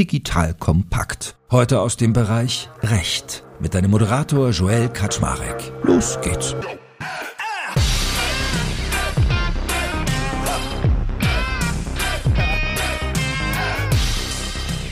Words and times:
digital 0.00 0.54
kompakt. 0.54 1.36
Heute 1.50 1.78
aus 1.82 1.98
dem 1.98 2.14
Bereich 2.14 2.70
Recht 2.82 3.44
mit 3.60 3.74
deinem 3.74 3.90
Moderator 3.90 4.48
Joel 4.48 4.88
Kaczmarek. 4.88 5.72
Los 5.82 6.18
geht's. 6.22 6.56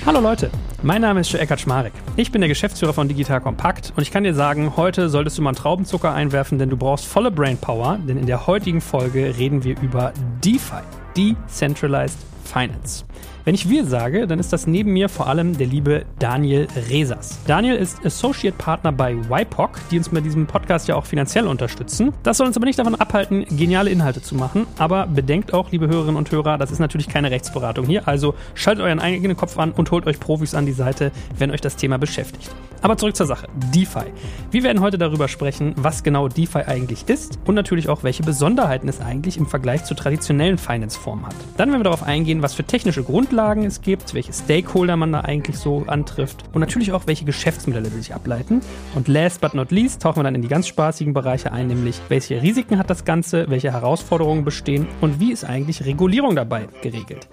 Hallo 0.04 0.20
Leute, 0.20 0.50
mein 0.82 1.00
Name 1.00 1.20
ist 1.20 1.32
Joel 1.32 1.46
Kaczmarek. 1.46 1.94
Ich 2.16 2.30
bin 2.30 2.42
der 2.42 2.48
Geschäftsführer 2.48 2.92
von 2.92 3.08
Digital 3.08 3.40
Compact 3.40 3.94
und 3.96 4.02
ich 4.02 4.10
kann 4.10 4.24
dir 4.24 4.34
sagen, 4.34 4.76
heute 4.76 5.08
solltest 5.08 5.38
du 5.38 5.42
mal 5.42 5.50
einen 5.50 5.56
Traubenzucker 5.56 6.12
einwerfen, 6.12 6.58
denn 6.58 6.68
du 6.68 6.76
brauchst 6.76 7.06
volle 7.06 7.30
Brainpower, 7.30 7.98
denn 8.06 8.18
in 8.18 8.26
der 8.26 8.46
heutigen 8.46 8.82
Folge 8.82 9.38
reden 9.38 9.64
wir 9.64 9.80
über 9.80 10.12
DeFi, 10.44 10.82
Decentralized 11.16 12.18
Finance. 12.44 13.06
Wenn 13.44 13.54
ich 13.54 13.68
wir 13.68 13.84
sage, 13.84 14.26
dann 14.26 14.38
ist 14.38 14.52
das 14.52 14.66
neben 14.66 14.92
mir 14.92 15.08
vor 15.08 15.28
allem 15.28 15.56
der 15.56 15.66
liebe 15.66 16.04
Daniel 16.18 16.68
Resas. 16.90 17.38
Daniel 17.46 17.76
ist 17.76 18.04
Associate 18.04 18.56
Partner 18.56 18.92
bei 18.92 19.12
YPOC, 19.12 19.78
die 19.90 19.98
uns 19.98 20.12
mit 20.12 20.24
diesem 20.24 20.46
Podcast 20.46 20.88
ja 20.88 20.96
auch 20.96 21.06
finanziell 21.06 21.46
unterstützen. 21.46 22.12
Das 22.22 22.36
soll 22.36 22.46
uns 22.46 22.56
aber 22.56 22.66
nicht 22.66 22.78
davon 22.78 22.94
abhalten, 22.94 23.44
geniale 23.56 23.90
Inhalte 23.90 24.20
zu 24.20 24.34
machen. 24.34 24.66
Aber 24.76 25.06
bedenkt 25.06 25.54
auch, 25.54 25.70
liebe 25.70 25.88
Hörerinnen 25.88 26.16
und 26.16 26.30
Hörer, 26.30 26.58
das 26.58 26.70
ist 26.70 26.78
natürlich 26.78 27.08
keine 27.08 27.30
Rechtsberatung 27.30 27.86
hier. 27.86 28.06
Also 28.08 28.34
schaltet 28.54 28.84
euren 28.84 29.00
eigenen 29.00 29.36
Kopf 29.36 29.58
an 29.58 29.72
und 29.72 29.90
holt 29.90 30.06
euch 30.06 30.20
Profis 30.20 30.54
an 30.54 30.66
die 30.66 30.72
Seite, 30.72 31.12
wenn 31.36 31.50
euch 31.50 31.60
das 31.60 31.76
Thema 31.76 31.98
beschäftigt. 31.98 32.50
Aber 32.80 32.96
zurück 32.96 33.16
zur 33.16 33.26
Sache. 33.26 33.48
DeFi. 33.74 34.06
Wir 34.50 34.62
werden 34.62 34.80
heute 34.80 34.98
darüber 34.98 35.28
sprechen, 35.28 35.74
was 35.76 36.02
genau 36.02 36.28
DeFi 36.28 36.60
eigentlich 36.60 37.08
ist 37.08 37.38
und 37.44 37.54
natürlich 37.54 37.88
auch, 37.88 38.04
welche 38.04 38.22
Besonderheiten 38.22 38.88
es 38.88 39.00
eigentlich 39.00 39.36
im 39.36 39.46
Vergleich 39.46 39.84
zu 39.84 39.94
traditionellen 39.94 40.58
Finance-Formen 40.58 41.26
hat. 41.26 41.34
Dann 41.56 41.70
werden 41.70 41.80
wir 41.80 41.84
darauf 41.84 42.02
eingehen, 42.02 42.42
was 42.42 42.54
für 42.54 42.64
technische 42.64 43.02
Grundlagen 43.28 43.64
es 43.64 43.82
gibt, 43.82 44.14
welche 44.14 44.32
Stakeholder 44.32 44.96
man 44.96 45.12
da 45.12 45.20
eigentlich 45.20 45.58
so 45.58 45.84
antrifft 45.86 46.44
und 46.54 46.60
natürlich 46.60 46.92
auch, 46.92 47.06
welche 47.06 47.26
Geschäftsmodelle 47.26 47.90
sich 47.90 48.14
ableiten. 48.14 48.62
Und 48.94 49.06
last 49.06 49.42
but 49.42 49.52
not 49.52 49.70
least 49.70 50.00
tauchen 50.00 50.20
wir 50.20 50.22
dann 50.22 50.34
in 50.34 50.40
die 50.40 50.48
ganz 50.48 50.66
spaßigen 50.66 51.12
Bereiche 51.12 51.52
ein, 51.52 51.66
nämlich 51.66 52.00
welche 52.08 52.40
Risiken 52.40 52.78
hat 52.78 52.88
das 52.88 53.04
Ganze, 53.04 53.50
welche 53.50 53.70
Herausforderungen 53.70 54.46
bestehen 54.46 54.86
und 55.02 55.20
wie 55.20 55.30
ist 55.30 55.44
eigentlich 55.44 55.84
Regulierung 55.84 56.36
dabei 56.36 56.68
geregelt. 56.80 57.28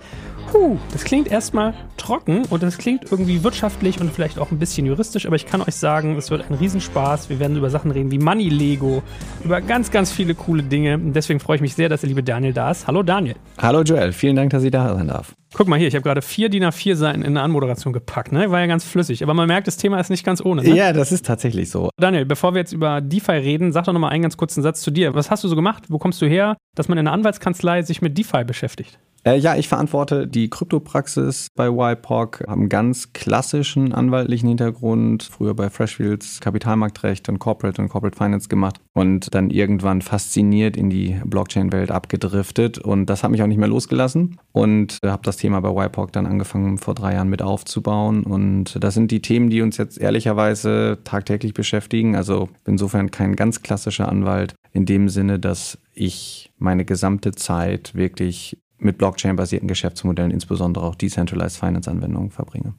Puh, 0.51 0.77
das 0.91 1.05
klingt 1.05 1.31
erstmal 1.31 1.73
trocken 1.95 2.43
und 2.49 2.61
das 2.61 2.77
klingt 2.77 3.09
irgendwie 3.09 3.43
wirtschaftlich 3.43 4.01
und 4.01 4.11
vielleicht 4.11 4.37
auch 4.37 4.51
ein 4.51 4.59
bisschen 4.59 4.85
juristisch, 4.85 5.25
aber 5.25 5.37
ich 5.37 5.45
kann 5.45 5.61
euch 5.61 5.75
sagen, 5.75 6.17
es 6.17 6.29
wird 6.29 6.43
ein 6.49 6.55
Riesenspaß. 6.55 7.29
Wir 7.29 7.39
werden 7.39 7.55
über 7.55 7.69
Sachen 7.69 7.91
reden 7.91 8.11
wie 8.11 8.19
Money 8.19 8.49
Lego, 8.49 9.01
über 9.45 9.61
ganz, 9.61 9.91
ganz 9.91 10.11
viele 10.11 10.35
coole 10.35 10.61
Dinge. 10.61 10.95
Und 10.95 11.13
deswegen 11.13 11.39
freue 11.39 11.55
ich 11.55 11.61
mich 11.61 11.73
sehr, 11.73 11.87
dass 11.87 12.01
der 12.01 12.09
liebe 12.09 12.21
Daniel 12.21 12.51
da 12.51 12.71
ist. 12.71 12.85
Hallo 12.85 13.01
Daniel. 13.01 13.35
Hallo 13.57 13.81
Joel, 13.81 14.11
vielen 14.11 14.35
Dank, 14.35 14.49
dass 14.51 14.63
ich 14.63 14.71
da 14.71 14.93
sein 14.93 15.07
darf. 15.07 15.33
Guck 15.57 15.69
mal 15.69 15.79
hier, 15.79 15.87
ich 15.87 15.95
habe 15.95 16.03
gerade 16.03 16.21
vier 16.21 16.49
DIN 16.49 16.65
A4 16.65 16.95
Seiten 16.95 17.21
in 17.21 17.27
eine 17.27 17.41
Anmoderation 17.41 17.93
gepackt, 17.93 18.33
ne? 18.33 18.51
War 18.51 18.59
ja 18.59 18.65
ganz 18.65 18.83
flüssig. 18.83 19.23
Aber 19.23 19.33
man 19.33 19.47
merkt, 19.47 19.67
das 19.67 19.77
Thema 19.77 19.97
ist 20.01 20.09
nicht 20.09 20.25
ganz 20.25 20.43
ohne. 20.43 20.63
Ne? 20.63 20.75
Ja, 20.75 20.91
das 20.91 21.13
ist 21.13 21.25
tatsächlich 21.25 21.69
so. 21.69 21.89
Daniel, 21.95 22.25
bevor 22.25 22.53
wir 22.53 22.59
jetzt 22.59 22.73
über 22.73 22.99
DeFi 22.99 23.31
reden, 23.31 23.71
sag 23.71 23.85
doch 23.85 23.93
nochmal 23.93 24.11
einen 24.11 24.23
ganz 24.23 24.35
kurzen 24.35 24.61
Satz 24.61 24.81
zu 24.81 24.91
dir. 24.91 25.15
Was 25.15 25.31
hast 25.31 25.45
du 25.45 25.47
so 25.47 25.55
gemacht? 25.55 25.85
Wo 25.87 25.97
kommst 25.97 26.21
du 26.21 26.25
her, 26.25 26.57
dass 26.75 26.89
man 26.89 26.97
in 26.97 27.07
einer 27.07 27.13
Anwaltskanzlei 27.13 27.83
sich 27.83 28.01
mit 28.01 28.17
DeFi 28.17 28.43
beschäftigt? 28.43 28.99
Äh, 29.27 29.39
ja, 29.39 29.55
ich 29.55 29.67
verantworte 29.67 30.27
die 30.27 30.51
Kryptopraxis 30.51 31.47
bei 31.55 31.67
YPOC, 31.67 32.41
habe 32.41 32.59
einen 32.59 32.69
ganz 32.69 33.11
klassischen 33.11 33.91
anwaltlichen 33.91 34.49
Hintergrund, 34.49 35.23
früher 35.23 35.55
bei 35.55 35.71
Freshfields 35.71 36.41
Kapitalmarktrecht 36.41 37.27
und 37.27 37.39
Corporate 37.39 37.81
und 37.81 37.89
Corporate 37.89 38.15
Finance 38.15 38.49
gemacht 38.49 38.79
und 38.93 39.33
dann 39.33 39.49
irgendwann 39.49 40.03
fasziniert 40.03 40.77
in 40.77 40.91
die 40.91 41.19
Blockchain-Welt 41.25 41.89
abgedriftet 41.89 42.77
und 42.77 43.07
das 43.07 43.23
hat 43.23 43.31
mich 43.31 43.41
auch 43.41 43.47
nicht 43.47 43.57
mehr 43.57 43.67
losgelassen 43.67 44.37
und 44.51 44.99
äh, 45.01 45.07
habe 45.09 45.23
das 45.23 45.37
Thema 45.37 45.59
bei 45.59 45.85
YPOC 45.85 46.11
dann 46.11 46.27
angefangen 46.27 46.77
vor 46.77 46.93
drei 46.93 47.15
Jahren 47.15 47.29
mit 47.29 47.41
aufzubauen 47.41 48.25
und 48.25 48.77
das 48.79 48.93
sind 48.93 49.09
die 49.09 49.23
Themen, 49.23 49.49
die 49.49 49.63
uns 49.63 49.77
jetzt 49.77 49.97
ehrlicherweise 49.97 50.99
tagtäglich 51.03 51.55
beschäftigen. 51.55 52.15
Also 52.15 52.49
insofern 52.67 53.09
kein 53.09 53.35
ganz 53.35 53.63
klassischer 53.63 54.07
Anwalt 54.07 54.53
in 54.71 54.85
dem 54.85 55.09
Sinne, 55.09 55.39
dass 55.39 55.79
ich 55.93 56.51
meine 56.59 56.85
gesamte 56.85 57.31
Zeit 57.31 57.95
wirklich 57.95 58.59
mit 58.77 58.97
Blockchain-basierten 58.97 59.67
Geschäftsmodellen, 59.67 60.31
insbesondere 60.31 60.85
auch 60.85 60.95
Decentralized 60.95 61.57
Finance-Anwendungen 61.59 62.31
verbringe. 62.31 62.73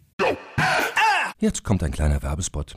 Jetzt 1.38 1.64
kommt 1.64 1.82
ein 1.82 1.92
kleiner 1.92 2.22
Werbespot. 2.22 2.76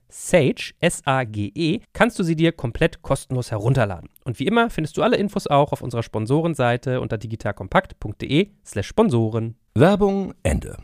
Sage, 0.11 0.73
S-A-G-E, 0.79 1.79
kannst 1.93 2.19
du 2.19 2.23
sie 2.23 2.35
dir 2.35 2.51
komplett 2.51 3.01
kostenlos 3.01 3.49
herunterladen. 3.49 4.09
Und 4.25 4.39
wie 4.39 4.45
immer 4.45 4.69
findest 4.69 4.97
du 4.97 5.03
alle 5.03 5.15
Infos 5.15 5.47
auch 5.47 5.71
auf 5.71 5.81
unserer 5.81 6.03
Sponsorenseite 6.03 6.99
unter 6.99 7.17
digitalkompakt.de 7.17 8.49
slash 8.65 8.87
Sponsoren. 8.87 9.55
Werbung 9.73 10.33
Ende. 10.43 10.77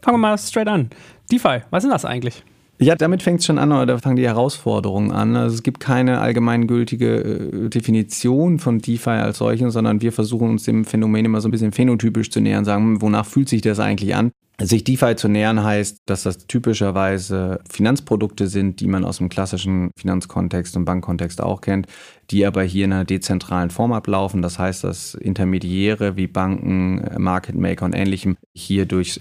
Fangen 0.00 0.14
wir 0.14 0.18
mal 0.18 0.38
straight 0.38 0.68
an. 0.68 0.90
DeFi, 1.30 1.62
was 1.70 1.84
ist 1.84 1.90
das 1.90 2.04
eigentlich? 2.04 2.42
Ja, 2.78 2.94
damit 2.94 3.22
fängt 3.22 3.40
es 3.40 3.46
schon 3.46 3.58
an, 3.58 3.72
oder 3.72 3.98
fangen 3.98 4.16
die 4.16 4.26
Herausforderungen 4.26 5.10
an. 5.10 5.34
Also 5.34 5.54
es 5.54 5.62
gibt 5.62 5.80
keine 5.80 6.20
allgemeingültige 6.20 7.16
äh, 7.16 7.68
Definition 7.70 8.58
von 8.58 8.80
DeFi 8.80 9.10
als 9.10 9.38
solchen, 9.38 9.70
sondern 9.70 10.02
wir 10.02 10.12
versuchen 10.12 10.50
uns 10.50 10.64
dem 10.64 10.84
Phänomen 10.84 11.24
immer 11.24 11.40
so 11.40 11.48
ein 11.48 11.50
bisschen 11.50 11.72
phänotypisch 11.72 12.30
zu 12.30 12.40
nähern, 12.40 12.64
sagen, 12.64 13.00
wonach 13.00 13.24
fühlt 13.24 13.48
sich 13.48 13.62
das 13.62 13.80
eigentlich 13.80 14.14
an? 14.14 14.30
Sich 14.58 14.84
DeFi 14.84 15.16
zu 15.16 15.28
nähern 15.28 15.62
heißt, 15.62 16.02
dass 16.06 16.22
das 16.22 16.46
typischerweise 16.46 17.60
Finanzprodukte 17.68 18.48
sind, 18.48 18.80
die 18.80 18.86
man 18.86 19.04
aus 19.04 19.18
dem 19.18 19.28
klassischen 19.28 19.90
Finanzkontext 19.98 20.76
und 20.78 20.86
Bankkontext 20.86 21.42
auch 21.42 21.60
kennt, 21.60 21.88
die 22.30 22.46
aber 22.46 22.62
hier 22.62 22.86
in 22.86 22.92
einer 22.94 23.04
dezentralen 23.04 23.68
Form 23.68 23.92
ablaufen. 23.92 24.40
Das 24.40 24.58
heißt, 24.58 24.82
dass 24.84 25.14
Intermediäre 25.14 26.16
wie 26.16 26.26
Banken, 26.26 27.06
Market 27.18 27.54
Maker 27.54 27.84
und 27.84 27.94
ähnlichem 27.94 28.38
hier 28.54 28.86
durch 28.86 29.20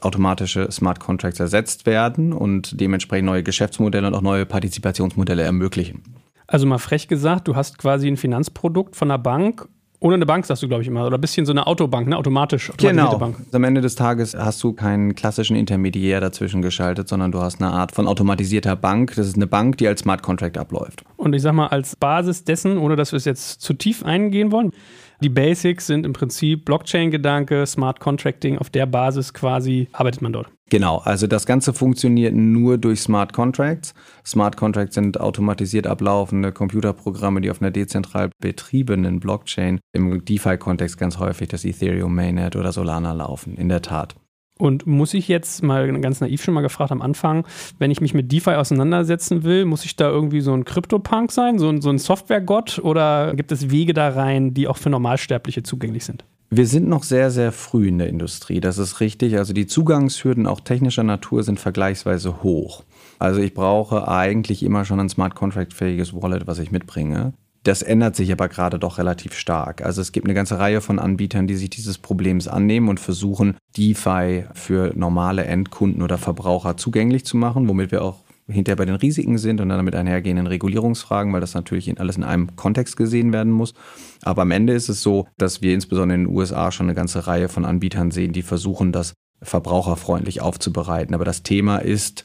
automatische 0.00 0.70
Smart 0.70 1.00
Contracts 1.00 1.40
ersetzt 1.40 1.84
werden 1.84 2.32
und 2.32 2.80
dementsprechend 2.80 3.26
neue 3.26 3.42
Geschäftsmodelle 3.42 4.06
und 4.06 4.14
auch 4.14 4.22
neue 4.22 4.46
Partizipationsmodelle 4.46 5.42
ermöglichen. 5.42 6.02
Also 6.46 6.66
mal 6.66 6.78
frech 6.78 7.08
gesagt, 7.08 7.48
du 7.48 7.56
hast 7.56 7.78
quasi 7.78 8.06
ein 8.06 8.16
Finanzprodukt 8.16 8.94
von 8.94 9.10
einer 9.10 9.18
Bank 9.18 9.68
ohne 10.00 10.14
eine 10.14 10.26
Bank, 10.26 10.46
sagst 10.46 10.62
du, 10.62 10.68
glaube 10.68 10.82
ich, 10.82 10.88
immer. 10.88 11.06
Oder 11.06 11.18
ein 11.18 11.20
bisschen 11.20 11.44
so 11.44 11.52
eine 11.52 11.66
Autobank, 11.66 12.06
ne? 12.08 12.16
Automatisch. 12.16 12.70
Genau. 12.76 13.18
Bank. 13.18 13.36
Am 13.52 13.64
Ende 13.64 13.80
des 13.80 13.96
Tages 13.96 14.34
hast 14.36 14.62
du 14.62 14.72
keinen 14.72 15.14
klassischen 15.14 15.56
Intermediär 15.56 16.20
dazwischen 16.20 16.62
geschaltet, 16.62 17.08
sondern 17.08 17.32
du 17.32 17.40
hast 17.40 17.60
eine 17.60 17.72
Art 17.72 17.92
von 17.92 18.06
automatisierter 18.06 18.76
Bank. 18.76 19.14
Das 19.16 19.26
ist 19.26 19.36
eine 19.36 19.46
Bank, 19.46 19.78
die 19.78 19.88
als 19.88 20.00
Smart 20.00 20.22
Contract 20.22 20.56
abläuft. 20.56 21.02
Und 21.16 21.34
ich 21.34 21.42
sag 21.42 21.52
mal, 21.52 21.66
als 21.66 21.96
Basis 21.96 22.44
dessen, 22.44 22.78
ohne 22.78 22.94
dass 22.94 23.12
wir 23.12 23.16
es 23.16 23.24
jetzt 23.24 23.60
zu 23.60 23.74
tief 23.74 24.04
eingehen 24.04 24.52
wollen, 24.52 24.72
die 25.20 25.28
Basics 25.28 25.86
sind 25.86 26.06
im 26.06 26.12
Prinzip 26.12 26.64
Blockchain-Gedanke, 26.64 27.66
Smart 27.66 28.00
Contracting. 28.00 28.58
Auf 28.58 28.70
der 28.70 28.86
Basis 28.86 29.34
quasi 29.34 29.88
arbeitet 29.92 30.22
man 30.22 30.32
dort. 30.32 30.50
Genau, 30.70 30.98
also 30.98 31.26
das 31.26 31.46
Ganze 31.46 31.72
funktioniert 31.72 32.34
nur 32.34 32.76
durch 32.78 33.00
Smart 33.00 33.32
Contracts. 33.32 33.94
Smart 34.24 34.56
Contracts 34.56 34.94
sind 34.94 35.18
automatisiert 35.18 35.86
ablaufende 35.86 36.52
Computerprogramme, 36.52 37.40
die 37.40 37.50
auf 37.50 37.62
einer 37.62 37.70
dezentral 37.70 38.30
betriebenen 38.38 39.18
Blockchain 39.18 39.80
im 39.92 40.24
DeFi-Kontext 40.24 40.98
ganz 40.98 41.18
häufig 41.18 41.48
das 41.48 41.64
Ethereum 41.64 42.14
Mainnet 42.14 42.54
oder 42.54 42.72
Solana 42.72 43.12
laufen, 43.12 43.56
in 43.56 43.68
der 43.68 43.82
Tat. 43.82 44.14
Und 44.58 44.86
muss 44.86 45.14
ich 45.14 45.28
jetzt 45.28 45.62
mal 45.62 46.00
ganz 46.00 46.20
naiv 46.20 46.42
schon 46.42 46.54
mal 46.54 46.62
gefragt 46.62 46.92
am 46.92 47.00
Anfang, 47.00 47.46
wenn 47.78 47.90
ich 47.90 48.00
mich 48.00 48.12
mit 48.12 48.30
DeFi 48.30 48.50
auseinandersetzen 48.50 49.44
will, 49.44 49.64
muss 49.64 49.84
ich 49.84 49.96
da 49.96 50.08
irgendwie 50.08 50.40
so 50.40 50.52
ein 50.52 50.64
Krypto-Punk 50.64 51.30
sein, 51.32 51.58
so 51.58 51.68
ein, 51.68 51.80
so 51.80 51.90
ein 51.90 51.98
Software-Gott 51.98 52.80
oder 52.80 53.34
gibt 53.34 53.52
es 53.52 53.70
Wege 53.70 53.94
da 53.94 54.08
rein, 54.10 54.54
die 54.54 54.66
auch 54.66 54.76
für 54.76 54.90
Normalsterbliche 54.90 55.62
zugänglich 55.62 56.04
sind? 56.04 56.24
Wir 56.50 56.66
sind 56.66 56.88
noch 56.88 57.02
sehr, 57.02 57.30
sehr 57.30 57.52
früh 57.52 57.88
in 57.88 57.98
der 57.98 58.08
Industrie, 58.08 58.60
das 58.60 58.78
ist 58.78 59.00
richtig. 59.00 59.36
Also 59.36 59.52
die 59.52 59.66
Zugangshürden 59.66 60.46
auch 60.46 60.60
technischer 60.60 61.02
Natur 61.02 61.42
sind 61.42 61.60
vergleichsweise 61.60 62.42
hoch. 62.42 62.84
Also 63.18 63.40
ich 63.40 63.52
brauche 63.52 64.08
eigentlich 64.08 64.62
immer 64.62 64.84
schon 64.84 64.98
ein 64.98 65.10
Smart 65.10 65.34
Contract-fähiges 65.34 66.14
Wallet, 66.14 66.46
was 66.46 66.58
ich 66.58 66.70
mitbringe. 66.72 67.34
Das 67.64 67.82
ändert 67.82 68.16
sich 68.16 68.32
aber 68.32 68.48
gerade 68.48 68.78
doch 68.78 68.98
relativ 68.98 69.34
stark. 69.34 69.82
Also 69.82 70.00
es 70.00 70.12
gibt 70.12 70.26
eine 70.26 70.34
ganze 70.34 70.58
Reihe 70.58 70.80
von 70.80 70.98
Anbietern, 70.98 71.46
die 71.46 71.56
sich 71.56 71.70
dieses 71.70 71.98
Problems 71.98 72.48
annehmen 72.48 72.88
und 72.88 73.00
versuchen, 73.00 73.56
DeFi 73.76 74.44
für 74.54 74.92
normale 74.94 75.44
Endkunden 75.44 76.02
oder 76.02 76.18
Verbraucher 76.18 76.76
zugänglich 76.76 77.24
zu 77.24 77.36
machen, 77.36 77.68
womit 77.68 77.90
wir 77.90 78.02
auch 78.02 78.20
hinterher 78.46 78.76
bei 78.76 78.86
den 78.86 78.94
Risiken 78.94 79.38
sind 79.38 79.60
und 79.60 79.68
dann 79.68 79.78
damit 79.78 79.94
einhergehenden 79.94 80.46
Regulierungsfragen, 80.46 81.32
weil 81.32 81.40
das 81.40 81.54
natürlich 81.54 82.00
alles 82.00 82.16
in 82.16 82.24
einem 82.24 82.56
Kontext 82.56 82.96
gesehen 82.96 83.32
werden 83.32 83.52
muss. 83.52 83.74
Aber 84.22 84.42
am 84.42 84.50
Ende 84.50 84.72
ist 84.72 84.88
es 84.88 85.02
so, 85.02 85.26
dass 85.36 85.60
wir 85.60 85.74
insbesondere 85.74 86.18
in 86.18 86.24
den 86.24 86.34
USA 86.34 86.72
schon 86.72 86.86
eine 86.86 86.94
ganze 86.94 87.26
Reihe 87.26 87.48
von 87.48 87.64
Anbietern 87.64 88.10
sehen, 88.10 88.32
die 88.32 88.42
versuchen, 88.42 88.92
das 88.92 89.12
verbraucherfreundlich 89.42 90.40
aufzubereiten. 90.40 91.14
Aber 91.14 91.24
das 91.24 91.42
Thema 91.42 91.78
ist 91.78 92.24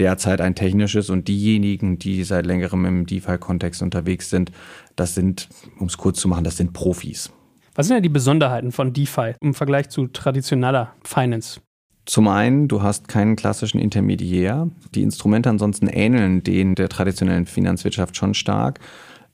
derzeit 0.00 0.40
ein 0.40 0.54
technisches 0.54 1.10
und 1.10 1.28
diejenigen, 1.28 1.98
die 1.98 2.24
seit 2.24 2.46
längerem 2.46 2.84
im 2.86 3.06
DeFi-Kontext 3.06 3.82
unterwegs 3.82 4.30
sind, 4.30 4.50
das 4.96 5.14
sind, 5.14 5.48
um 5.78 5.86
es 5.86 5.98
kurz 5.98 6.18
zu 6.18 6.26
machen, 6.26 6.44
das 6.44 6.56
sind 6.56 6.72
Profis. 6.72 7.30
Was 7.74 7.86
sind 7.86 7.96
ja 7.96 8.00
die 8.00 8.08
Besonderheiten 8.08 8.72
von 8.72 8.92
DeFi 8.92 9.34
im 9.40 9.54
Vergleich 9.54 9.90
zu 9.90 10.08
traditioneller 10.08 10.94
Finance? 11.04 11.60
Zum 12.06 12.26
einen, 12.26 12.66
du 12.66 12.82
hast 12.82 13.06
keinen 13.06 13.36
klassischen 13.36 13.78
Intermediär. 13.78 14.68
Die 14.94 15.02
Instrumente 15.02 15.48
ansonsten 15.48 15.86
ähneln 15.86 16.42
denen 16.42 16.74
der 16.74 16.88
traditionellen 16.88 17.46
Finanzwirtschaft 17.46 18.16
schon 18.16 18.34
stark. 18.34 18.80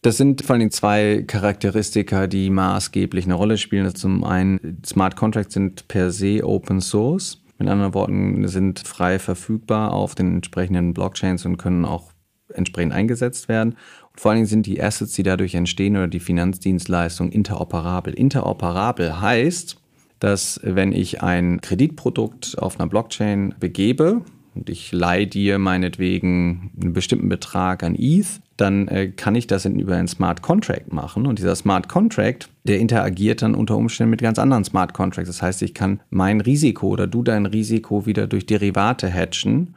Das 0.03 0.19
sind 0.19 0.43
vor 0.43 0.57
allem 0.57 0.71
zwei 0.71 1.25
Charakteristika, 1.27 2.27
die 2.27 2.51
maßgeblich 2.51 3.25
eine 3.25 3.35
Rolle 3.35 3.57
spielen. 3.57 3.95
Zum 3.95 4.25
einen, 4.25 4.83
Smart 4.85 5.17
Contracts 5.17 5.55
sind 5.55 5.89
per 5.89 6.11
se 6.11 6.45
Open 6.45 6.81
Source. 6.81 7.43
Mit 7.59 7.69
anderen 7.69 7.95
Worten, 7.95 8.47
sind 8.49 8.81
frei 8.81 9.19
verfügbar 9.19 9.93
auf 9.93 10.15
den 10.15 10.37
entsprechenden 10.37 10.93
Blockchains 10.93 11.47
und 11.47 11.57
können 11.57 11.85
auch 11.85 12.13
entsprechend 12.53 12.93
eingesetzt 12.93 13.49
werden. 13.49 13.77
Und 14.13 14.21
vor 14.21 14.31
allen 14.31 14.39
Dingen 14.39 14.47
sind 14.47 14.67
die 14.67 14.83
Assets, 14.83 15.13
die 15.13 15.23
dadurch 15.23 15.55
entstehen 15.55 15.97
oder 15.97 16.09
die 16.09 16.21
Finanzdienstleistungen 16.21 17.33
interoperabel. 17.33 18.15
Interoperabel 18.15 19.21
heißt, 19.21 19.81
dass 20.19 20.61
wenn 20.63 20.93
ich 20.93 21.23
ein 21.23 21.61
Kreditprodukt 21.61 22.59
auf 22.59 22.79
einer 22.79 22.89
Blockchain 22.89 23.55
begebe 23.61 24.23
und 24.55 24.71
ich 24.71 24.93
leihe 24.93 25.27
dir 25.27 25.59
meinetwegen 25.59 26.73
einen 26.81 26.93
bestimmten 26.93 27.29
Betrag 27.29 27.83
an 27.83 27.95
ETH, 27.95 28.41
dann 28.57 28.89
äh, 28.89 29.09
kann 29.09 29.35
ich 29.35 29.47
das 29.47 29.65
in, 29.65 29.79
über 29.79 29.97
einen 29.97 30.09
Smart 30.09 30.43
Contract 30.43 30.93
machen. 30.93 31.27
Und 31.27 31.39
dieser 31.39 31.57
Smart 31.57 31.89
Contract, 31.89 32.49
der 32.65 32.79
interagiert 32.79 33.43
dann 33.43 33.55
unter 33.55 33.77
Umständen 33.77 34.11
mit 34.11 34.23
ganz 34.23 34.39
anderen 34.39 34.65
Smart 34.65 34.95
Contracts. 34.95 35.29
Das 35.29 35.43
heißt, 35.43 35.63
ich 35.63 35.75
kann 35.75 36.01
mein 36.11 36.41
Risiko 36.41 36.89
oder 36.89 37.07
du 37.07 37.23
dein 37.23 37.47
Risiko 37.47 38.07
wieder 38.07 38.27
durch 38.27 38.47
Derivate 38.47 39.13
hatchen 39.13 39.75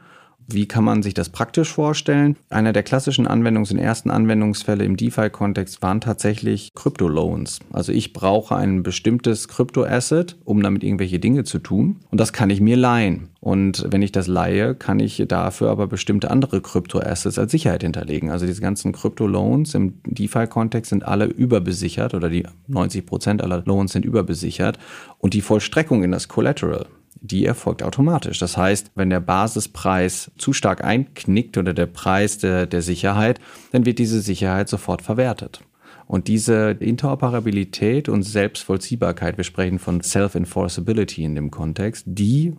wie 0.52 0.66
kann 0.66 0.84
man 0.84 1.02
sich 1.02 1.14
das 1.14 1.28
praktisch 1.28 1.72
vorstellen? 1.72 2.36
Einer 2.48 2.72
der 2.72 2.82
klassischen 2.82 3.26
Anwendungs- 3.26 3.72
und 3.72 3.78
ersten 3.78 4.10
Anwendungsfälle 4.10 4.84
im 4.84 4.96
DeFi-Kontext 4.96 5.82
waren 5.82 6.00
tatsächlich 6.00 6.70
Krypto-Loans. 6.74 7.60
Also 7.72 7.92
ich 7.92 8.12
brauche 8.12 8.56
ein 8.56 8.82
bestimmtes 8.82 9.48
Krypto-Asset, 9.48 10.36
um 10.44 10.62
damit 10.62 10.84
irgendwelche 10.84 11.18
Dinge 11.18 11.44
zu 11.44 11.58
tun. 11.58 12.00
Und 12.10 12.20
das 12.20 12.32
kann 12.32 12.50
ich 12.50 12.60
mir 12.60 12.76
leihen. 12.76 13.28
Und 13.40 13.86
wenn 13.88 14.02
ich 14.02 14.12
das 14.12 14.26
leihe, 14.26 14.74
kann 14.74 15.00
ich 15.00 15.24
dafür 15.26 15.70
aber 15.70 15.86
bestimmte 15.86 16.30
andere 16.30 16.60
Krypto-Assets 16.60 17.38
als 17.38 17.50
Sicherheit 17.50 17.82
hinterlegen. 17.82 18.30
Also 18.30 18.46
diese 18.46 18.60
ganzen 18.60 18.92
Krypto-Loans 18.92 19.74
im 19.74 19.94
DeFi-Kontext 20.04 20.90
sind 20.90 21.04
alle 21.04 21.24
überbesichert 21.24 22.12
oder 22.14 22.28
die 22.28 22.44
90 22.68 23.06
Prozent 23.06 23.42
aller 23.42 23.62
Loans 23.64 23.92
sind 23.92 24.04
überbesichert. 24.04 24.78
Und 25.18 25.32
die 25.32 25.40
Vollstreckung 25.40 26.02
in 26.02 26.12
das 26.12 26.28
Collateral, 26.28 26.86
die 27.20 27.44
erfolgt 27.44 27.82
automatisch. 27.82 28.38
Das 28.38 28.56
heißt, 28.56 28.92
wenn 28.94 29.10
der 29.10 29.20
Basispreis 29.20 30.30
zu 30.38 30.52
stark 30.52 30.82
einknickt 30.82 31.58
oder 31.58 31.74
der 31.74 31.86
Preis 31.86 32.38
der, 32.38 32.66
der 32.66 32.82
Sicherheit, 32.82 33.40
dann 33.72 33.84
wird 33.84 33.98
diese 33.98 34.20
Sicherheit 34.20 34.68
sofort 34.68 35.02
verwertet. 35.02 35.60
Und 36.06 36.26
diese 36.26 36.70
Interoperabilität 36.80 38.08
und 38.08 38.22
Selbstvollziehbarkeit, 38.22 39.36
wir 39.36 39.44
sprechen 39.44 39.78
von 39.78 40.00
Self-Enforceability 40.00 41.22
in 41.22 41.36
dem 41.36 41.50
Kontext, 41.50 42.04
die 42.06 42.54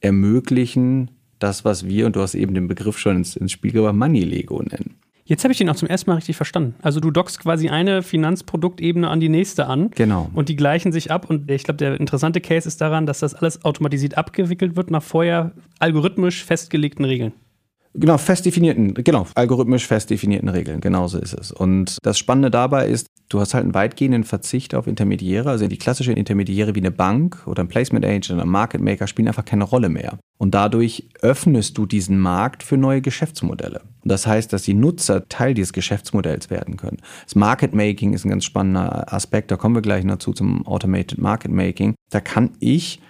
ermöglichen 0.00 1.12
das, 1.38 1.64
was 1.64 1.86
wir, 1.86 2.06
und 2.06 2.16
du 2.16 2.20
hast 2.20 2.34
eben 2.34 2.54
den 2.54 2.66
Begriff 2.66 2.98
schon 2.98 3.16
ins, 3.16 3.36
ins 3.36 3.52
Spiel 3.52 3.72
gebracht, 3.72 3.94
Money-Lego 3.94 4.62
nennen. 4.62 4.96
Jetzt 5.26 5.42
habe 5.42 5.50
ich 5.50 5.58
den 5.58 5.68
auch 5.68 5.74
zum 5.74 5.88
ersten 5.88 6.08
Mal 6.08 6.14
richtig 6.14 6.36
verstanden. 6.36 6.76
Also 6.82 7.00
du 7.00 7.10
dockst 7.10 7.40
quasi 7.40 7.68
eine 7.68 8.02
Finanzproduktebene 8.02 9.08
an 9.08 9.18
die 9.18 9.28
nächste 9.28 9.66
an. 9.66 9.90
Genau. 9.90 10.30
Und 10.34 10.48
die 10.48 10.54
gleichen 10.54 10.92
sich 10.92 11.10
ab. 11.10 11.28
Und 11.28 11.50
ich 11.50 11.64
glaube, 11.64 11.78
der 11.78 11.98
interessante 12.00 12.40
Case 12.40 12.68
ist 12.68 12.80
daran, 12.80 13.06
dass 13.06 13.18
das 13.18 13.34
alles 13.34 13.64
automatisiert 13.64 14.16
abgewickelt 14.16 14.76
wird 14.76 14.92
nach 14.92 15.02
vorher 15.02 15.50
algorithmisch 15.80 16.44
festgelegten 16.44 17.04
Regeln. 17.04 17.32
Genau, 17.98 18.18
fest 18.18 18.44
definierten, 18.44 18.92
genau, 18.94 19.26
algorithmisch 19.34 19.86
fest 19.86 20.10
definierten 20.10 20.50
Regeln, 20.50 20.80
genauso 20.80 21.18
ist 21.18 21.32
es. 21.32 21.50
Und 21.50 21.96
das 22.02 22.18
Spannende 22.18 22.50
dabei 22.50 22.88
ist, 22.88 23.06
du 23.30 23.40
hast 23.40 23.54
halt 23.54 23.64
einen 23.64 23.74
weitgehenden 23.74 24.24
Verzicht 24.24 24.74
auf 24.74 24.86
Intermediäre, 24.86 25.48
also 25.48 25.66
die 25.66 25.78
klassischen 25.78 26.14
Intermediäre 26.14 26.74
wie 26.74 26.80
eine 26.80 26.90
Bank 26.90 27.46
oder 27.46 27.62
ein 27.62 27.68
Placement 27.68 28.04
Agent 28.04 28.30
oder 28.30 28.42
ein 28.42 28.48
Market 28.48 28.82
Maker 28.82 29.06
spielen 29.06 29.28
einfach 29.28 29.46
keine 29.46 29.64
Rolle 29.64 29.88
mehr. 29.88 30.18
Und 30.38 30.54
dadurch 30.54 31.08
öffnest 31.22 31.78
du 31.78 31.86
diesen 31.86 32.20
Markt 32.20 32.62
für 32.62 32.76
neue 32.76 33.00
Geschäftsmodelle. 33.00 33.80
Und 34.02 34.12
das 34.12 34.26
heißt, 34.26 34.52
dass 34.52 34.62
die 34.62 34.74
Nutzer 34.74 35.26
Teil 35.28 35.54
dieses 35.54 35.72
Geschäftsmodells 35.72 36.50
werden 36.50 36.76
können. 36.76 36.98
Das 37.24 37.34
Market 37.34 37.74
Making 37.74 38.12
ist 38.12 38.26
ein 38.26 38.30
ganz 38.30 38.44
spannender 38.44 39.10
Aspekt, 39.12 39.50
da 39.50 39.56
kommen 39.56 39.74
wir 39.74 39.82
gleich 39.82 40.04
dazu 40.06 40.34
zum 40.34 40.66
Automated 40.66 41.18
Market 41.18 41.50
Making. 41.50 41.94
Da 42.10 42.20
kann 42.20 42.50
ich 42.60 43.00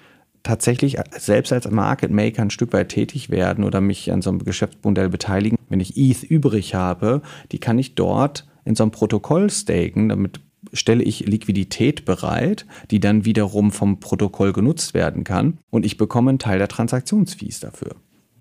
tatsächlich 0.47 0.97
selbst 1.19 1.53
als 1.53 1.69
Market 1.71 2.11
Maker 2.11 2.43
ein 2.43 2.51
Stück 2.51 2.73
weit 2.73 2.91
tätig 2.91 3.31
werden 3.31 3.65
oder 3.65 3.81
mich 3.81 4.13
an 4.13 4.23
so 4.23 4.31
einem 4.31 4.45
Geschäftsmodell 4.45 5.09
beteiligen. 5.09 5.59
Wenn 5.69 5.81
ich 5.81 5.97
ETH 5.97 6.23
übrig 6.23 6.75
habe, 6.75 7.23
die 7.53 7.59
kann 7.59 7.79
ich 7.79 7.95
dort 7.95 8.47
in 8.65 8.75
so 8.75 8.85
einem 8.85 8.93
Protokoll 8.93 9.51
staken, 9.51 10.09
damit 10.09 10.41
stelle 10.73 11.03
ich 11.03 11.27
Liquidität 11.27 12.05
bereit, 12.05 12.67
die 12.91 13.01
dann 13.01 13.25
wiederum 13.25 13.73
vom 13.73 14.01
Protokoll 14.01 14.53
genutzt 14.53 14.95
werden 14.95 15.25
kann 15.25 15.59
und 15.71 15.85
ich 15.85 15.97
bekomme 15.97 16.31
einen 16.31 16.39
Teil 16.39 16.59
der 16.59 16.69
Transaktionsfees 16.69 17.61
dafür. 17.61 17.97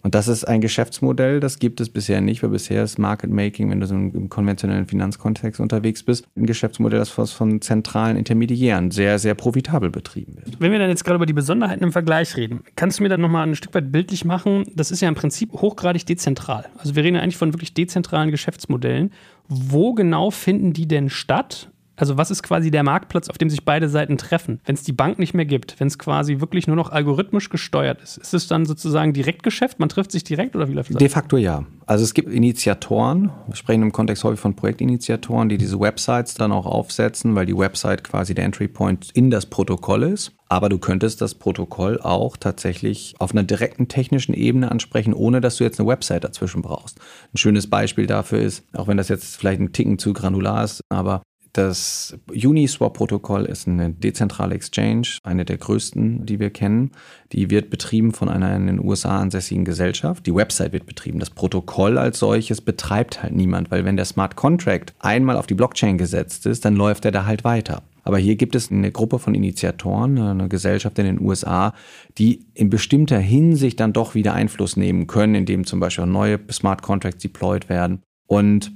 Und 0.06 0.14
das 0.14 0.28
ist 0.28 0.44
ein 0.44 0.62
Geschäftsmodell, 0.62 1.40
das 1.40 1.58
gibt 1.58 1.82
es 1.82 1.90
bisher 1.90 2.22
nicht, 2.22 2.44
weil 2.44 2.52
bisher 2.52 2.84
ist 2.84 3.00
Market 3.00 3.32
Making, 3.32 3.72
wenn 3.72 3.80
du 3.80 3.88
so 3.88 3.96
im 3.96 4.30
konventionellen 4.30 4.86
Finanzkontext 4.86 5.60
unterwegs 5.60 6.04
bist, 6.04 6.28
ein 6.36 6.46
Geschäftsmodell, 6.46 7.00
das 7.00 7.10
von 7.10 7.60
zentralen 7.60 8.16
Intermediären 8.16 8.92
sehr, 8.92 9.18
sehr 9.18 9.34
profitabel 9.34 9.90
betrieben 9.90 10.36
wird. 10.36 10.60
Wenn 10.60 10.72
wir 10.72 10.78
dann 10.78 10.90
jetzt 10.90 11.06
gerade 11.06 11.16
über 11.16 11.26
die 11.26 11.34
Besonderheiten 11.34 11.84
im 11.84 11.92
Vergleich 11.92 12.38
reden, 12.38 12.60
kannst 12.76 13.00
du 13.00 13.04
mir 13.04 13.10
dann 13.10 13.20
nochmal 13.20 13.48
ein 13.48 13.56
Stück 13.56 13.74
weit 13.74 13.92
bildlich 13.92 14.26
machen? 14.26 14.66
Das 14.76 14.92
ist 14.92 15.02
ja 15.02 15.08
im 15.08 15.16
Prinzip 15.16 15.52
hochgradig 15.54 16.06
dezentral. 16.06 16.68
Also 16.78 16.96
wir 16.96 17.04
reden 17.04 17.16
ja 17.16 17.24
eigentlich 17.24 17.38
von 17.38 17.52
wirklich 17.52 17.74
dezentralen 17.74 18.30
Geschäftsmodellen. 18.30 19.12
Wo 19.48 19.96
genau 19.96 20.30
finden 20.30 20.74
die 20.74 20.88
denn 20.88 21.10
statt? 21.10 21.72
Also 21.96 22.18
was 22.18 22.32
ist 22.32 22.44
quasi 22.44 22.72
der 22.72 22.84
Marktplatz, 22.84 23.30
auf 23.30 23.38
dem 23.38 23.50
sich 23.50 23.64
beide 23.64 23.90
Seiten 23.90 24.18
treffen? 24.18 24.60
Wenn 24.66 24.76
es 24.76 24.84
die 24.84 24.92
Bank 24.92 25.20
nicht 25.20 25.34
mehr 25.34 25.46
gibt, 25.46 25.80
wenn 25.80 25.88
es 25.88 25.98
quasi 25.98 26.40
wirklich 26.40 26.68
nur 26.68 26.76
noch 26.76 26.90
algorithmisch 26.90 27.50
gesteuert 27.50 28.02
ist, 28.02 28.18
ist 28.18 28.34
es 28.34 28.48
dann 28.48 28.66
sozusagen 28.66 29.14
Direktgeschäft? 29.14 29.80
Man 29.80 29.90
trifft 29.90 30.12
sich 30.12 30.24
direkt 30.24 30.56
oder 30.56 30.68
wie 30.68 30.74
läuft 30.74 30.90
das? 30.90 30.98
De 30.98 31.10
facto 31.10 31.38
ja. 31.38 31.66
Also 31.86 32.04
es 32.04 32.14
gibt 32.14 32.30
Initiatoren, 32.30 33.32
wir 33.48 33.56
sprechen 33.56 33.84
im 33.84 33.92
Kontext 33.92 34.24
häufig 34.24 34.40
von 34.40 34.56
Projektinitiatoren, 34.56 35.50
die 35.50 35.58
diese 35.58 35.80
Websites 35.80 36.34
dann 36.34 36.52
auch 36.52 36.66
aufsetzen, 36.66 37.36
weil 37.36 37.46
die 37.46 37.58
Website 37.58 38.04
quasi 38.04 38.34
der 38.34 38.46
Entry 38.46 38.68
Point 38.68 39.12
in 39.14 39.30
das 39.30 39.46
Protokoll 39.46 40.04
ist. 40.04 40.32
Aber 40.48 40.70
du 40.70 40.78
könntest 40.78 41.22
das 41.22 41.36
Protokoll 41.36 42.00
auch 42.02 42.38
tatsächlich 42.38 43.16
auf 43.20 43.32
einer 43.32 43.44
direkten 43.44 43.88
technischen 43.88 44.34
Ebene 44.34 44.72
ansprechen, 44.72 45.14
ohne 45.14 45.42
dass 45.42 45.58
du 45.58 45.64
jetzt 45.64 45.80
eine 45.80 45.90
Website 45.90 46.24
dazwischen 46.24 46.62
brauchst. 46.62 47.00
Ein 47.34 47.38
schönes 47.38 47.68
Beispiel 47.68 48.06
dafür 48.06 48.40
ist, 48.40 48.64
auch 48.74 48.88
wenn 48.88 48.98
das 48.98 49.10
jetzt 49.10 49.38
vielleicht 49.38 49.60
ein 49.60 49.74
Ticken 49.74 49.98
zu 49.98 50.14
granular 50.14 50.64
ist, 50.64 50.82
aber 50.90 51.22
das 51.58 52.18
Uniswap-Protokoll 52.30 53.46
ist 53.46 53.66
eine 53.66 53.92
dezentrale 53.92 54.56
Exchange, 54.56 55.20
eine 55.24 55.46
der 55.46 55.58
größten, 55.58 56.26
die 56.26 56.40
wir 56.40 56.50
kennen. 56.50 56.92
Die 57.32 57.50
wird 57.50 57.70
betrieben 57.70 58.12
von 58.12 58.28
einer 58.28 58.54
in 58.56 58.68
den 58.68 58.84
USA 58.84 59.22
ansässigen 59.22 59.64
Gesellschaft. 59.64 60.26
Die 60.26 60.36
Website 60.36 60.74
wird 60.74 60.86
betrieben. 60.86 61.20
Das 61.20 61.30
Protokoll 61.30 61.98
als 61.98 62.20
solches 62.20 62.60
betreibt 62.60 63.24
halt 63.24 63.34
niemand, 63.34 63.72
weil 63.72 63.86
wenn 63.86 63.96
der 63.96 64.04
Smart 64.04 64.36
Contract 64.36 64.94
einmal 65.00 65.38
auf 65.38 65.48
die 65.48 65.54
Blockchain 65.54 65.98
gesetzt 65.98 66.46
ist, 66.46 66.66
dann 66.66 66.76
läuft 66.76 67.06
er 67.06 67.12
da 67.12 67.26
halt 67.26 67.46
weiter. 67.46 67.84
Aber 68.04 68.18
hier 68.18 68.36
gibt 68.36 68.56
es 68.56 68.70
eine 68.70 68.92
Gruppe 68.92 69.18
von 69.18 69.34
Initiatoren, 69.34 70.20
eine 70.20 70.50
Gesellschaft 70.50 71.00
in 71.00 71.06
den 71.06 71.22
USA, 71.22 71.74
die 72.18 72.46
in 72.54 72.70
bestimmter 72.70 73.18
Hinsicht 73.18 73.80
dann 73.80 73.94
doch 73.94 74.14
wieder 74.14 74.34
Einfluss 74.34 74.76
nehmen 74.76 75.08
können, 75.08 75.36
indem 75.36 75.66
zum 75.66 75.80
Beispiel 75.80 76.06
neue 76.06 76.38
Smart 76.52 76.82
Contracts 76.82 77.22
deployed 77.22 77.70
werden. 77.70 78.02
Und 78.28 78.74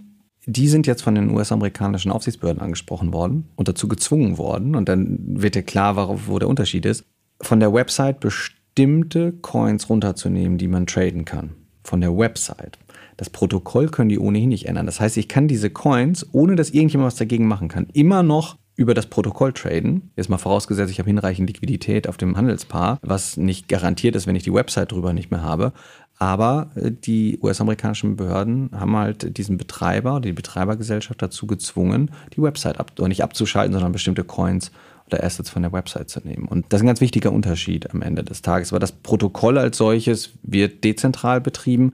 die 0.50 0.68
sind 0.68 0.88
jetzt 0.88 1.02
von 1.02 1.16
den 1.16 1.30
US-amerikanischen 1.32 2.12
Aufsichtsbehörden 2.12 2.62
angesprochen 2.62 3.14
worden 3.14 3.50
und 3.56 3.68
dazu 3.68 3.88
gezwungen 3.88 4.38
worden. 4.38 4.76
Und 4.76 4.90
dann 4.90 5.20
wird 5.22 5.56
ja 5.56 5.62
klar, 5.62 6.20
wo 6.28 6.40
der 6.40 6.50
Unterschied 6.50 6.86
ist. 6.86 7.06
Von 7.42 7.60
der 7.60 7.74
Website 7.74 8.20
bestimmt 8.20 8.60
bestimmte 8.80 9.34
Coins 9.34 9.90
runterzunehmen, 9.90 10.58
die 10.58 10.70
man 10.70 10.88
traden 10.88 11.26
kann 11.26 11.52
von 11.84 12.00
der 12.00 12.18
Website. 12.18 12.78
Das 13.18 13.30
Protokoll 13.30 13.90
können 13.90 14.08
die 14.08 14.20
ohnehin 14.20 14.48
nicht 14.48 14.68
ändern. 14.68 14.86
Das 14.86 15.02
heißt, 15.02 15.18
ich 15.18 15.28
kann 15.28 15.50
diese 15.50 15.70
Coins, 15.70 16.26
ohne 16.32 16.56
dass 16.56 16.70
irgendjemand 16.70 17.08
was 17.08 17.18
dagegen 17.18 17.46
machen 17.46 17.68
kann, 17.68 17.88
immer 17.92 18.24
noch 18.24 18.58
über 18.78 18.94
das 18.94 19.08
Protokoll 19.08 19.52
traden. 19.52 20.12
Jetzt 20.16 20.30
mal 20.30 20.38
vorausgesetzt, 20.38 20.92
ich 20.92 21.00
habe 21.00 21.10
hinreichend 21.10 21.50
Liquidität 21.50 22.08
auf 22.08 22.16
dem 22.16 22.38
Handelspaar, 22.38 23.00
was 23.02 23.36
nicht 23.36 23.68
garantiert 23.68 24.16
ist, 24.16 24.28
wenn 24.28 24.38
ich 24.38 24.44
die 24.44 24.54
Website 24.54 24.94
drüber 24.94 25.12
nicht 25.12 25.30
mehr 25.30 25.44
habe. 25.44 25.74
Aber 26.20 26.70
äh, 26.76 26.92
die 26.92 27.40
US-amerikanischen 27.42 28.18
Behörden 28.18 28.70
haben 28.74 28.96
halt 28.96 29.38
diesen 29.38 29.58
Betreiber, 29.58 30.20
die 30.20 30.34
Betreibergesellschaft 30.34 31.22
dazu 31.22 31.48
gezwungen, 31.48 32.12
die 32.36 32.42
Website 32.42 32.80
ab, 32.80 32.92
nicht 33.00 33.24
abzuschalten, 33.24 33.74
sondern 33.74 33.94
bestimmte 33.94 34.26
Coins 34.26 34.72
oder 35.08 35.24
Assets 35.24 35.50
von 35.50 35.64
der 35.64 35.72
Website 35.72 36.10
zu 36.10 36.20
nehmen. 36.20 36.46
Und 36.48 36.66
das 36.70 36.80
ist 36.80 36.84
ein 36.84 36.88
ganz 36.88 37.02
wichtiger 37.02 37.32
Unterschied 37.32 37.90
am 37.92 38.02
Ende 38.02 38.24
des 38.24 38.42
Tages, 38.42 38.72
weil 38.72 38.80
das 38.80 38.92
Protokoll 38.92 39.58
als 39.58 39.78
solches 39.78 40.32
wird 40.44 40.84
dezentral 40.84 41.42
betrieben. 41.42 41.94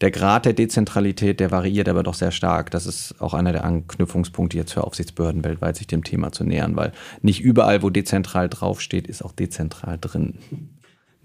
Der 0.00 0.10
Grad 0.10 0.44
der 0.44 0.54
Dezentralität, 0.54 1.40
der 1.40 1.50
variiert 1.50 1.88
aber 1.88 2.02
doch 2.02 2.14
sehr 2.14 2.32
stark. 2.32 2.70
Das 2.70 2.86
ist 2.86 3.20
auch 3.20 3.34
einer 3.34 3.52
der 3.52 3.64
Anknüpfungspunkte 3.64 4.56
jetzt 4.56 4.72
für 4.72 4.84
Aufsichtsbehörden 4.84 5.44
weltweit, 5.44 5.76
sich 5.76 5.86
dem 5.86 6.04
Thema 6.04 6.32
zu 6.32 6.44
nähern, 6.44 6.76
weil 6.76 6.92
nicht 7.22 7.40
überall, 7.40 7.82
wo 7.82 7.90
dezentral 7.90 8.48
draufsteht, 8.48 9.06
ist 9.06 9.24
auch 9.24 9.32
dezentral 9.32 9.98
drin. 10.00 10.38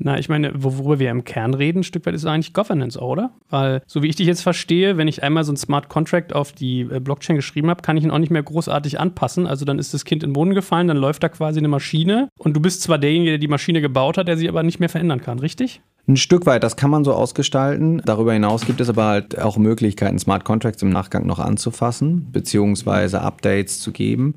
Na, 0.01 0.17
ich 0.17 0.29
meine, 0.29 0.51
worüber 0.55 0.97
wir 0.97 1.11
im 1.11 1.25
Kern 1.25 1.53
reden, 1.53 1.79
ein 1.79 1.83
Stück 1.83 2.05
weit 2.05 2.15
ist 2.15 2.25
eigentlich 2.25 2.53
Governance, 2.53 2.97
oder? 2.97 3.31
Weil, 3.49 3.81
so 3.85 4.01
wie 4.01 4.07
ich 4.07 4.15
dich 4.15 4.27
jetzt 4.27 4.41
verstehe, 4.41 4.95
wenn 4.95 5.09
ich 5.09 5.23
einmal 5.23 5.43
so 5.43 5.51
ein 5.51 5.57
Smart 5.57 5.89
Contract 5.89 6.33
auf 6.33 6.53
die 6.53 6.81
äh, 6.81 7.01
Blockchain 7.01 7.35
geschrieben 7.35 7.69
habe, 7.69 7.81
kann 7.81 7.97
ich 7.97 8.05
ihn 8.05 8.11
auch 8.11 8.17
nicht 8.17 8.31
mehr 8.31 8.41
großartig 8.41 8.97
anpassen. 8.97 9.45
Also 9.45 9.65
dann 9.65 9.77
ist 9.77 9.93
das 9.93 10.05
Kind 10.05 10.23
in 10.23 10.29
den 10.29 10.33
Boden 10.33 10.53
gefallen, 10.53 10.87
dann 10.87 10.97
läuft 10.97 11.21
da 11.21 11.27
quasi 11.27 11.59
eine 11.59 11.67
Maschine 11.67 12.29
und 12.37 12.55
du 12.55 12.61
bist 12.61 12.81
zwar 12.81 12.97
derjenige, 12.97 13.31
der 13.31 13.39
die 13.39 13.49
Maschine 13.49 13.81
gebaut 13.81 14.17
hat, 14.17 14.29
der 14.29 14.37
sie 14.37 14.47
aber 14.47 14.63
nicht 14.63 14.79
mehr 14.79 14.89
verändern 14.89 15.19
kann, 15.19 15.39
richtig? 15.39 15.81
Ein 16.07 16.17
Stück 16.17 16.45
weit, 16.45 16.63
das 16.63 16.77
kann 16.77 16.89
man 16.89 17.03
so 17.03 17.13
ausgestalten. 17.13 18.01
Darüber 18.05 18.33
hinaus 18.33 18.65
gibt 18.65 18.81
es 18.81 18.89
aber 18.89 19.05
halt 19.05 19.37
auch 19.37 19.57
Möglichkeiten, 19.57 20.17
Smart 20.17 20.45
Contracts 20.45 20.81
im 20.81 20.89
Nachgang 20.89 21.27
noch 21.27 21.39
anzufassen, 21.39 22.31
beziehungsweise 22.31 23.21
Updates 23.21 23.79
zu 23.79 23.91
geben. 23.91 24.35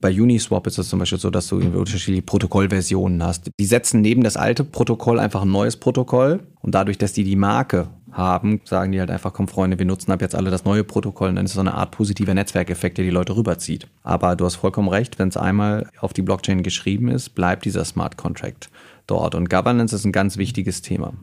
Bei 0.00 0.12
Uniswap 0.12 0.66
ist 0.68 0.78
es 0.78 0.88
zum 0.88 1.00
Beispiel 1.00 1.18
so, 1.18 1.30
dass 1.30 1.48
du 1.48 1.56
unterschiedliche 1.56 2.22
Protokollversionen 2.22 3.22
hast. 3.22 3.50
Die 3.58 3.64
setzen 3.64 4.00
neben 4.00 4.22
das 4.22 4.36
alte 4.36 4.62
Protokoll 4.62 5.18
einfach 5.18 5.42
ein 5.42 5.50
neues 5.50 5.76
Protokoll 5.76 6.40
und 6.60 6.74
dadurch, 6.74 6.98
dass 6.98 7.12
die 7.12 7.24
die 7.24 7.34
Marke 7.34 7.88
haben, 8.12 8.60
sagen 8.64 8.92
die 8.92 9.00
halt 9.00 9.10
einfach, 9.10 9.32
komm 9.32 9.48
Freunde, 9.48 9.78
wir 9.78 9.86
nutzen 9.86 10.12
ab 10.12 10.22
jetzt 10.22 10.34
alle 10.36 10.50
das 10.50 10.64
neue 10.64 10.84
Protokoll 10.84 11.30
und 11.30 11.36
dann 11.36 11.44
ist 11.44 11.52
es 11.52 11.56
so 11.56 11.60
eine 11.60 11.74
Art 11.74 11.90
positiver 11.90 12.32
Netzwerkeffekt, 12.32 12.98
der 12.98 13.04
die 13.04 13.10
Leute 13.10 13.36
rüberzieht. 13.36 13.88
Aber 14.02 14.36
du 14.36 14.44
hast 14.44 14.56
vollkommen 14.56 14.88
recht, 14.88 15.18
wenn 15.18 15.28
es 15.28 15.36
einmal 15.36 15.90
auf 16.00 16.12
die 16.12 16.22
Blockchain 16.22 16.62
geschrieben 16.62 17.08
ist, 17.08 17.30
bleibt 17.30 17.64
dieser 17.64 17.84
Smart 17.84 18.16
Contract 18.16 18.70
dort. 19.08 19.34
Und 19.34 19.50
Governance 19.50 19.94
ist 19.94 20.04
ein 20.04 20.12
ganz 20.12 20.38
wichtiges 20.38 20.80
Thema 20.80 21.14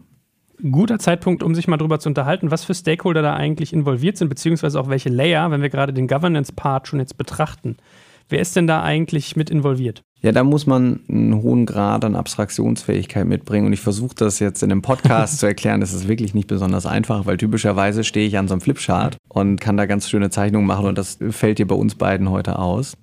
guter 0.71 0.99
Zeitpunkt, 0.99 1.43
um 1.43 1.53
sich 1.53 1.67
mal 1.67 1.77
darüber 1.77 1.99
zu 1.99 2.09
unterhalten, 2.09 2.51
was 2.51 2.63
für 2.63 2.73
Stakeholder 2.73 3.21
da 3.21 3.35
eigentlich 3.35 3.73
involviert 3.73 4.17
sind, 4.17 4.29
beziehungsweise 4.29 4.79
auch 4.79 4.87
welche 4.87 5.09
Layer, 5.09 5.51
wenn 5.51 5.61
wir 5.61 5.69
gerade 5.69 5.93
den 5.93 6.07
Governance-Part 6.07 6.87
schon 6.87 6.99
jetzt 6.99 7.17
betrachten. 7.17 7.77
Wer 8.29 8.39
ist 8.39 8.55
denn 8.55 8.67
da 8.67 8.81
eigentlich 8.81 9.35
mit 9.35 9.49
involviert? 9.49 10.03
Ja, 10.21 10.31
da 10.31 10.43
muss 10.43 10.65
man 10.65 11.01
einen 11.07 11.43
hohen 11.43 11.67
Grad 11.67 12.03
an 12.03 12.15
Abstraktionsfähigkeit 12.15 13.27
mitbringen. 13.27 13.67
Und 13.67 13.73
ich 13.73 13.81
versuche 13.81 14.15
das 14.15 14.39
jetzt 14.39 14.63
in 14.63 14.71
einem 14.71 14.81
Podcast 14.81 15.37
zu 15.39 15.45
erklären. 15.45 15.81
Das 15.81 15.93
ist 15.93 16.07
wirklich 16.07 16.33
nicht 16.33 16.47
besonders 16.47 16.87
einfach, 16.87 17.27
weil 17.27 17.37
typischerweise 17.37 18.03
stehe 18.03 18.27
ich 18.27 18.37
an 18.37 18.47
so 18.47 18.55
einem 18.55 18.61
Flipchart 18.61 19.17
und 19.27 19.61
kann 19.61 19.77
da 19.77 19.85
ganz 19.85 20.09
schöne 20.09 20.31
Zeichnungen 20.31 20.65
machen. 20.65 20.87
Und 20.87 20.97
das 20.97 21.19
fällt 21.29 21.59
dir 21.59 21.67
bei 21.67 21.75
uns 21.75 21.93
beiden 21.93 22.31
heute 22.31 22.57
aus. 22.57 22.97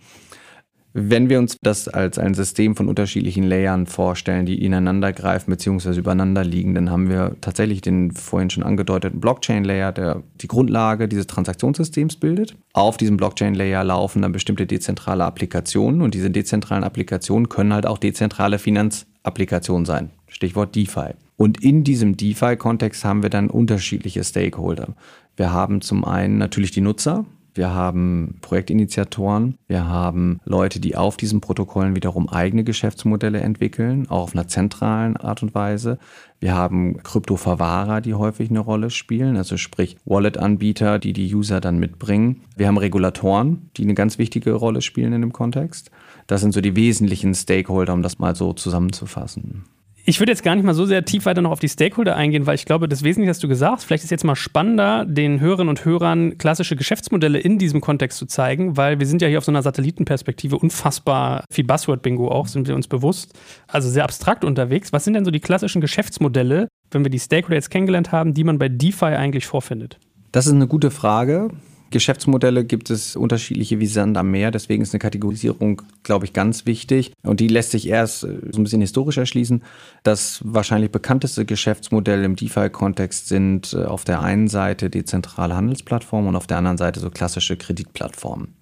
Wenn 0.94 1.30
wir 1.30 1.38
uns 1.38 1.56
das 1.62 1.88
als 1.88 2.18
ein 2.18 2.34
System 2.34 2.76
von 2.76 2.86
unterschiedlichen 2.86 3.44
Layern 3.44 3.86
vorstellen, 3.86 4.44
die 4.44 4.62
ineinander 4.62 5.12
greifen 5.12 5.50
bzw. 5.50 5.98
übereinander 5.98 6.44
liegen, 6.44 6.74
dann 6.74 6.90
haben 6.90 7.08
wir 7.08 7.36
tatsächlich 7.40 7.80
den 7.80 8.10
vorhin 8.10 8.50
schon 8.50 8.62
angedeuteten 8.62 9.18
Blockchain-Layer, 9.18 9.92
der 9.92 10.22
die 10.42 10.48
Grundlage 10.48 11.08
dieses 11.08 11.26
Transaktionssystems 11.28 12.16
bildet. 12.16 12.56
Auf 12.74 12.98
diesem 12.98 13.16
Blockchain-Layer 13.16 13.84
laufen 13.84 14.20
dann 14.20 14.32
bestimmte 14.32 14.66
dezentrale 14.66 15.24
Applikationen 15.24 16.02
und 16.02 16.12
diese 16.12 16.30
dezentralen 16.30 16.84
Applikationen 16.84 17.48
können 17.48 17.72
halt 17.72 17.86
auch 17.86 17.98
dezentrale 17.98 18.58
Finanzapplikationen 18.58 19.86
sein. 19.86 20.10
Stichwort 20.28 20.74
DeFi. 20.74 21.14
Und 21.36 21.62
in 21.62 21.84
diesem 21.84 22.18
DeFi-Kontext 22.18 23.04
haben 23.04 23.22
wir 23.22 23.30
dann 23.30 23.48
unterschiedliche 23.48 24.22
Stakeholder. 24.24 24.88
Wir 25.36 25.52
haben 25.52 25.80
zum 25.80 26.04
einen 26.04 26.36
natürlich 26.36 26.70
die 26.70 26.82
Nutzer, 26.82 27.24
wir 27.54 27.74
haben 27.74 28.38
Projektinitiatoren, 28.40 29.58
wir 29.66 29.86
haben 29.86 30.40
Leute, 30.44 30.80
die 30.80 30.96
auf 30.96 31.16
diesen 31.16 31.40
Protokollen 31.40 31.94
wiederum 31.94 32.28
eigene 32.28 32.64
Geschäftsmodelle 32.64 33.40
entwickeln, 33.40 34.08
auch 34.08 34.22
auf 34.22 34.34
einer 34.34 34.48
zentralen 34.48 35.16
Art 35.16 35.42
und 35.42 35.54
Weise. 35.54 35.98
Wir 36.40 36.54
haben 36.54 37.02
Kryptoverwahrer, 37.02 38.00
die 38.00 38.14
häufig 38.14 38.50
eine 38.50 38.60
Rolle 38.60 38.90
spielen, 38.90 39.36
also 39.36 39.56
sprich 39.56 39.96
Wallet-Anbieter, 40.04 40.98
die 40.98 41.12
die 41.12 41.34
User 41.34 41.60
dann 41.60 41.78
mitbringen. 41.78 42.42
Wir 42.56 42.68
haben 42.68 42.78
Regulatoren, 42.78 43.70
die 43.76 43.82
eine 43.82 43.94
ganz 43.94 44.18
wichtige 44.18 44.52
Rolle 44.52 44.80
spielen 44.80 45.12
in 45.12 45.20
dem 45.20 45.32
Kontext. 45.32 45.90
Das 46.26 46.40
sind 46.40 46.52
so 46.52 46.60
die 46.60 46.74
wesentlichen 46.74 47.34
Stakeholder, 47.34 47.92
um 47.92 48.02
das 48.02 48.18
mal 48.18 48.34
so 48.34 48.52
zusammenzufassen. 48.52 49.64
Ich 50.04 50.18
würde 50.18 50.32
jetzt 50.32 50.42
gar 50.42 50.56
nicht 50.56 50.64
mal 50.64 50.74
so 50.74 50.84
sehr 50.84 51.04
tief 51.04 51.26
weiter 51.26 51.42
noch 51.42 51.52
auf 51.52 51.60
die 51.60 51.68
Stakeholder 51.68 52.16
eingehen, 52.16 52.44
weil 52.44 52.56
ich 52.56 52.64
glaube, 52.64 52.88
das 52.88 53.04
Wesentliche 53.04 53.30
hast 53.30 53.42
du 53.44 53.46
gesagt. 53.46 53.82
Vielleicht 53.84 54.02
ist 54.02 54.10
jetzt 54.10 54.24
mal 54.24 54.34
spannender, 54.34 55.04
den 55.04 55.38
Hörerinnen 55.38 55.68
und 55.68 55.84
Hörern 55.84 56.38
klassische 56.38 56.74
Geschäftsmodelle 56.74 57.38
in 57.38 57.56
diesem 57.58 57.80
Kontext 57.80 58.18
zu 58.18 58.26
zeigen, 58.26 58.76
weil 58.76 58.98
wir 58.98 59.06
sind 59.06 59.22
ja 59.22 59.28
hier 59.28 59.38
auf 59.38 59.44
so 59.44 59.52
einer 59.52 59.62
Satellitenperspektive 59.62 60.58
unfassbar 60.58 61.44
viel 61.52 61.64
Buzzword-Bingo 61.64 62.28
auch, 62.32 62.48
sind 62.48 62.66
wir 62.66 62.74
uns 62.74 62.88
bewusst. 62.88 63.32
Also 63.68 63.88
sehr 63.88 64.02
abstrakt 64.02 64.44
unterwegs. 64.44 64.92
Was 64.92 65.04
sind 65.04 65.14
denn 65.14 65.24
so 65.24 65.30
die 65.30 65.38
klassischen 65.38 65.80
Geschäftsmodelle, 65.80 66.66
wenn 66.90 67.04
wir 67.04 67.10
die 67.10 67.20
Stakeholder 67.20 67.54
jetzt 67.54 67.70
kennengelernt 67.70 68.10
haben, 68.10 68.34
die 68.34 68.42
man 68.42 68.58
bei 68.58 68.68
DeFi 68.68 69.04
eigentlich 69.04 69.46
vorfindet? 69.46 70.00
Das 70.32 70.48
ist 70.48 70.52
eine 70.52 70.66
gute 70.66 70.90
Frage. 70.90 71.50
Geschäftsmodelle 71.92 72.64
gibt 72.64 72.90
es 72.90 73.14
unterschiedliche 73.14 73.78
wie 73.78 73.86
Sand 73.86 74.16
am 74.16 74.32
Meer. 74.32 74.50
Deswegen 74.50 74.82
ist 74.82 74.92
eine 74.92 74.98
Kategorisierung, 74.98 75.82
glaube 76.02 76.24
ich, 76.24 76.32
ganz 76.32 76.66
wichtig. 76.66 77.12
Und 77.22 77.38
die 77.38 77.46
lässt 77.46 77.70
sich 77.70 77.88
erst 77.88 78.24
äh, 78.24 78.38
so 78.50 78.60
ein 78.60 78.64
bisschen 78.64 78.80
historisch 78.80 79.18
erschließen. 79.18 79.62
Das 80.02 80.40
wahrscheinlich 80.44 80.90
bekannteste 80.90 81.44
Geschäftsmodell 81.44 82.24
im 82.24 82.34
DeFi-Kontext 82.34 83.28
sind 83.28 83.72
äh, 83.74 83.84
auf 83.84 84.02
der 84.04 84.20
einen 84.22 84.48
Seite 84.48 84.90
dezentrale 84.90 85.54
Handelsplattformen 85.54 86.30
und 86.30 86.36
auf 86.36 86.48
der 86.48 86.58
anderen 86.58 86.78
Seite 86.78 86.98
so 86.98 87.10
klassische 87.10 87.56
Kreditplattformen 87.56 88.56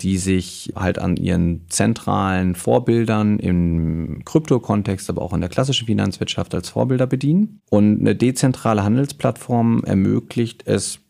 die 0.00 0.16
sich 0.16 0.72
halt 0.74 0.98
an 0.98 1.16
ihren 1.16 1.66
zentralen 1.68 2.54
Vorbildern 2.54 3.38
im 3.38 4.22
Krypto-Kontext, 4.24 5.08
aber 5.10 5.22
auch 5.22 5.32
in 5.32 5.40
der 5.40 5.50
klassischen 5.50 5.86
Finanzwirtschaft 5.86 6.54
als 6.54 6.70
Vorbilder 6.70 7.06
bedienen. 7.06 7.60
Und 7.70 8.00
eine 8.00 8.16
dezentrale 8.16 8.82
Handelsplattform 8.82 9.84
ermöglicht 9.84 10.66
es 10.66 11.00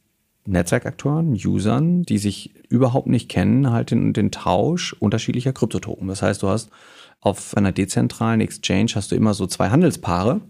Netzwerkakteuren, 0.44 1.32
Usern, 1.32 2.02
die 2.02 2.18
sich 2.18 2.54
überhaupt 2.68 3.06
nicht 3.06 3.28
kennen, 3.28 3.70
halt 3.70 3.90
den, 3.90 4.12
den 4.12 4.30
Tausch 4.30 4.92
unterschiedlicher 4.94 5.52
Kryptotoken. 5.52 6.08
Das 6.08 6.22
heißt, 6.22 6.42
du 6.42 6.48
hast 6.48 6.70
auf 7.20 7.56
einer 7.56 7.72
dezentralen 7.72 8.40
Exchange 8.40 8.92
hast 8.94 9.12
du 9.12 9.16
immer 9.16 9.34
so 9.34 9.46
zwei 9.46 9.70
Handelspaare, 9.70 10.40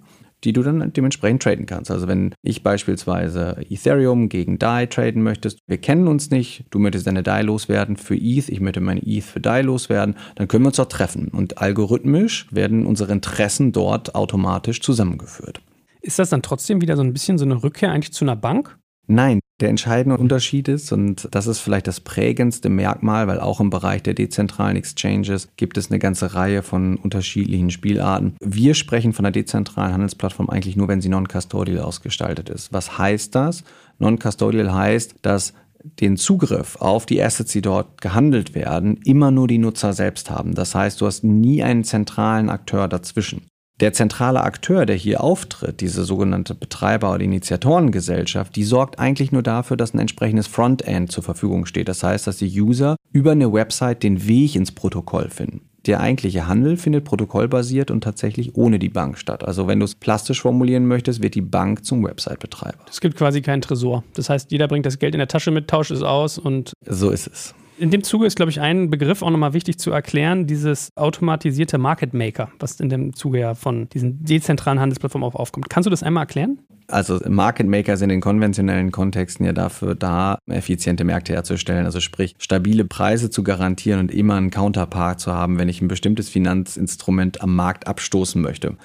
die 0.44 0.52
du 0.52 0.62
dann 0.62 0.92
dementsprechend 0.92 1.42
traden 1.42 1.66
kannst. 1.66 1.90
Also 1.90 2.08
wenn 2.08 2.34
ich 2.42 2.62
beispielsweise 2.62 3.56
Ethereum 3.68 4.28
gegen 4.28 4.58
DAI 4.58 4.86
traden 4.86 5.22
möchtest, 5.22 5.58
wir 5.66 5.78
kennen 5.78 6.08
uns 6.08 6.30
nicht, 6.30 6.64
du 6.70 6.78
möchtest 6.78 7.06
deine 7.06 7.22
DAI 7.22 7.42
loswerden 7.42 7.96
für 7.96 8.16
ETH, 8.16 8.48
ich 8.48 8.60
möchte 8.60 8.80
meine 8.80 9.02
ETH 9.06 9.24
für 9.24 9.40
DAI 9.40 9.62
loswerden, 9.62 10.16
dann 10.34 10.48
können 10.48 10.64
wir 10.64 10.68
uns 10.68 10.78
doch 10.78 10.86
treffen. 10.86 11.28
Und 11.28 11.58
algorithmisch 11.58 12.48
werden 12.50 12.86
unsere 12.86 13.12
Interessen 13.12 13.72
dort 13.72 14.14
automatisch 14.14 14.80
zusammengeführt. 14.80 15.60
Ist 16.00 16.18
das 16.18 16.30
dann 16.30 16.42
trotzdem 16.42 16.80
wieder 16.80 16.96
so 16.96 17.02
ein 17.02 17.12
bisschen 17.12 17.38
so 17.38 17.44
eine 17.44 17.62
Rückkehr 17.62 17.92
eigentlich 17.92 18.12
zu 18.12 18.24
einer 18.24 18.34
Bank? 18.34 18.78
Nein, 19.08 19.40
der 19.60 19.68
entscheidende 19.68 20.16
Unterschied 20.16 20.68
ist, 20.68 20.92
und 20.92 21.28
das 21.32 21.46
ist 21.46 21.58
vielleicht 21.58 21.86
das 21.86 22.00
prägendste 22.00 22.68
Merkmal, 22.68 23.26
weil 23.26 23.40
auch 23.40 23.60
im 23.60 23.70
Bereich 23.70 24.02
der 24.02 24.14
dezentralen 24.14 24.76
Exchanges 24.76 25.48
gibt 25.56 25.76
es 25.76 25.90
eine 25.90 25.98
ganze 25.98 26.34
Reihe 26.34 26.62
von 26.62 26.96
unterschiedlichen 26.96 27.70
Spielarten. 27.70 28.36
Wir 28.40 28.74
sprechen 28.74 29.12
von 29.12 29.24
einer 29.24 29.32
dezentralen 29.32 29.92
Handelsplattform 29.92 30.50
eigentlich 30.50 30.76
nur, 30.76 30.88
wenn 30.88 31.00
sie 31.00 31.08
non-custodial 31.08 31.80
ausgestaltet 31.80 32.48
ist. 32.48 32.72
Was 32.72 32.96
heißt 32.98 33.34
das? 33.34 33.64
Non-custodial 33.98 34.72
heißt, 34.72 35.16
dass 35.22 35.52
den 36.00 36.16
Zugriff 36.16 36.76
auf 36.76 37.06
die 37.06 37.20
Assets, 37.22 37.52
die 37.52 37.62
dort 37.62 38.00
gehandelt 38.00 38.54
werden, 38.54 38.98
immer 39.04 39.30
nur 39.30 39.48
die 39.48 39.58
Nutzer 39.58 39.92
selbst 39.92 40.30
haben. 40.30 40.54
Das 40.54 40.74
heißt, 40.74 41.00
du 41.00 41.06
hast 41.06 41.24
nie 41.24 41.62
einen 41.62 41.84
zentralen 41.84 42.50
Akteur 42.50 42.88
dazwischen. 42.88 43.46
Der 43.82 43.92
zentrale 43.92 44.44
Akteur, 44.44 44.86
der 44.86 44.94
hier 44.94 45.24
auftritt, 45.24 45.80
diese 45.80 46.04
sogenannte 46.04 46.54
Betreiber- 46.54 47.12
oder 47.12 47.24
Initiatorengesellschaft, 47.24 48.54
die 48.54 48.62
sorgt 48.62 49.00
eigentlich 49.00 49.32
nur 49.32 49.42
dafür, 49.42 49.76
dass 49.76 49.92
ein 49.92 49.98
entsprechendes 49.98 50.46
Frontend 50.46 51.10
zur 51.10 51.24
Verfügung 51.24 51.66
steht. 51.66 51.88
Das 51.88 52.04
heißt, 52.04 52.28
dass 52.28 52.36
die 52.36 52.60
User 52.60 52.94
über 53.12 53.32
eine 53.32 53.52
Website 53.52 54.04
den 54.04 54.24
Weg 54.28 54.54
ins 54.54 54.70
Protokoll 54.70 55.30
finden. 55.30 55.62
Der 55.84 55.98
eigentliche 55.98 56.46
Handel 56.46 56.76
findet 56.76 57.04
protokollbasiert 57.04 57.90
und 57.90 58.04
tatsächlich 58.04 58.54
ohne 58.54 58.78
die 58.78 58.88
Bank 58.88 59.18
statt. 59.18 59.42
Also 59.42 59.66
wenn 59.66 59.80
du 59.80 59.84
es 59.84 59.96
plastisch 59.96 60.42
formulieren 60.42 60.86
möchtest, 60.86 61.20
wird 61.20 61.34
die 61.34 61.42
Bank 61.42 61.84
zum 61.84 62.04
Website-Betreiber. 62.04 62.78
Es 62.88 63.00
gibt 63.00 63.16
quasi 63.16 63.42
keinen 63.42 63.62
Tresor. 63.62 64.04
Das 64.14 64.30
heißt, 64.30 64.52
jeder 64.52 64.68
bringt 64.68 64.86
das 64.86 65.00
Geld 65.00 65.16
in 65.16 65.18
der 65.18 65.26
Tasche 65.26 65.50
mit, 65.50 65.66
tauscht 65.66 65.90
es 65.90 66.02
aus 66.02 66.38
und. 66.38 66.72
So 66.86 67.10
ist 67.10 67.26
es. 67.26 67.52
In 67.82 67.90
dem 67.90 68.04
Zuge 68.04 68.26
ist, 68.26 68.36
glaube 68.36 68.52
ich, 68.52 68.60
ein 68.60 68.90
Begriff 68.90 69.22
auch 69.22 69.30
nochmal 69.30 69.54
wichtig 69.54 69.76
zu 69.76 69.90
erklären, 69.90 70.46
dieses 70.46 70.90
automatisierte 70.94 71.78
Market 71.78 72.14
Maker, 72.14 72.48
was 72.60 72.78
in 72.78 72.88
dem 72.88 73.12
Zuge 73.12 73.40
ja 73.40 73.54
von 73.54 73.88
diesen 73.88 74.22
dezentralen 74.24 74.78
Handelsplattformen 74.78 75.28
auch 75.28 75.34
aufkommt. 75.34 75.68
Kannst 75.68 75.86
du 75.88 75.90
das 75.90 76.04
einmal 76.04 76.22
erklären? 76.22 76.60
Also 76.86 77.18
Market 77.28 77.66
Maker 77.66 77.96
sind 77.96 78.10
in 78.10 78.20
konventionellen 78.20 78.92
Kontexten 78.92 79.44
ja 79.44 79.52
dafür 79.52 79.96
da, 79.96 80.38
effiziente 80.48 81.02
Märkte 81.02 81.32
herzustellen, 81.32 81.84
also 81.84 81.98
sprich 81.98 82.36
stabile 82.38 82.84
Preise 82.84 83.30
zu 83.30 83.42
garantieren 83.42 83.98
und 83.98 84.12
immer 84.12 84.36
einen 84.36 84.50
Counterpart 84.50 85.18
zu 85.18 85.32
haben, 85.32 85.58
wenn 85.58 85.68
ich 85.68 85.82
ein 85.82 85.88
bestimmtes 85.88 86.28
Finanzinstrument 86.28 87.40
am 87.40 87.56
Markt 87.56 87.88
abstoßen 87.88 88.40
möchte. 88.40 88.76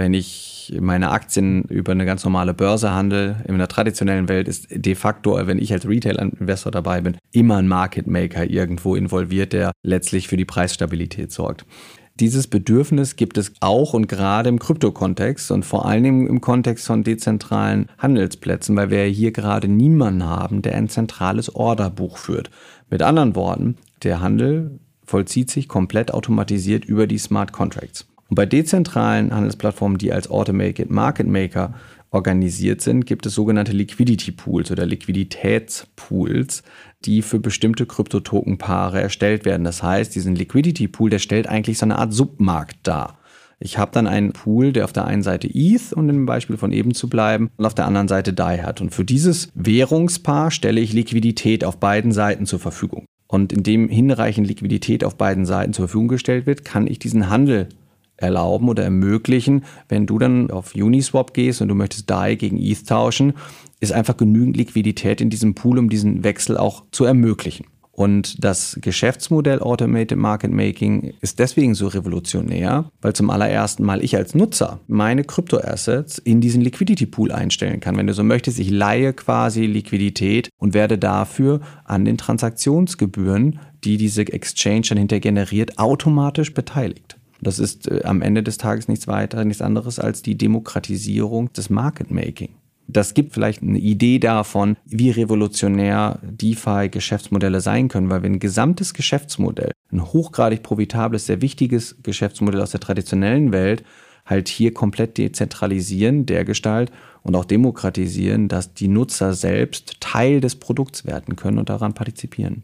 Wenn 0.00 0.14
ich 0.14 0.74
meine 0.80 1.10
Aktien 1.10 1.64
über 1.64 1.92
eine 1.92 2.06
ganz 2.06 2.24
normale 2.24 2.54
Börse 2.54 2.90
handle, 2.90 3.44
in 3.46 3.58
der 3.58 3.68
traditionellen 3.68 4.30
Welt 4.30 4.48
ist 4.48 4.68
de 4.70 4.94
facto, 4.94 5.38
wenn 5.46 5.58
ich 5.58 5.74
als 5.74 5.86
Retail-Investor 5.86 6.72
dabei 6.72 7.02
bin, 7.02 7.18
immer 7.32 7.58
ein 7.58 7.68
Market 7.68 8.06
Maker 8.06 8.48
irgendwo 8.48 8.94
involviert, 8.94 9.52
der 9.52 9.72
letztlich 9.82 10.26
für 10.26 10.38
die 10.38 10.46
Preisstabilität 10.46 11.32
sorgt. 11.32 11.66
Dieses 12.18 12.46
Bedürfnis 12.46 13.16
gibt 13.16 13.36
es 13.36 13.52
auch 13.60 13.92
und 13.92 14.08
gerade 14.08 14.48
im 14.48 14.58
Krypto-Kontext 14.58 15.50
und 15.50 15.66
vor 15.66 15.90
Dingen 15.90 16.26
im 16.28 16.40
Kontext 16.40 16.86
von 16.86 17.04
dezentralen 17.04 17.90
Handelsplätzen, 17.98 18.74
weil 18.76 18.88
wir 18.88 19.04
hier 19.04 19.32
gerade 19.32 19.68
niemanden 19.68 20.24
haben, 20.24 20.62
der 20.62 20.76
ein 20.76 20.88
zentrales 20.88 21.54
Orderbuch 21.54 22.16
führt. 22.16 22.50
Mit 22.88 23.02
anderen 23.02 23.34
Worten, 23.34 23.76
der 24.02 24.22
Handel 24.22 24.80
vollzieht 25.04 25.50
sich 25.50 25.68
komplett 25.68 26.14
automatisiert 26.14 26.86
über 26.86 27.06
die 27.06 27.18
Smart 27.18 27.52
Contracts. 27.52 28.06
Und 28.30 28.36
bei 28.36 28.46
dezentralen 28.46 29.34
Handelsplattformen, 29.34 29.98
die 29.98 30.12
als 30.12 30.30
Automated 30.30 30.88
Market 30.88 31.26
Maker 31.26 31.74
organisiert 32.12 32.80
sind, 32.80 33.04
gibt 33.04 33.26
es 33.26 33.34
sogenannte 33.34 33.72
Liquidity 33.72 34.30
Pools 34.30 34.70
oder 34.70 34.86
Liquiditätspools, 34.86 36.62
die 37.04 37.22
für 37.22 37.40
bestimmte 37.40 37.86
Kryptotokenpaare 37.86 39.00
erstellt 39.00 39.44
werden. 39.44 39.64
Das 39.64 39.82
heißt, 39.82 40.14
diesen 40.14 40.36
Liquidity 40.36 40.86
Pool, 40.86 41.10
der 41.10 41.18
stellt 41.18 41.48
eigentlich 41.48 41.78
so 41.78 41.86
eine 41.86 41.98
Art 41.98 42.12
Submarkt 42.12 42.78
dar. 42.84 43.18
Ich 43.58 43.78
habe 43.78 43.90
dann 43.92 44.06
einen 44.06 44.32
Pool, 44.32 44.72
der 44.72 44.84
auf 44.84 44.92
der 44.92 45.06
einen 45.06 45.24
Seite 45.24 45.48
ETH, 45.52 45.92
um 45.92 46.08
im 46.08 46.24
Beispiel 46.24 46.56
von 46.56 46.72
eben 46.72 46.94
zu 46.94 47.08
bleiben, 47.10 47.50
und 47.56 47.66
auf 47.66 47.74
der 47.74 47.86
anderen 47.86 48.08
Seite 48.08 48.32
DAI 48.32 48.58
hat. 48.58 48.80
Und 48.80 48.94
für 48.94 49.04
dieses 49.04 49.50
Währungspaar 49.54 50.52
stelle 50.52 50.80
ich 50.80 50.92
Liquidität 50.92 51.64
auf 51.64 51.78
beiden 51.78 52.12
Seiten 52.12 52.46
zur 52.46 52.60
Verfügung. 52.60 53.06
Und 53.26 53.52
indem 53.52 53.88
hinreichend 53.88 54.46
Liquidität 54.46 55.04
auf 55.04 55.16
beiden 55.16 55.46
Seiten 55.46 55.72
zur 55.72 55.88
Verfügung 55.88 56.08
gestellt 56.08 56.46
wird, 56.46 56.64
kann 56.64 56.86
ich 56.86 56.98
diesen 56.98 57.28
Handel 57.28 57.68
erlauben 58.20 58.68
oder 58.68 58.84
ermöglichen, 58.84 59.64
wenn 59.88 60.06
du 60.06 60.18
dann 60.18 60.50
auf 60.50 60.74
Uniswap 60.74 61.34
gehst 61.34 61.62
und 61.62 61.68
du 61.68 61.74
möchtest 61.74 62.10
DAI 62.10 62.34
gegen 62.34 62.58
ETH 62.58 62.86
tauschen, 62.86 63.34
ist 63.80 63.92
einfach 63.92 64.16
genügend 64.16 64.56
Liquidität 64.56 65.20
in 65.20 65.30
diesem 65.30 65.54
Pool, 65.54 65.78
um 65.78 65.88
diesen 65.88 66.22
Wechsel 66.22 66.56
auch 66.56 66.84
zu 66.90 67.04
ermöglichen. 67.04 67.66
Und 68.00 68.42
das 68.42 68.78
Geschäftsmodell 68.80 69.60
Automated 69.60 70.16
Market 70.16 70.50
Making 70.50 71.12
ist 71.20 71.38
deswegen 71.38 71.74
so 71.74 71.86
revolutionär, 71.86 72.90
weil 73.02 73.12
zum 73.12 73.28
allerersten 73.28 73.84
Mal 73.84 74.02
ich 74.02 74.16
als 74.16 74.34
Nutzer 74.34 74.80
meine 74.86 75.22
Kryptoassets 75.22 76.16
in 76.16 76.40
diesen 76.40 76.62
Liquidity 76.62 77.04
Pool 77.04 77.30
einstellen 77.30 77.80
kann. 77.80 77.98
Wenn 77.98 78.06
du 78.06 78.14
so 78.14 78.24
möchtest, 78.24 78.58
ich 78.58 78.70
leihe 78.70 79.12
quasi 79.12 79.66
Liquidität 79.66 80.48
und 80.56 80.72
werde 80.72 80.96
dafür 80.96 81.60
an 81.84 82.06
den 82.06 82.16
Transaktionsgebühren, 82.16 83.58
die 83.84 83.98
diese 83.98 84.22
Exchange 84.22 84.86
dann 84.88 84.98
hinter 84.98 85.20
generiert, 85.20 85.78
automatisch 85.78 86.54
beteiligt. 86.54 87.19
Das 87.40 87.58
ist 87.58 87.88
äh, 87.88 88.02
am 88.04 88.22
Ende 88.22 88.42
des 88.42 88.58
Tages 88.58 88.88
nichts 88.88 89.08
weiter, 89.08 89.44
nichts 89.44 89.62
anderes 89.62 89.98
als 89.98 90.22
die 90.22 90.36
Demokratisierung 90.36 91.52
des 91.52 91.70
Market 91.70 92.10
Making. 92.10 92.50
Das 92.92 93.14
gibt 93.14 93.34
vielleicht 93.34 93.62
eine 93.62 93.78
Idee 93.78 94.18
davon, 94.18 94.76
wie 94.84 95.10
revolutionär 95.10 96.18
DeFi-Geschäftsmodelle 96.22 97.60
sein 97.60 97.88
können, 97.88 98.10
weil 98.10 98.22
wir 98.22 98.30
ein 98.30 98.40
gesamtes 98.40 98.94
Geschäftsmodell, 98.94 99.70
ein 99.92 100.02
hochgradig 100.02 100.62
profitables, 100.62 101.26
sehr 101.26 101.40
wichtiges 101.40 101.96
Geschäftsmodell 102.02 102.60
aus 102.60 102.72
der 102.72 102.80
traditionellen 102.80 103.52
Welt, 103.52 103.84
halt 104.26 104.48
hier 104.48 104.74
komplett 104.74 105.18
dezentralisieren, 105.18 106.26
dergestalt 106.26 106.90
und 107.22 107.36
auch 107.36 107.44
demokratisieren, 107.44 108.48
dass 108.48 108.74
die 108.74 108.88
Nutzer 108.88 109.34
selbst 109.34 110.00
Teil 110.00 110.40
des 110.40 110.56
Produkts 110.56 111.04
werden 111.04 111.36
können 111.36 111.58
und 111.58 111.68
daran 111.68 111.94
partizipieren. 111.94 112.62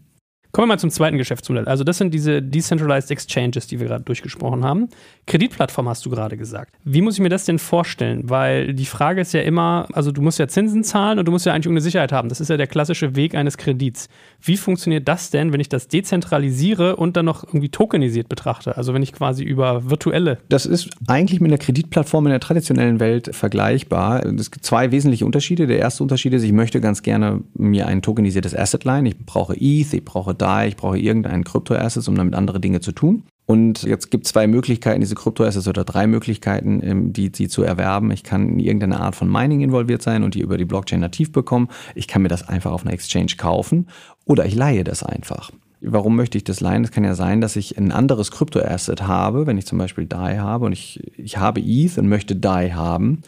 Kommen 0.57 0.69
wir 0.69 0.73
mal 0.77 0.79
zum 0.79 0.89
zweiten 0.89 1.19
Geschäftsmodell. 1.19 1.67
Also 1.67 1.85
das 1.85 1.99
sind 1.99 2.15
diese 2.15 2.41
Decentralized 2.41 3.11
Exchanges, 3.11 3.67
die 3.67 3.79
wir 3.79 3.89
gerade 3.89 4.05
durchgesprochen 4.05 4.65
haben. 4.65 4.89
Kreditplattform 5.27 5.87
hast 5.87 6.07
du 6.07 6.09
gerade 6.09 6.39
gesagt. 6.39 6.73
Wie 6.83 7.03
muss 7.03 7.17
ich 7.17 7.21
mir 7.21 7.29
das 7.29 7.45
denn 7.45 7.59
vorstellen? 7.59 8.31
Weil 8.31 8.73
die 8.73 8.87
Frage 8.87 9.21
ist 9.21 9.35
ja 9.35 9.43
immer, 9.43 9.87
also 9.93 10.13
du 10.13 10.23
musst 10.23 10.39
ja 10.39 10.49
Zinsen 10.49 10.83
zahlen 10.83 11.19
und 11.19 11.27
du 11.27 11.33
musst 11.33 11.45
ja 11.45 11.53
eigentlich 11.53 11.67
irgendeine 11.67 11.83
Sicherheit 11.83 12.11
haben. 12.11 12.31
Das 12.31 12.41
ist 12.41 12.49
ja 12.49 12.57
der 12.57 12.69
klassische 12.69 13.15
Weg 13.17 13.35
eines 13.35 13.59
Kredits. 13.59 14.09
Wie 14.41 14.57
funktioniert 14.57 15.07
das 15.07 15.29
denn, 15.29 15.53
wenn 15.53 15.61
ich 15.61 15.69
das 15.69 15.89
dezentralisiere 15.89 16.97
und 16.97 17.19
dann 17.19 17.27
noch 17.27 17.45
irgendwie 17.45 17.69
tokenisiert 17.69 18.31
betrachte? 18.31 18.79
Also 18.79 18.95
wenn 18.95 19.03
ich 19.03 19.13
quasi 19.13 19.45
über 19.45 19.91
virtuelle. 19.91 20.39
Das 20.49 20.65
ist 20.65 20.89
eigentlich 21.07 21.43
mit 21.43 21.51
einer 21.51 21.59
Kreditplattform 21.59 22.29
in 22.29 22.31
der 22.31 22.41
traditionellen 22.41 22.99
Welt 22.99 23.29
vergleichbar. 23.37 24.25
Es 24.25 24.51
gibt 24.51 24.65
zwei 24.65 24.91
wesentliche 24.91 25.27
Unterschiede. 25.27 25.67
Der 25.67 25.81
erste 25.81 26.03
Unterschied 26.03 26.33
ist, 26.33 26.45
ich 26.45 26.53
möchte 26.53 26.81
ganz 26.81 27.03
gerne 27.03 27.43
mir 27.53 27.89
ein 27.89 28.01
tokenisiertes 28.01 28.57
Asset 28.57 28.85
leihen. 28.85 29.05
Ich 29.05 29.19
brauche 29.19 29.55
ETH, 29.55 29.93
ich 29.93 30.05
brauche 30.05 30.35
DAI, 30.35 30.46
ich 30.67 30.77
brauche 30.77 30.99
irgendeinen 30.99 31.45
Kryptoasset, 31.45 32.07
um 32.09 32.15
damit 32.15 32.35
andere 32.35 32.61
Dinge 32.61 32.81
zu 32.81 32.93
tun. 32.93 33.25
Und 33.47 33.85
jetzt 33.85 34.11
gibt 34.11 34.27
es 34.27 34.33
zwei 34.33 34.49
Möglichkeiten, 34.49 35.01
diese 35.01 35.15
Kryptoassets 35.15 35.69
oder 35.69 35.85
drei 35.85 36.09
Möglichkeiten, 36.09 36.81
ähm, 36.83 37.13
die, 37.13 37.31
die 37.31 37.49
zu 37.49 37.63
erwerben. 37.63 38.11
Ich 38.11 38.25
kann 38.25 38.49
in 38.49 38.59
irgendeine 38.59 39.01
Art 39.01 39.15
von 39.15 39.31
Mining 39.31 39.61
involviert 39.61 40.03
sein 40.03 40.25
und 40.25 40.35
die 40.35 40.41
über 40.41 40.59
die 40.59 40.65
Blockchain 40.65 41.01
nativ 41.01 41.31
bekommen. 41.31 41.69
Ich 41.95 42.09
kann 42.09 42.23
mir 42.23 42.29
das 42.29 42.49
einfach 42.49 42.73
auf 42.73 42.83
einer 42.83 42.93
Exchange 42.93 43.35
kaufen 43.39 43.87
oder 44.25 44.47
ich 44.47 44.57
leihe 44.57 44.83
das 44.83 45.05
einfach. 45.05 45.53
Warum 45.81 46.17
möchte 46.17 46.39
ich 46.39 46.45
das 46.45 46.61
leihen? 46.61 46.83
Es 46.83 46.91
kann 46.91 47.05
ja 47.05 47.15
sein, 47.15 47.41
dass 47.41 47.55
ich 47.55 47.79
ein 47.79 47.93
anderes 47.93 48.33
Kryptoasset 48.33 49.03
habe, 49.03 49.47
wenn 49.47 49.59
ich 49.59 49.67
zum 49.67 49.79
Beispiel 49.79 50.07
DAI 50.07 50.39
habe 50.39 50.67
und 50.67 50.73
ich, 50.73 51.01
ich 51.17 51.39
habe 51.39 51.61
ETH 51.61 51.99
und 51.99 52.09
möchte 52.09 52.35
DAI 52.35 52.71
haben 52.71 53.23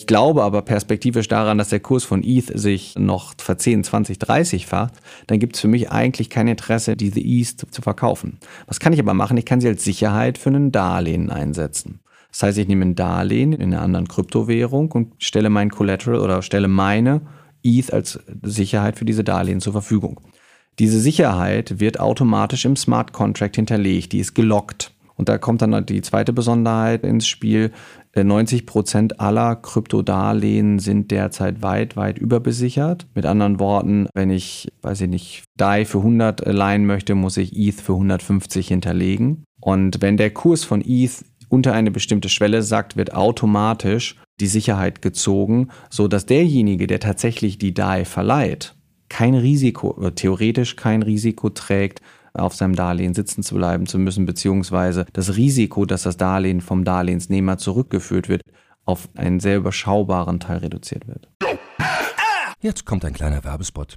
ich 0.00 0.06
glaube 0.06 0.42
aber 0.44 0.62
perspektivisch 0.62 1.28
daran, 1.28 1.58
dass 1.58 1.68
der 1.68 1.80
Kurs 1.80 2.04
von 2.04 2.24
ETH 2.24 2.58
sich 2.58 2.94
noch 2.98 3.34
ver 3.36 3.58
10, 3.58 3.84
20, 3.84 4.18
30 4.18 4.64
facht, 4.64 4.94
dann 5.26 5.38
gibt 5.38 5.56
es 5.56 5.60
für 5.60 5.68
mich 5.68 5.90
eigentlich 5.90 6.30
kein 6.30 6.48
Interesse, 6.48 6.96
diese 6.96 7.20
ETH 7.20 7.66
zu 7.70 7.82
verkaufen. 7.82 8.38
Was 8.66 8.80
kann 8.80 8.94
ich 8.94 8.98
aber 8.98 9.12
machen? 9.12 9.36
Ich 9.36 9.44
kann 9.44 9.60
sie 9.60 9.68
als 9.68 9.84
Sicherheit 9.84 10.38
für 10.38 10.48
ein 10.48 10.72
Darlehen 10.72 11.28
einsetzen. 11.28 12.00
Das 12.30 12.42
heißt, 12.44 12.56
ich 12.56 12.66
nehme 12.66 12.86
ein 12.86 12.94
Darlehen 12.94 13.52
in 13.52 13.74
einer 13.74 13.82
anderen 13.82 14.08
Kryptowährung 14.08 14.90
und 14.90 15.12
stelle 15.18 15.50
mein 15.50 15.68
Collateral 15.68 16.20
oder 16.20 16.40
stelle 16.40 16.68
meine 16.68 17.20
ETH 17.62 17.92
als 17.92 18.20
Sicherheit 18.42 18.96
für 18.96 19.04
diese 19.04 19.22
Darlehen 19.22 19.60
zur 19.60 19.74
Verfügung. 19.74 20.18
Diese 20.78 20.98
Sicherheit 20.98 21.78
wird 21.78 22.00
automatisch 22.00 22.64
im 22.64 22.76
Smart 22.76 23.12
Contract 23.12 23.56
hinterlegt, 23.56 24.12
die 24.12 24.20
ist 24.20 24.34
gelockt. 24.34 24.94
Und 25.20 25.28
da 25.28 25.36
kommt 25.36 25.60
dann 25.60 25.84
die 25.84 26.00
zweite 26.00 26.32
Besonderheit 26.32 27.04
ins 27.04 27.28
Spiel. 27.28 27.72
90 28.14 28.60
äh, 28.60 28.64
Prozent 28.64 29.20
aller 29.20 29.56
Kryptodarlehen 29.56 30.78
sind 30.78 31.10
derzeit 31.10 31.62
weit, 31.62 31.96
weit 31.96 32.18
überbesichert. 32.18 33.06
Mit 33.14 33.26
anderen 33.26 33.60
Worten, 33.60 34.08
wenn 34.14 34.30
ich, 34.30 34.68
weiß 34.82 35.02
ich 35.02 35.08
nicht, 35.08 35.44
DAI 35.56 35.84
für 35.84 35.98
100 35.98 36.46
leihen 36.46 36.86
möchte, 36.86 37.14
muss 37.14 37.36
ich 37.36 37.56
ETH 37.56 37.80
für 37.80 37.92
150 37.94 38.68
hinterlegen. 38.68 39.44
Und 39.60 40.00
wenn 40.00 40.16
der 40.16 40.30
Kurs 40.30 40.64
von 40.64 40.82
ETH 40.84 41.24
unter 41.48 41.72
eine 41.72 41.90
bestimmte 41.90 42.28
Schwelle 42.28 42.62
sagt, 42.62 42.96
wird 42.96 43.14
automatisch 43.14 44.16
die 44.40 44.46
Sicherheit 44.46 45.02
gezogen, 45.02 45.68
so 45.90 46.08
dass 46.08 46.26
derjenige, 46.26 46.86
der 46.86 47.00
tatsächlich 47.00 47.58
die 47.58 47.74
DAI 47.74 48.04
verleiht, 48.04 48.74
kein 49.08 49.34
Risiko, 49.34 50.10
theoretisch 50.10 50.76
kein 50.76 51.02
Risiko 51.02 51.50
trägt, 51.50 52.00
auf 52.34 52.54
seinem 52.54 52.74
Darlehen 52.74 53.14
sitzen 53.14 53.42
zu 53.42 53.54
bleiben 53.54 53.86
zu 53.86 53.98
müssen, 53.98 54.26
beziehungsweise 54.26 55.06
das 55.12 55.36
Risiko, 55.36 55.84
dass 55.84 56.02
das 56.02 56.16
Darlehen 56.16 56.60
vom 56.60 56.84
Darlehensnehmer 56.84 57.58
zurückgeführt 57.58 58.28
wird, 58.28 58.42
auf 58.84 59.08
einen 59.16 59.40
sehr 59.40 59.56
überschaubaren 59.56 60.40
Teil 60.40 60.58
reduziert 60.58 61.06
wird. 61.06 61.28
Jetzt 62.60 62.84
kommt 62.84 63.04
ein 63.04 63.14
kleiner 63.14 63.44
Werbespot. 63.44 63.96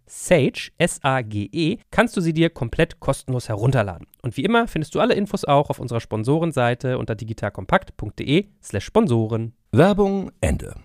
Sage, 0.13 0.71
S-A-G-E, 0.77 1.77
kannst 1.89 2.17
du 2.17 2.21
sie 2.21 2.33
dir 2.33 2.49
komplett 2.49 2.99
kostenlos 2.99 3.47
herunterladen. 3.47 4.07
Und 4.21 4.35
wie 4.35 4.43
immer 4.43 4.67
findest 4.67 4.93
du 4.93 4.99
alle 4.99 5.13
Infos 5.13 5.45
auch 5.45 5.69
auf 5.69 5.79
unserer 5.79 6.01
Sponsorenseite 6.01 6.97
unter 6.97 7.15
digitalkompakt.de 7.15 8.47
slash 8.61 8.83
Sponsoren. 8.83 9.53
Werbung 9.71 10.29
Ende. 10.41 10.75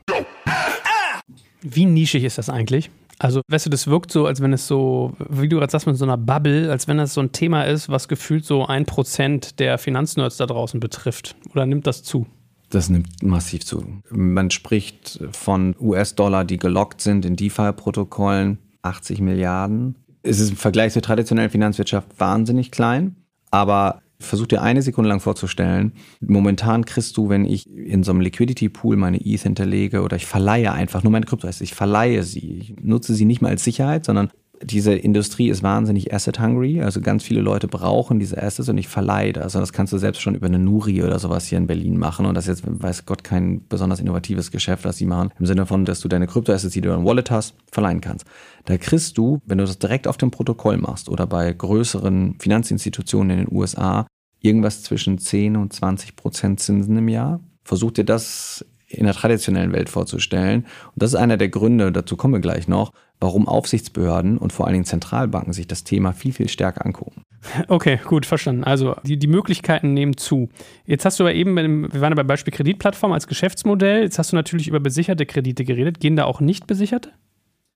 Wie 1.61 1.87
nischig 1.87 2.23
ist 2.23 2.39
das 2.39 2.49
eigentlich? 2.49 2.89
Also, 3.19 3.41
weißt 3.49 3.67
du, 3.67 3.71
das 3.71 3.89
wirkt 3.89 4.13
so, 4.13 4.27
als 4.27 4.41
wenn 4.41 4.53
es 4.53 4.69
so, 4.69 5.17
wie 5.29 5.49
du 5.49 5.57
gerade 5.57 5.73
sagst, 5.73 5.89
mit 5.89 5.97
so 5.97 6.05
einer 6.05 6.19
Bubble, 6.19 6.71
als 6.71 6.87
wenn 6.87 6.99
das 6.99 7.15
so 7.15 7.21
ein 7.21 7.33
Thema 7.33 7.65
ist, 7.65 7.89
was 7.89 8.07
gefühlt 8.07 8.45
so 8.45 8.67
ein 8.67 8.87
Prozent 8.87 9.59
der 9.59 9.79
Finanznerds 9.79 10.37
da 10.37 10.47
draußen 10.47 10.79
betrifft. 10.79 11.35
Oder 11.53 11.67
nimmt 11.67 11.89
das 11.89 12.05
zu? 12.05 12.27
Das 12.71 12.89
nimmt 12.89 13.23
massiv 13.25 13.65
zu. 13.65 14.03
Man 14.11 14.51
spricht 14.51 15.21
von 15.33 15.75
US-Dollar, 15.81 16.45
die 16.45 16.59
gelockt 16.59 17.01
sind 17.01 17.25
in 17.25 17.35
DeFi-Protokollen, 17.35 18.59
80 18.87 19.21
Milliarden. 19.21 19.97
Es 20.23 20.41
ist 20.41 20.51
im 20.51 20.57
Vergleich 20.57 20.93
zur 20.93 21.03
traditionellen 21.03 21.51
Finanzwirtschaft 21.51 22.19
wahnsinnig 22.19 22.71
klein, 22.71 23.17
aber 23.51 24.03
versuch 24.19 24.47
dir 24.47 24.63
eine 24.63 24.83
Sekunde 24.83 25.09
lang 25.09 25.21
vorzustellen, 25.21 25.93
momentan 26.21 26.85
kriegst 26.85 27.17
du, 27.17 27.29
wenn 27.29 27.45
ich 27.45 27.71
in 27.71 28.03
so 28.03 28.13
einem 28.13 28.23
Liquidity 28.23 28.69
Pool 28.69 28.97
meine 28.97 29.25
ETH 29.25 29.43
hinterlege 29.43 30.03
oder 30.03 30.17
ich 30.17 30.27
verleihe 30.27 30.73
einfach 30.73 31.03
nur 31.03 31.13
meine 31.13 31.27
Krypto, 31.27 31.49
ich 31.49 31.75
verleihe 31.75 32.23
sie, 32.23 32.59
ich 32.59 32.77
nutze 32.81 33.15
sie 33.15 33.27
nicht 33.27 33.43
mal 33.43 33.51
als 33.51 33.65
Sicherheit, 33.65 34.07
sondern 34.07 34.31
diese 34.63 34.95
Industrie 34.95 35.49
ist 35.49 35.63
wahnsinnig 35.63 36.13
asset 36.13 36.41
hungry, 36.41 36.81
also 36.81 37.01
ganz 37.01 37.23
viele 37.23 37.41
Leute 37.41 37.69
brauchen 37.69 38.19
diese 38.19 38.43
Assets 38.43 38.69
und 38.69 38.79
ich 38.79 38.89
verleihe 38.89 39.33
das. 39.33 39.45
Also 39.45 39.61
das 39.61 39.73
kannst 39.73 39.93
du 39.93 39.99
selbst 39.99 40.21
schon 40.23 40.35
über 40.35 40.47
eine 40.47 40.59
Nuri 40.59 41.03
oder 41.03 41.19
sowas 41.19 41.47
hier 41.47 41.59
in 41.59 41.67
Berlin 41.67 41.99
machen 41.99 42.27
und 42.27 42.35
das 42.35 42.49
ist 42.49 42.65
jetzt, 42.65 42.83
weiß 42.83 43.07
Gott, 43.07 43.25
kein 43.25 43.67
besonders 43.69 44.01
innovatives 44.01 44.51
Geschäft, 44.51 44.85
was 44.85 44.97
sie 44.97 45.07
machen, 45.07 45.31
im 45.39 45.47
Sinne 45.47 45.67
von, 45.67 45.85
dass 45.85 46.01
du 46.01 46.09
deine 46.09 46.27
Kryptoassets, 46.27 46.73
die 46.73 46.81
du 46.81 46.93
in 46.93 47.05
Wallet 47.05 47.31
hast, 47.31 47.55
verleihen 47.71 48.01
kannst. 48.01 48.27
Da 48.65 48.79
kriegst 48.79 49.19
du, 49.19 49.41
wenn 49.47 49.59
du 49.59 49.65
das 49.65 49.79
direkt 49.79 50.09
auf 50.09 50.17
dem 50.17 50.31
Protokoll 50.31 50.79
machst 50.79 51.09
oder 51.09 51.27
bei 51.27 51.53
größeren 51.53 52.37
Finanzinstitutionen 52.41 53.39
in 53.39 53.45
den 53.47 53.57
USA, 53.57 54.07
irgendwas 54.41 54.83
zwischen 54.83 55.19
10 55.19 55.57
und 55.57 55.73
20 55.73 56.17
Prozent 56.17 56.61
Zinsen 56.61 56.97
im 56.97 57.09
Jahr. 57.09 57.41
Versuch 57.65 57.91
dir 57.91 58.05
das 58.05 58.65
in 58.97 59.05
der 59.05 59.15
traditionellen 59.15 59.73
Welt 59.73 59.89
vorzustellen. 59.89 60.63
Und 60.63 61.03
das 61.03 61.11
ist 61.11 61.17
einer 61.17 61.37
der 61.37 61.49
Gründe, 61.49 61.93
dazu 61.93 62.17
kommen 62.17 62.35
wir 62.35 62.41
gleich 62.41 62.69
noch, 62.69 62.93
warum 63.21 63.49
Aufsichtsbehörden 63.49 64.39
und 64.39 64.53
vor 64.53 64.67
allen 64.67 64.75
Dingen 64.75 64.85
Zentralbanken 64.85 65.53
sich 65.53 65.67
das 65.67 65.85
Thema 65.85 66.13
viel, 66.13 66.33
viel 66.33 66.49
stärker 66.49 66.85
angucken. 66.85 67.23
Okay, 67.69 68.01
gut, 68.05 68.27
verstanden. 68.27 68.65
Also 68.65 68.97
die, 69.05 69.19
die 69.19 69.27
Möglichkeiten 69.27 69.95
nehmen 69.95 70.17
zu. 70.17 70.49
Jetzt 70.85 71.05
hast 71.05 71.21
du 71.21 71.25
aber 71.25 71.35
eben, 71.35 71.55
wir 71.57 72.01
waren 72.01 72.13
ja 72.13 72.17
beim 72.17 72.27
Beispiel 72.27 72.53
Kreditplattform 72.53 73.13
als 73.13 73.27
Geschäftsmodell, 73.27 74.03
jetzt 74.03 74.19
hast 74.19 74.33
du 74.33 74.37
natürlich 74.37 74.69
über 74.69 74.81
besicherte 74.81 75.27
Kredite 75.27 75.65
geredet. 75.65 76.01
Gehen 76.01 76.17
da 76.17 76.25
auch 76.25 76.41
nicht 76.41 76.67
besicherte? 76.67 77.13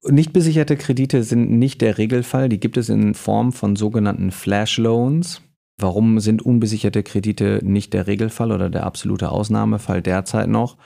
Nicht 0.03 0.33
besicherte 0.33 0.77
Kredite 0.77 1.23
sind 1.23 1.51
nicht 1.51 1.83
der 1.83 1.99
Regelfall. 1.99 2.49
Die 2.49 2.59
gibt 2.59 2.79
es 2.79 2.89
in 2.89 3.15
Form 3.15 3.53
von 3.53 3.77
sogenannten 3.77 4.31
Flash 4.31 4.79
Loans. 4.79 5.43
Warum 5.77 6.21
sind 6.21 6.43
unbesicherte 6.43 7.03
Kredite 7.03 7.61
nicht 7.63 7.93
der 7.93 8.07
Regelfall 8.07 8.53
oder 8.53 8.71
der 8.71 8.85
absolute 8.85 9.31
Ausnahmefall 9.31 10.03
derzeit 10.03 10.49
noch? 10.49 10.77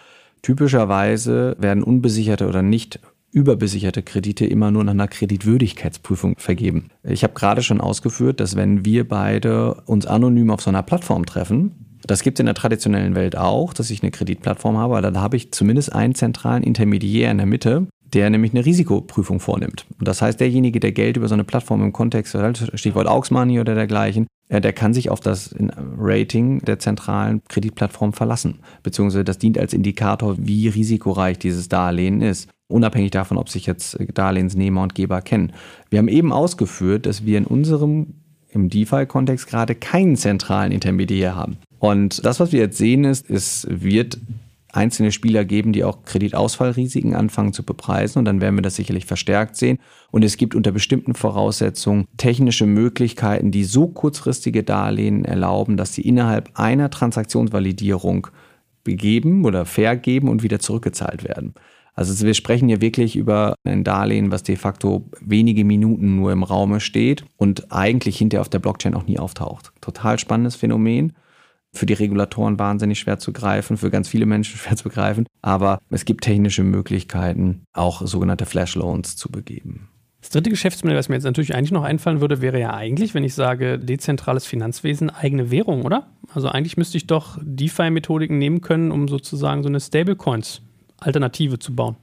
Typischerweise 0.45 1.57
werden 1.59 1.83
unbesicherte 1.83 2.47
oder 2.47 2.61
nicht 2.61 3.01
überbesicherte 3.33 4.03
Kredite 4.03 4.45
immer 4.45 4.71
nur 4.71 4.85
nach 4.85 4.93
einer 4.93 5.09
Kreditwürdigkeitsprüfung 5.09 6.35
vergeben. 6.37 6.91
Ich 7.03 7.25
habe 7.25 7.33
gerade 7.33 7.63
schon 7.63 7.81
ausgeführt, 7.81 8.41
dass 8.41 8.55
wenn 8.55 8.85
wir 8.85 9.09
beide 9.09 9.83
uns 9.87 10.05
anonym 10.05 10.51
auf 10.51 10.61
so 10.61 10.69
einer 10.69 10.83
Plattform 10.83 11.25
treffen, 11.25 11.97
das 12.07 12.23
gibt 12.23 12.39
es 12.39 12.41
in 12.41 12.47
der 12.47 12.55
traditionellen 12.55 13.15
Welt 13.15 13.39
auch, 13.39 13.73
dass 13.73 13.89
ich 13.89 14.03
eine 14.03 14.11
Kreditplattform 14.11 14.77
habe, 14.77 14.99
aber 14.99 15.11
da 15.11 15.23
habe 15.23 15.39
ich 15.39 15.51
zumindest 15.51 15.95
einen 15.95 16.15
zentralen 16.15 16.63
Intermediär 16.63 17.31
in 17.31 17.39
der 17.39 17.47
Mitte, 17.47 17.87
der 18.15 18.31
nämlich 18.31 18.53
eine 18.53 18.65
Risikoprüfung 18.65 19.41
vornimmt. 19.41 19.87
Und 19.99 20.09
das 20.09 20.23
heißt, 20.23 20.41
derjenige, 20.41 20.81
der 20.81 20.93
Geld 20.93 21.17
über 21.17 21.29
so 21.29 21.35
eine 21.35 21.45
Plattform 21.45 21.83
im 21.83 21.93
Kontext, 21.93 22.37
Stichwort 22.75 23.09
Aux 23.09 23.31
Money 23.31 23.61
oder 23.61 23.75
dergleichen, 23.75 24.27
der 24.49 24.73
kann 24.73 24.95
sich 24.95 25.11
auf 25.11 25.21
das 25.21 25.55
Rating 25.99 26.61
der 26.61 26.79
zentralen 26.79 27.43
Kreditplattform 27.49 28.13
verlassen, 28.13 28.61
beziehungsweise 28.83 29.25
das 29.25 29.39
dient 29.39 29.59
als 29.59 29.73
Indikator, 29.73 30.37
wie 30.39 30.69
risikoreich 30.69 31.39
dieses 31.39 31.69
Darlehen 31.69 32.21
ist, 32.21 32.49
unabhängig 32.69 33.11
davon, 33.11 33.39
ob 33.39 33.49
sich 33.49 33.67
jetzt 33.67 33.99
Darlehensnehmer 34.15 34.83
und 34.83 34.95
Geber 34.95 35.23
kennen. 35.23 35.53
Wir 35.91 35.99
haben 35.99 36.09
eben 36.09 36.33
ausgeführt, 36.33 37.07
dass 37.07 37.25
wir 37.25 37.39
in 37.39 37.47
unserem 37.47 38.15
im 38.51 38.69
DeFi-Kontext 38.69 39.49
gerade 39.49 39.75
keinen 39.75 40.17
zentralen 40.17 40.71
Intermediär 40.71 41.35
haben. 41.35 41.57
Und 41.81 42.25
das, 42.25 42.39
was 42.39 42.53
wir 42.53 42.61
jetzt 42.61 42.79
sehen, 42.79 43.05
ist, 43.05 43.29
es 43.29 43.67
wird 43.69 44.19
einzelne 44.75 45.13
Spieler 45.13 45.45
geben, 45.45 45.73
die 45.73 45.85
auch 45.85 46.05
Kreditausfallrisiken 46.05 47.15
anfangen 47.15 47.53
zu 47.53 47.63
bepreisen 47.63 48.19
und 48.19 48.25
dann 48.25 48.41
werden 48.41 48.57
wir 48.57 48.63
das 48.63 48.77
sicherlich 48.77 49.07
verstärkt 49.07 49.57
sehen. 49.57 49.79
Und 50.11 50.25
es 50.25 50.37
gibt 50.37 50.55
unter 50.55 50.73
bestimmten 50.73 51.15
Voraussetzungen 51.15 52.07
technische 52.17 52.67
Möglichkeiten, 52.67 53.51
die 53.51 53.65
so 53.65 53.89
kurzfristige 53.89 54.63
Darlehen 54.63 55.25
erlauben, 55.25 55.77
dass 55.77 55.95
sie 55.95 56.03
innerhalb 56.03 56.51
einer 56.55 56.91
Transaktionsvalidierung 56.91 58.29
begeben 58.83 59.45
oder 59.45 59.65
vergeben 59.65 60.29
und 60.29 60.43
wieder 60.43 60.59
zurückgezahlt 60.59 61.25
werden. 61.25 61.55
Also 61.95 62.27
wir 62.27 62.35
sprechen 62.35 62.69
hier 62.69 62.81
wirklich 62.81 63.15
über 63.15 63.55
ein 63.65 63.85
Darlehen, 63.85 64.33
was 64.33 64.43
de 64.43 64.57
facto 64.57 65.09
wenige 65.21 65.65
Minuten 65.65 66.17
nur 66.17 66.33
im 66.33 66.43
Raume 66.43 66.81
steht 66.81 67.25
und 67.37 67.71
eigentlich 67.73 68.19
hinterher 68.19 68.41
auf 68.41 68.49
der 68.49 68.59
Blockchain 68.59 68.95
auch 68.95 69.07
nie 69.07 69.19
auftaucht. 69.19 69.73
Total 69.81 70.19
spannendes 70.19 70.57
Phänomen 70.57 71.13
für 71.75 71.87
die 71.87 71.93
Regulatoren 71.93 72.59
wahnsinnig 72.59 72.99
schwer 72.99 73.19
zu 73.19 73.33
greifen, 73.33 73.77
für 73.77 73.91
ganz 73.91 74.09
viele 74.09 74.27
Menschen 74.27 74.57
schwer 74.59 74.77
zu 74.77 74.89
greifen. 74.89 75.27
Aber 75.43 75.79
es 75.91 76.05
gibt 76.05 76.25
technische 76.25 76.63
Möglichkeiten, 76.63 77.65
auch 77.73 78.07
sogenannte 78.07 78.47
Flash 78.47 78.75
Loans 78.75 79.17
zu 79.17 79.31
begeben. 79.31 79.89
Das 80.25 80.31
dritte 80.31 80.49
Geschäftsmodell, 80.49 80.97
was 80.97 81.11
mir 81.11 81.17
jetzt 81.17 81.25
natürlich 81.25 81.55
eigentlich 81.55 81.71
noch 81.71 81.83
einfallen 81.83 82.23
würde, 82.23 82.41
wäre 82.41 82.59
ja 82.59 82.73
eigentlich, 82.73 83.13
wenn 83.13 83.25
ich 83.25 83.35
sage, 83.35 83.79
dezentrales 83.79 84.47
Finanzwesen, 84.47 85.11
eigene 85.11 85.51
Währung, 85.51 85.83
oder? 85.83 86.07
Also 86.33 86.49
eigentlich 86.49 86.79
müsste 86.79 86.97
ich 86.97 87.07
doch 87.07 87.39
DeFi-Methodiken 87.43 88.39
nehmen 88.39 88.63
können, 88.63 88.91
um 88.91 89.07
sozusagen 89.07 89.63
so 89.63 89.69
eine 89.69 89.81
Stablecoins-Alternative 89.81 91.59
zu 91.59 91.77
bauen. 91.77 91.97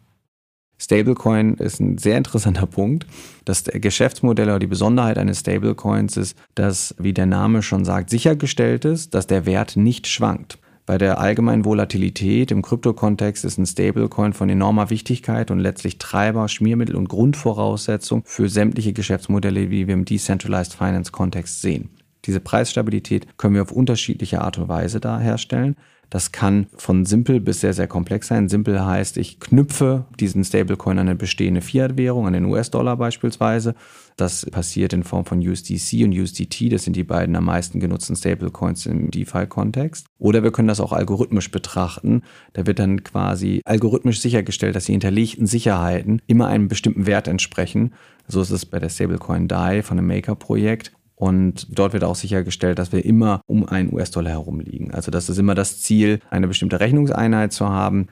Stablecoin 0.82 1.54
ist 1.54 1.80
ein 1.80 2.00
sehr 2.00 2.18
interessanter 2.18 2.66
Punkt. 2.66 3.06
Das 3.46 3.66
Geschäftsmodell 3.66 4.48
oder 4.48 4.58
die 4.58 4.66
Besonderheit 4.66 5.20
eines 5.20 5.42
Stablecoins 5.42 6.18
ist, 6.18 6.36
dass, 6.56 6.96
wie 6.98 7.14
der 7.14 7.28
Name 7.28 7.62
schon 7.62 7.86
sagt, 7.86 8.10
sichergestellt 8.10 8.84
ist, 8.86 9.14
dass 9.14 9.28
der 9.28 9.46
Wert 9.46 9.78
nicht 9.78 10.08
schwankt. 10.08 10.58
Bei 10.88 10.98
der 10.98 11.20
allgemeinen 11.20 11.66
Volatilität 11.66 12.50
im 12.50 12.64
Kryptokontext 12.64 13.46
ist 13.46 13.60
ein 13.60 13.68
Stablecoin 13.68 14.34
von 14.34 14.50
enormer 14.50 14.90
Wichtigkeit 14.90 15.52
und 15.52 15.60
letztlich 15.60 16.00
Treiber, 16.00 16.48
Schmiermittel 16.48 16.96
und 16.96 17.10
Grundvoraussetzung 17.10 18.24
für 18.26 18.50
sämtliche 18.50 18.92
Geschäftsmodelle, 18.92 19.70
wie 19.70 19.86
wir 19.86 19.94
im 19.94 20.06
Decentralized 20.06 20.74
Finance 20.74 21.12
Kontext 21.12 21.62
sehen. 21.62 21.92
Diese 22.26 22.40
Preisstabilität 22.40 23.38
können 23.38 23.54
wir 23.54 23.62
auf 23.62 23.72
unterschiedliche 23.72 24.42
Art 24.42 24.58
und 24.58 24.68
Weise 24.68 25.00
da 25.00 25.20
herstellen. 25.20 25.76
Das 26.12 26.34
kann 26.34 26.68
von 26.76 27.06
simpel 27.06 27.40
bis 27.40 27.62
sehr, 27.62 27.74
sehr 27.74 27.88
komplex 27.88 28.28
sein. 28.28 28.50
Simpel 28.50 28.86
heißt, 28.86 29.16
ich 29.16 29.40
knüpfe 29.40 30.06
diesen 30.20 30.44
Stablecoin 30.44 31.00
an 31.00 31.08
eine 31.08 31.16
bestehende 31.16 31.62
Fiat-Währung, 31.62 32.28
an 32.28 32.34
den 32.34 32.44
US-Dollar 32.46 32.98
beispielsweise. 32.98 33.76
Das 34.18 34.46
passiert 34.46 34.92
in 34.92 35.04
Form 35.04 35.24
von 35.24 35.40
USDC 35.40 36.04
und 36.04 36.12
USDT. 36.12 36.70
Das 36.70 36.84
sind 36.84 36.98
die 36.98 37.06
beiden 37.06 37.38
am 37.38 37.46
meisten 37.46 37.80
genutzten 37.80 38.18
Stablecoins 38.18 38.88
im 38.88 39.10
DeFi-Kontext. 39.10 40.06
Oder 40.20 40.44
wir 40.44 40.52
können 40.52 40.68
das 40.68 40.82
auch 40.82 40.92
algorithmisch 40.92 41.50
betrachten. 41.50 42.24
Da 42.52 42.68
wird 42.68 42.80
dann 42.80 43.06
quasi 43.06 43.62
algorithmisch 43.64 44.20
sichergestellt, 44.20 44.76
dass 44.76 44.86
die 44.86 44.92
hinterlegten 44.92 45.48
Sicherheiten 45.48 46.22
immer 46.28 46.48
einem 46.48 46.68
bestimmten 46.68 47.06
Wert 47.06 47.30
entsprechen. 47.30 47.94
So 48.28 48.42
ist 48.42 48.52
es 48.52 48.66
bei 48.66 48.80
der 48.80 48.90
Stablecoin 48.90 49.48
DAI 49.48 49.82
von 49.82 49.98
einem 49.98 50.08
Maker-Projekt. 50.08 50.92
Und 51.22 51.68
dort 51.78 51.94
wird 51.94 52.04
auch 52.04 52.16
sichergestellt, 52.16 52.80
dass 52.80 52.92
wir 52.92 53.06
immer 53.06 53.42
um 53.46 53.70
einen 53.70 53.94
US-Dollar 53.94 54.32
herum 54.32 54.60
liegen. 54.60 54.90
Also 54.90 55.12
das 55.12 55.30
ist 55.30 55.38
immer 55.38 55.54
das 55.54 55.80
Ziel, 55.80 56.20
eine 56.32 56.48
bestimmte 56.48 56.80
Rechnungseinheit 56.80 57.54
zu 57.54 57.70
haben. 57.70 58.08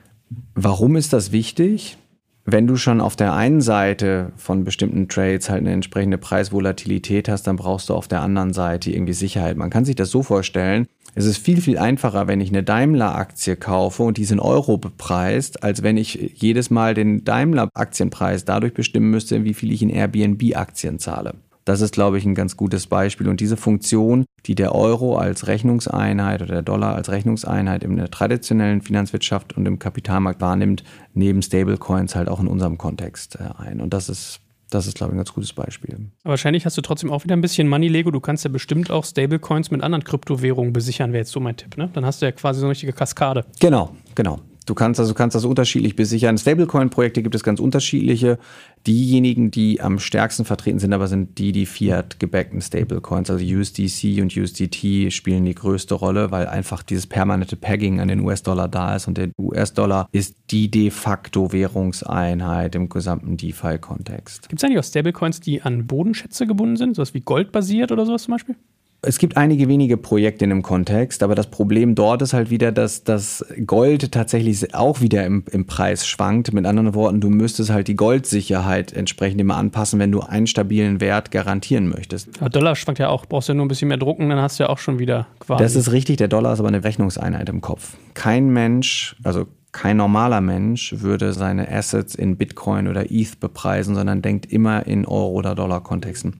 Warum 0.54 0.94
ist 0.94 1.12
das 1.12 1.32
wichtig? 1.32 1.98
wenn 2.46 2.66
du 2.66 2.76
schon 2.76 3.00
auf 3.00 3.16
der 3.16 3.34
einen 3.34 3.60
Seite 3.60 4.32
von 4.34 4.64
bestimmten 4.64 5.08
Trades 5.08 5.50
halt 5.50 5.60
eine 5.60 5.72
entsprechende 5.72 6.18
Preisvolatilität 6.18 7.28
hast, 7.28 7.46
dann 7.46 7.56
brauchst 7.56 7.90
du 7.90 7.94
auf 7.94 8.08
der 8.08 8.22
anderen 8.22 8.52
Seite 8.54 8.90
irgendwie 8.90 9.12
Sicherheit. 9.12 9.56
Man 9.56 9.70
kann 9.70 9.84
sich 9.84 9.94
das 9.94 10.10
so 10.10 10.22
vorstellen, 10.22 10.86
es 11.14 11.26
ist 11.26 11.36
viel, 11.36 11.60
viel 11.60 11.76
einfacher, 11.76 12.28
wenn 12.28 12.40
ich 12.40 12.48
eine 12.48 12.62
Daimler-Aktie 12.62 13.56
kaufe 13.56 14.02
und 14.04 14.16
die 14.16 14.22
ist 14.22 14.32
in 14.32 14.40
Euro 14.40 14.78
bepreist, 14.78 15.62
als 15.62 15.82
wenn 15.82 15.96
ich 15.96 16.32
jedes 16.34 16.70
Mal 16.70 16.94
den 16.94 17.24
Daimler-Aktienpreis 17.24 18.46
dadurch 18.46 18.72
bestimmen 18.72 19.10
müsste, 19.10 19.44
wie 19.44 19.54
viel 19.54 19.70
ich 19.70 19.82
in 19.82 19.90
Airbnb-Aktien 19.90 20.98
zahle. 20.98 21.34
Das 21.70 21.82
ist, 21.82 21.92
glaube 21.92 22.18
ich, 22.18 22.24
ein 22.24 22.34
ganz 22.34 22.56
gutes 22.56 22.88
Beispiel. 22.88 23.28
Und 23.28 23.38
diese 23.38 23.56
Funktion, 23.56 24.24
die 24.46 24.56
der 24.56 24.74
Euro 24.74 25.16
als 25.16 25.46
Rechnungseinheit 25.46 26.42
oder 26.42 26.54
der 26.54 26.62
Dollar 26.62 26.96
als 26.96 27.12
Rechnungseinheit 27.12 27.84
in 27.84 27.94
der 27.94 28.10
traditionellen 28.10 28.80
Finanzwirtschaft 28.82 29.56
und 29.56 29.66
im 29.66 29.78
Kapitalmarkt 29.78 30.40
wahrnimmt, 30.40 30.82
neben 31.14 31.42
Stablecoins 31.42 32.16
halt 32.16 32.28
auch 32.28 32.40
in 32.40 32.48
unserem 32.48 32.76
Kontext 32.76 33.36
äh, 33.36 33.50
ein. 33.62 33.80
Und 33.80 33.94
das 33.94 34.08
ist 34.08 34.40
das 34.68 34.88
ist, 34.88 34.96
glaube 34.96 35.12
ich, 35.12 35.14
ein 35.14 35.18
ganz 35.18 35.32
gutes 35.32 35.52
Beispiel. 35.52 35.94
Aber 36.24 36.30
wahrscheinlich 36.30 36.66
hast 36.66 36.76
du 36.76 36.80
trotzdem 36.80 37.12
auch 37.12 37.22
wieder 37.22 37.36
ein 37.36 37.40
bisschen 37.40 37.68
Money-Lego. 37.68 38.10
Du 38.10 38.20
kannst 38.20 38.44
ja 38.44 38.50
bestimmt 38.50 38.90
auch 38.90 39.04
Stablecoins 39.04 39.70
mit 39.70 39.82
anderen 39.82 40.02
Kryptowährungen 40.02 40.72
besichern, 40.72 41.12
wäre 41.12 41.20
jetzt 41.20 41.30
so 41.30 41.38
mein 41.38 41.56
Tipp. 41.56 41.76
Ne? 41.76 41.88
Dann 41.92 42.04
hast 42.04 42.20
du 42.20 42.26
ja 42.26 42.32
quasi 42.32 42.58
so 42.58 42.66
eine 42.66 42.72
richtige 42.72 42.92
Kaskade. 42.92 43.44
Genau, 43.60 43.94
genau. 44.16 44.40
Du 44.70 44.74
kannst 44.76 45.00
also 45.00 45.14
kannst 45.14 45.34
das 45.34 45.44
unterschiedlich 45.44 45.96
besichern. 45.96 46.38
Stablecoin-Projekte 46.38 47.24
gibt 47.24 47.34
es 47.34 47.42
ganz 47.42 47.58
unterschiedliche. 47.58 48.38
Diejenigen, 48.86 49.50
die 49.50 49.80
am 49.80 49.98
stärksten 49.98 50.44
vertreten 50.44 50.78
sind, 50.78 50.92
aber 50.92 51.08
sind 51.08 51.38
die, 51.38 51.50
die 51.50 51.66
Fiat-gebackten 51.66 52.60
Stablecoins, 52.60 53.30
also 53.30 53.44
USDC 53.44 54.22
und 54.22 54.36
USDT 54.36 55.10
spielen 55.12 55.44
die 55.44 55.56
größte 55.56 55.96
Rolle, 55.96 56.30
weil 56.30 56.46
einfach 56.46 56.84
dieses 56.84 57.08
permanente 57.08 57.56
Pegging 57.56 57.98
an 57.98 58.06
den 58.06 58.20
US-Dollar 58.20 58.68
da 58.68 58.94
ist 58.94 59.08
und 59.08 59.18
der 59.18 59.30
US-Dollar 59.40 60.08
ist 60.12 60.36
die 60.52 60.70
de 60.70 60.90
facto 60.90 61.52
Währungseinheit 61.52 62.76
im 62.76 62.88
gesamten 62.88 63.36
DeFi-Kontext. 63.36 64.48
Gibt 64.48 64.62
es 64.62 64.64
eigentlich 64.64 64.78
auch 64.78 64.84
Stablecoins, 64.84 65.40
die 65.40 65.62
an 65.62 65.88
Bodenschätze 65.88 66.46
gebunden 66.46 66.76
sind, 66.76 66.94
sowas 66.94 67.12
wie 67.12 67.22
Gold 67.22 67.50
basiert 67.50 67.90
oder 67.90 68.06
sowas 68.06 68.22
zum 68.22 68.34
Beispiel? 68.34 68.54
Es 69.02 69.18
gibt 69.18 69.38
einige 69.38 69.66
wenige 69.66 69.96
Projekte 69.96 70.44
in 70.44 70.50
dem 70.50 70.62
Kontext, 70.62 71.22
aber 71.22 71.34
das 71.34 71.46
Problem 71.50 71.94
dort 71.94 72.20
ist 72.20 72.34
halt 72.34 72.50
wieder, 72.50 72.70
dass 72.70 73.02
das 73.02 73.44
Gold 73.66 74.12
tatsächlich 74.12 74.74
auch 74.74 75.00
wieder 75.00 75.24
im, 75.24 75.44
im 75.50 75.66
Preis 75.66 76.06
schwankt. 76.06 76.52
Mit 76.52 76.66
anderen 76.66 76.94
Worten, 76.94 77.20
du 77.20 77.30
müsstest 77.30 77.70
halt 77.70 77.88
die 77.88 77.96
Goldsicherheit 77.96 78.92
entsprechend 78.92 79.40
immer 79.40 79.56
anpassen, 79.56 79.98
wenn 79.98 80.12
du 80.12 80.20
einen 80.20 80.46
stabilen 80.46 81.00
Wert 81.00 81.30
garantieren 81.30 81.88
möchtest. 81.88 82.28
Aber 82.40 82.50
Dollar 82.50 82.76
schwankt 82.76 82.98
ja 82.98 83.08
auch, 83.08 83.24
brauchst 83.24 83.48
ja 83.48 83.54
nur 83.54 83.64
ein 83.64 83.68
bisschen 83.68 83.88
mehr 83.88 83.96
drucken, 83.96 84.28
dann 84.28 84.38
hast 84.38 84.58
du 84.58 84.64
ja 84.64 84.68
auch 84.68 84.78
schon 84.78 84.98
wieder 84.98 85.26
quasi. 85.38 85.62
Das 85.62 85.76
ist 85.76 85.92
richtig, 85.92 86.18
der 86.18 86.28
Dollar 86.28 86.52
ist 86.52 86.60
aber 86.60 86.68
eine 86.68 86.84
Rechnungseinheit 86.84 87.48
im 87.48 87.62
Kopf. 87.62 87.96
Kein 88.12 88.50
Mensch, 88.50 89.16
also 89.24 89.46
kein 89.72 89.96
normaler 89.96 90.40
Mensch 90.40 90.94
würde 90.98 91.32
seine 91.32 91.70
Assets 91.70 92.14
in 92.14 92.36
Bitcoin 92.36 92.88
oder 92.88 93.10
ETH 93.10 93.38
bepreisen, 93.40 93.94
sondern 93.94 94.20
denkt 94.20 94.46
immer 94.46 94.86
in 94.86 95.06
Euro- 95.06 95.30
oder 95.30 95.54
Dollar-Kontexten. 95.54 96.36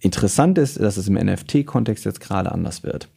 Interessant 0.00 0.58
ist, 0.58 0.80
dass 0.80 0.96
es 0.96 1.08
im 1.08 1.14
NFT-Kontext 1.14 2.04
jetzt 2.04 2.20
gerade 2.20 2.52
anders 2.52 2.82
wird. 2.82 3.08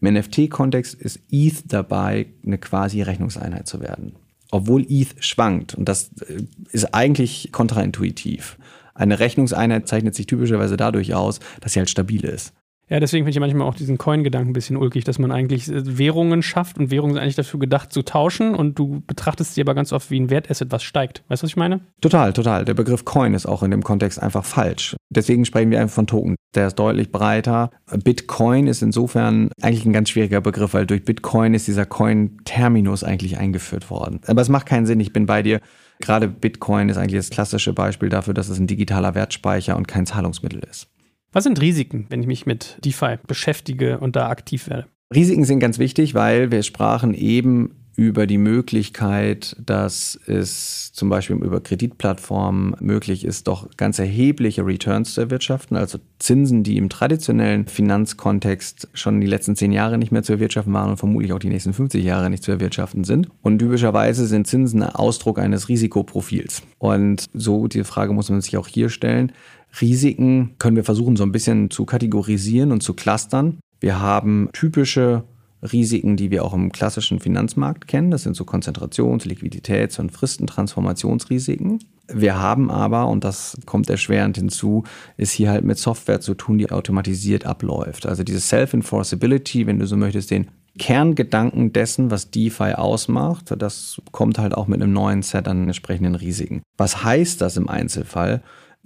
Im 0.00 0.14
NFT-Kontext 0.14 0.94
ist 0.94 1.20
ETH 1.30 1.72
dabei, 1.72 2.26
eine 2.44 2.58
quasi 2.58 3.02
Rechnungseinheit 3.02 3.66
zu 3.66 3.80
werden. 3.80 4.16
Obwohl 4.50 4.86
ETH 4.88 5.22
schwankt, 5.24 5.74
und 5.74 5.88
das 5.88 6.10
äh, 6.28 6.44
ist 6.70 6.94
eigentlich 6.94 7.50
kontraintuitiv. 7.52 8.58
Eine 8.94 9.18
Rechnungseinheit 9.18 9.88
zeichnet 9.88 10.14
sich 10.14 10.26
typischerweise 10.26 10.76
dadurch 10.76 11.14
aus, 11.14 11.40
dass 11.60 11.72
sie 11.72 11.80
halt 11.80 11.90
stabil 11.90 12.24
ist. 12.24 12.54
Ja, 12.88 13.00
deswegen 13.00 13.24
finde 13.24 13.36
ich 13.36 13.40
manchmal 13.40 13.66
auch 13.66 13.74
diesen 13.74 13.98
Coin-Gedanken 13.98 14.50
ein 14.50 14.52
bisschen 14.52 14.76
ulkig, 14.76 15.02
dass 15.02 15.18
man 15.18 15.32
eigentlich 15.32 15.68
äh, 15.68 15.98
Währungen 15.98 16.42
schafft 16.42 16.78
und 16.78 16.90
Währungen 16.92 17.14
sind 17.14 17.22
eigentlich 17.22 17.34
dafür 17.34 17.58
gedacht 17.58 17.92
zu 17.92 18.02
tauschen 18.02 18.54
und 18.54 18.78
du 18.78 19.02
betrachtest 19.06 19.54
sie 19.54 19.60
aber 19.60 19.74
ganz 19.74 19.92
oft 19.92 20.10
wie 20.12 20.20
ein 20.20 20.30
Wertasset, 20.30 20.70
was 20.70 20.84
steigt. 20.84 21.24
Weißt 21.28 21.42
du, 21.42 21.44
was 21.44 21.50
ich 21.50 21.56
meine? 21.56 21.80
Total, 22.00 22.32
total. 22.32 22.64
Der 22.64 22.74
Begriff 22.74 23.04
Coin 23.04 23.34
ist 23.34 23.46
auch 23.46 23.64
in 23.64 23.72
dem 23.72 23.82
Kontext 23.82 24.22
einfach 24.22 24.44
falsch. 24.44 24.94
Deswegen 25.10 25.44
sprechen 25.44 25.72
wir 25.72 25.80
einfach 25.80 25.96
von 25.96 26.06
Token. 26.06 26.36
Der 26.54 26.68
ist 26.68 26.76
deutlich 26.76 27.10
breiter. 27.10 27.70
Bitcoin 28.04 28.68
ist 28.68 28.82
insofern 28.82 29.50
eigentlich 29.60 29.84
ein 29.84 29.92
ganz 29.92 30.10
schwieriger 30.10 30.40
Begriff, 30.40 30.74
weil 30.74 30.86
durch 30.86 31.04
Bitcoin 31.04 31.54
ist 31.54 31.66
dieser 31.66 31.86
Coin-Terminus 31.86 33.02
eigentlich 33.02 33.36
eingeführt 33.36 33.90
worden. 33.90 34.20
Aber 34.26 34.42
es 34.42 34.48
macht 34.48 34.66
keinen 34.66 34.86
Sinn, 34.86 35.00
ich 35.00 35.12
bin 35.12 35.26
bei 35.26 35.42
dir. 35.42 35.60
Gerade 36.00 36.28
Bitcoin 36.28 36.88
ist 36.88 36.98
eigentlich 36.98 37.18
das 37.18 37.30
klassische 37.30 37.72
Beispiel 37.72 38.10
dafür, 38.10 38.34
dass 38.34 38.48
es 38.48 38.58
ein 38.58 38.66
digitaler 38.66 39.14
Wertspeicher 39.14 39.76
und 39.76 39.88
kein 39.88 40.06
Zahlungsmittel 40.06 40.60
ist. 40.70 40.88
Was 41.36 41.44
sind 41.44 41.60
Risiken, 41.60 42.06
wenn 42.08 42.22
ich 42.22 42.26
mich 42.26 42.46
mit 42.46 42.78
DeFi 42.82 43.18
beschäftige 43.26 43.98
und 43.98 44.16
da 44.16 44.30
aktiv 44.30 44.70
werde? 44.70 44.86
Risiken 45.14 45.44
sind 45.44 45.60
ganz 45.60 45.78
wichtig, 45.78 46.14
weil 46.14 46.50
wir 46.50 46.62
sprachen 46.62 47.12
eben 47.12 47.72
über 47.94 48.26
die 48.26 48.38
Möglichkeit, 48.38 49.54
dass 49.62 50.18
es 50.26 50.92
zum 50.94 51.10
Beispiel 51.10 51.36
über 51.36 51.60
Kreditplattformen 51.60 52.76
möglich 52.80 53.22
ist, 53.22 53.48
doch 53.48 53.68
ganz 53.76 53.98
erhebliche 53.98 54.64
Returns 54.64 55.12
zu 55.12 55.20
erwirtschaften, 55.20 55.76
also 55.76 55.98
Zinsen, 56.18 56.62
die 56.62 56.78
im 56.78 56.88
traditionellen 56.88 57.66
Finanzkontext 57.66 58.88
schon 58.94 59.20
die 59.20 59.26
letzten 59.26 59.56
zehn 59.56 59.72
Jahre 59.72 59.98
nicht 59.98 60.12
mehr 60.12 60.22
zu 60.22 60.32
erwirtschaften 60.32 60.72
waren 60.72 60.88
und 60.88 60.96
vermutlich 60.96 61.34
auch 61.34 61.38
die 61.38 61.50
nächsten 61.50 61.74
50 61.74 62.02
Jahre 62.02 62.30
nicht 62.30 62.44
zu 62.44 62.50
erwirtschaften 62.50 63.04
sind. 63.04 63.28
Und 63.42 63.58
typischerweise 63.58 64.26
sind 64.26 64.46
Zinsen 64.46 64.82
Ausdruck 64.82 65.38
eines 65.38 65.68
Risikoprofils. 65.68 66.62
Und 66.78 67.26
so 67.34 67.66
die 67.66 67.84
Frage 67.84 68.14
muss 68.14 68.30
man 68.30 68.40
sich 68.40 68.56
auch 68.56 68.68
hier 68.68 68.88
stellen. 68.88 69.32
Risiken 69.80 70.54
können 70.58 70.76
wir 70.76 70.84
versuchen 70.84 71.16
so 71.16 71.24
ein 71.24 71.32
bisschen 71.32 71.70
zu 71.70 71.84
kategorisieren 71.84 72.72
und 72.72 72.82
zu 72.82 72.94
clustern. 72.94 73.58
Wir 73.80 74.00
haben 74.00 74.48
typische 74.52 75.24
Risiken, 75.62 76.16
die 76.16 76.30
wir 76.30 76.44
auch 76.44 76.54
im 76.54 76.72
klassischen 76.72 77.20
Finanzmarkt 77.20 77.88
kennen. 77.88 78.10
Das 78.10 78.22
sind 78.22 78.36
so 78.36 78.44
Konzentrations-, 78.44 79.24
Liquiditäts- 79.24 79.98
und 79.98 80.12
Fristentransformationsrisiken. 80.12 81.80
Wir 82.08 82.40
haben 82.40 82.70
aber, 82.70 83.08
und 83.08 83.24
das 83.24 83.56
kommt 83.66 83.90
erschwerend 83.90 84.36
hinzu, 84.36 84.84
ist 85.16 85.32
hier 85.32 85.50
halt 85.50 85.64
mit 85.64 85.78
Software 85.78 86.20
zu 86.20 86.34
tun, 86.34 86.58
die 86.58 86.70
automatisiert 86.70 87.46
abläuft. 87.46 88.06
Also 88.06 88.22
diese 88.22 88.40
Self-Enforceability, 88.40 89.66
wenn 89.66 89.78
du 89.78 89.86
so 89.86 89.96
möchtest, 89.96 90.30
den 90.30 90.48
Kerngedanken 90.78 91.72
dessen, 91.72 92.10
was 92.10 92.30
DeFi 92.30 92.74
ausmacht, 92.74 93.54
das 93.58 94.00
kommt 94.12 94.38
halt 94.38 94.54
auch 94.54 94.66
mit 94.66 94.82
einem 94.82 94.92
neuen 94.92 95.22
Set 95.22 95.48
an 95.48 95.64
entsprechenden 95.64 96.14
Risiken. 96.14 96.62
Was 96.76 97.02
heißt 97.02 97.40
das 97.40 97.56
im 97.56 97.68
Einzelfall? 97.68 98.42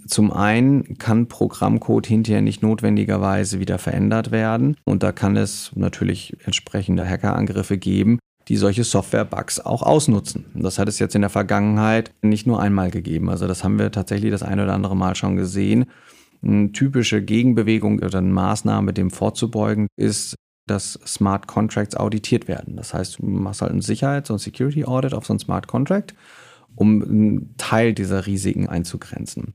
Zum 0.06 0.32
einen 0.32 0.98
kann 0.98 1.28
Programmcode 1.28 2.06
hinterher 2.06 2.42
nicht 2.42 2.62
notwendigerweise 2.62 3.60
wieder 3.60 3.78
verändert 3.78 4.30
werden 4.30 4.76
und 4.84 5.02
da 5.02 5.12
kann 5.12 5.36
es 5.36 5.72
natürlich 5.74 6.36
entsprechende 6.44 7.08
Hackerangriffe 7.08 7.78
geben, 7.78 8.18
die 8.48 8.56
solche 8.56 8.84
Software-Bugs 8.84 9.60
auch 9.60 9.82
ausnutzen. 9.82 10.46
Das 10.54 10.78
hat 10.78 10.88
es 10.88 10.98
jetzt 10.98 11.14
in 11.14 11.20
der 11.20 11.30
Vergangenheit 11.30 12.12
nicht 12.22 12.46
nur 12.46 12.60
einmal 12.60 12.90
gegeben. 12.90 13.30
Also 13.30 13.46
das 13.46 13.62
haben 13.62 13.78
wir 13.78 13.92
tatsächlich 13.92 14.30
das 14.30 14.42
eine 14.42 14.64
oder 14.64 14.74
andere 14.74 14.96
Mal 14.96 15.14
schon 15.14 15.36
gesehen. 15.36 15.86
Eine 16.42 16.72
typische 16.72 17.22
Gegenbewegung 17.22 18.00
oder 18.00 18.18
eine 18.18 18.28
Maßnahme, 18.28 18.92
dem 18.92 19.10
vorzubeugen, 19.10 19.86
ist, 19.96 20.34
dass 20.66 20.94
Smart 21.06 21.46
Contracts 21.46 21.96
auditiert 21.96 22.48
werden. 22.48 22.76
Das 22.76 22.94
heißt, 22.94 23.18
du 23.18 23.26
machst 23.26 23.60
halt 23.60 23.72
einen 23.72 23.82
Sicherheits- 23.82 24.30
und 24.30 24.38
Security 24.38 24.84
Audit 24.84 25.14
auf 25.14 25.26
so 25.26 25.32
einen 25.32 25.40
Smart 25.40 25.66
Contract, 25.66 26.14
um 26.74 27.02
einen 27.02 27.54
Teil 27.56 27.92
dieser 27.92 28.26
Risiken 28.26 28.68
einzugrenzen. 28.68 29.54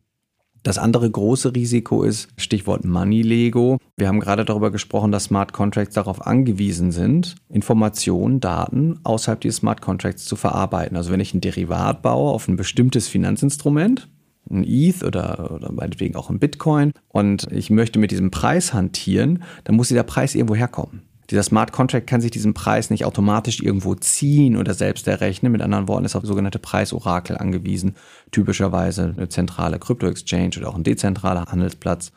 Das 0.65 0.79
andere 0.79 1.07
große 1.07 1.53
Risiko 1.53 2.01
ist 2.01 2.27
Stichwort 2.37 2.85
Money 2.85 3.21
Lego. 3.21 3.77
Wir 3.97 4.07
haben 4.07 4.19
gerade 4.19 4.45
darüber 4.45 4.71
gesprochen, 4.71 5.11
dass 5.11 5.25
Smart 5.25 5.53
Contracts 5.53 5.93
darauf 5.93 6.25
angewiesen 6.25 6.91
sind, 6.91 7.35
Informationen, 7.49 8.39
Daten 8.39 8.99
außerhalb 9.03 9.39
dieses 9.39 9.57
Smart 9.57 9.81
Contracts 9.81 10.25
zu 10.25 10.35
verarbeiten. 10.35 10.97
Also 10.97 11.11
wenn 11.11 11.19
ich 11.19 11.35
ein 11.35 11.41
Derivat 11.41 12.01
baue 12.01 12.31
auf 12.31 12.47
ein 12.47 12.55
bestimmtes 12.55 13.07
Finanzinstrument, 13.07 14.09
ein 14.49 14.63
ETH 14.63 15.03
oder, 15.03 15.51
oder 15.53 15.71
meinetwegen 15.71 16.15
auch 16.15 16.31
ein 16.31 16.39
Bitcoin 16.39 16.93
und 17.09 17.45
ich 17.51 17.69
möchte 17.69 17.99
mit 17.99 18.09
diesem 18.09 18.31
Preis 18.31 18.73
hantieren, 18.73 19.43
dann 19.65 19.75
muss 19.75 19.89
dieser 19.89 20.01
Preis 20.01 20.33
irgendwo 20.33 20.55
herkommen. 20.55 21.03
Dieser 21.29 21.43
Smart 21.43 21.71
Contract 21.71 22.07
kann 22.07 22.21
sich 22.21 22.31
diesen 22.31 22.53
Preis 22.53 22.89
nicht 22.89 23.05
automatisch 23.05 23.61
irgendwo 23.61 23.95
ziehen 23.95 24.57
oder 24.57 24.73
selbst 24.73 25.07
errechnen. 25.07 25.51
Mit 25.51 25.61
anderen 25.61 25.87
Worten 25.87 26.05
ist 26.05 26.15
auf 26.15 26.25
sogenannte 26.25 26.59
Preisorakel 26.59 27.37
angewiesen. 27.37 27.95
Typischerweise 28.31 29.13
eine 29.17 29.29
zentrale 29.29 29.79
Krypto-Exchange 29.79 30.57
oder 30.57 30.69
auch 30.69 30.75
ein 30.75 30.83
dezentraler 30.83 31.45
Handelsplatz. 31.45 32.11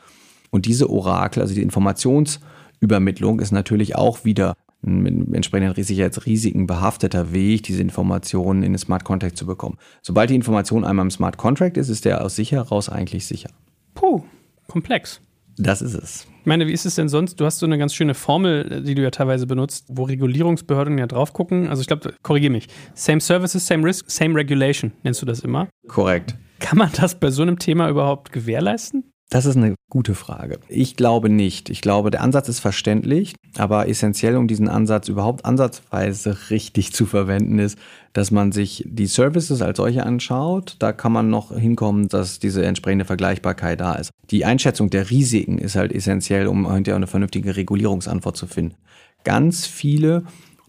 Und 0.50 0.66
diese 0.66 0.90
Orakel, 0.90 1.42
also 1.42 1.54
die 1.54 1.62
Informationsübermittlung, 1.62 3.40
ist 3.40 3.52
natürlich 3.52 3.96
auch 3.96 4.24
wieder 4.24 4.54
mit 4.82 5.34
entsprechenden 5.34 5.82
Sicherheitsrisiken 5.82 6.66
behafteter 6.66 7.32
Weg, 7.32 7.64
diese 7.64 7.82
Informationen 7.82 8.62
in 8.62 8.72
den 8.72 8.78
Smart 8.78 9.04
Contract 9.04 9.36
zu 9.36 9.44
bekommen. 9.44 9.76
Sobald 10.02 10.30
die 10.30 10.36
Information 10.36 10.84
einmal 10.84 11.06
im 11.06 11.10
Smart 11.10 11.36
Contract 11.36 11.76
ist, 11.76 11.88
ist 11.88 12.04
der 12.04 12.24
aus 12.24 12.36
sich 12.36 12.52
heraus 12.52 12.88
eigentlich 12.88 13.26
sicher. 13.26 13.50
Puh, 13.94 14.22
komplex. 14.68 15.20
Das 15.58 15.82
ist 15.82 15.94
es. 15.94 16.26
Ich 16.40 16.46
meine, 16.46 16.66
wie 16.66 16.72
ist 16.72 16.86
es 16.86 16.94
denn 16.94 17.08
sonst? 17.08 17.40
Du 17.40 17.44
hast 17.44 17.58
so 17.58 17.66
eine 17.66 17.78
ganz 17.78 17.92
schöne 17.94 18.14
Formel, 18.14 18.82
die 18.82 18.94
du 18.94 19.02
ja 19.02 19.10
teilweise 19.10 19.46
benutzt, 19.46 19.86
wo 19.90 20.04
Regulierungsbehörden 20.04 20.96
ja 20.98 21.06
drauf 21.06 21.32
gucken. 21.32 21.68
Also 21.68 21.80
ich 21.80 21.88
glaube, 21.88 22.14
korrigiere 22.22 22.52
mich. 22.52 22.68
Same 22.94 23.20
Services, 23.20 23.66
same 23.66 23.84
Risk, 23.84 24.10
same 24.10 24.34
Regulation, 24.34 24.92
nennst 25.02 25.20
du 25.20 25.26
das 25.26 25.40
immer? 25.40 25.68
Korrekt. 25.88 26.36
Kann 26.60 26.78
man 26.78 26.90
das 26.96 27.18
bei 27.18 27.30
so 27.30 27.42
einem 27.42 27.58
Thema 27.58 27.88
überhaupt 27.88 28.32
gewährleisten? 28.32 29.07
Das 29.30 29.44
ist 29.44 29.56
eine 29.56 29.74
gute 29.90 30.14
Frage. 30.14 30.58
Ich 30.68 30.96
glaube 30.96 31.28
nicht. 31.28 31.68
Ich 31.68 31.82
glaube, 31.82 32.10
der 32.10 32.22
Ansatz 32.22 32.48
ist 32.48 32.60
verständlich, 32.60 33.34
aber 33.58 33.86
essentiell, 33.86 34.36
um 34.36 34.48
diesen 34.48 34.68
Ansatz 34.68 35.08
überhaupt 35.08 35.44
ansatzweise 35.44 36.36
richtig 36.50 36.94
zu 36.94 37.04
verwenden, 37.04 37.58
ist, 37.58 37.78
dass 38.14 38.30
man 38.30 38.52
sich 38.52 38.84
die 38.86 39.06
Services 39.06 39.60
als 39.60 39.76
solche 39.76 40.06
anschaut. 40.06 40.76
Da 40.78 40.92
kann 40.92 41.12
man 41.12 41.28
noch 41.28 41.54
hinkommen, 41.54 42.08
dass 42.08 42.38
diese 42.38 42.64
entsprechende 42.64 43.04
Vergleichbarkeit 43.04 43.80
da 43.80 43.96
ist. 43.96 44.10
Die 44.30 44.46
Einschätzung 44.46 44.88
der 44.88 45.10
Risiken 45.10 45.58
ist 45.58 45.76
halt 45.76 45.92
essentiell, 45.92 46.46
um 46.46 46.72
hinterher 46.72 46.96
eine 46.96 47.06
vernünftige 47.06 47.54
Regulierungsantwort 47.54 48.36
zu 48.36 48.46
finden. 48.46 48.76
Ganz 49.24 49.66
viele 49.66 50.24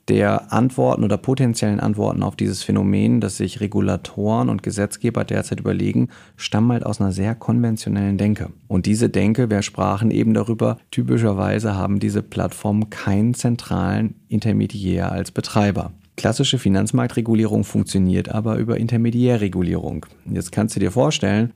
der 0.10 0.52
Antworten 0.52 1.04
oder 1.04 1.18
potenziellen 1.18 1.80
Antworten 1.80 2.24
auf 2.24 2.36
dieses 2.36 2.64
Phänomen, 2.64 3.22
das 3.22 3.38
sich 3.38 3.62
Regulatoren 3.62 4.50
und 4.50 4.64
Gesetzgeber 4.64 5.24
derzeit 5.24 5.60
überlegen, 5.60 6.10
stammen 6.36 6.72
halt 6.72 6.86
aus 6.86 7.00
einer 7.00 7.12
sehr 7.12 7.36
konventionellen 7.36 8.18
Denke. 8.18 8.50
Und 8.68 8.86
diese 8.86 9.10
Denke, 9.10 9.50
wir 9.50 9.62
sprachen 9.62 10.10
eben 10.10 10.34
darüber, 10.34 10.78
typischerweise 10.92 11.76
haben 11.76 12.00
diese 12.00 12.24
Plattformen 12.24 12.90
keinen 12.90 13.34
zentralen 13.36 14.16
Intermediär 14.28 15.12
als 15.12 15.32
Betreiber. 15.32 15.92
Klassische 16.18 16.58
Finanzmarktregulierung 16.58 17.64
funktioniert 17.64 18.30
aber 18.30 18.58
über 18.58 18.78
Intermediärregulierung. 18.78 20.06
Jetzt 20.30 20.52
kannst 20.52 20.76
du 20.76 20.82
dir 20.82 20.92
vorstellen, 20.92 21.54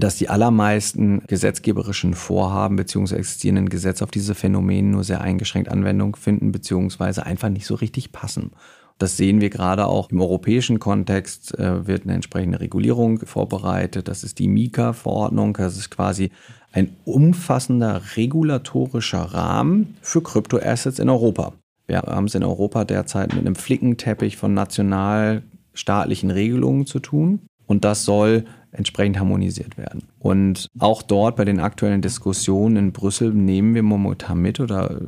dass 0.00 0.16
die 0.16 0.28
allermeisten 0.28 1.22
gesetzgeberischen 1.26 2.14
Vorhaben 2.14 2.76
bzw. 2.76 3.16
existierenden 3.16 3.68
Gesetze 3.68 4.04
auf 4.04 4.10
diese 4.10 4.34
Phänomene 4.34 4.88
nur 4.88 5.04
sehr 5.04 5.20
eingeschränkt 5.20 5.68
Anwendung 5.68 6.16
finden 6.16 6.52
bzw. 6.52 7.22
einfach 7.22 7.48
nicht 7.48 7.66
so 7.66 7.74
richtig 7.74 8.12
passen. 8.12 8.52
Das 8.98 9.18
sehen 9.18 9.42
wir 9.42 9.50
gerade 9.50 9.86
auch 9.86 10.10
im 10.10 10.22
europäischen 10.22 10.78
Kontext, 10.78 11.58
äh, 11.58 11.86
wird 11.86 12.04
eine 12.04 12.14
entsprechende 12.14 12.60
Regulierung 12.60 13.18
vorbereitet. 13.18 14.08
Das 14.08 14.24
ist 14.24 14.38
die 14.38 14.48
Mika-Verordnung. 14.48 15.52
Das 15.52 15.76
ist 15.76 15.90
quasi 15.90 16.30
ein 16.72 16.96
umfassender 17.04 18.00
regulatorischer 18.16 19.20
Rahmen 19.20 19.96
für 20.00 20.22
Kryptoassets 20.22 20.98
in 20.98 21.10
Europa. 21.10 21.52
Wir 21.86 21.98
haben 21.98 22.26
es 22.26 22.34
in 22.34 22.42
Europa 22.42 22.84
derzeit 22.84 23.34
mit 23.34 23.40
einem 23.40 23.54
Flickenteppich 23.54 24.36
von 24.38 24.54
nationalstaatlichen 24.54 26.30
Regelungen 26.30 26.86
zu 26.86 26.98
tun. 26.98 27.40
Und 27.66 27.84
das 27.84 28.04
soll 28.04 28.44
entsprechend 28.76 29.18
harmonisiert 29.18 29.76
werden. 29.76 30.04
Und 30.18 30.68
auch 30.78 31.02
dort 31.02 31.36
bei 31.36 31.44
den 31.44 31.60
aktuellen 31.60 32.02
Diskussionen 32.02 32.76
in 32.76 32.92
Brüssel 32.92 33.32
nehmen 33.32 33.74
wir 33.74 33.82
momentan 33.82 34.38
mit 34.38 34.60
oder 34.60 35.00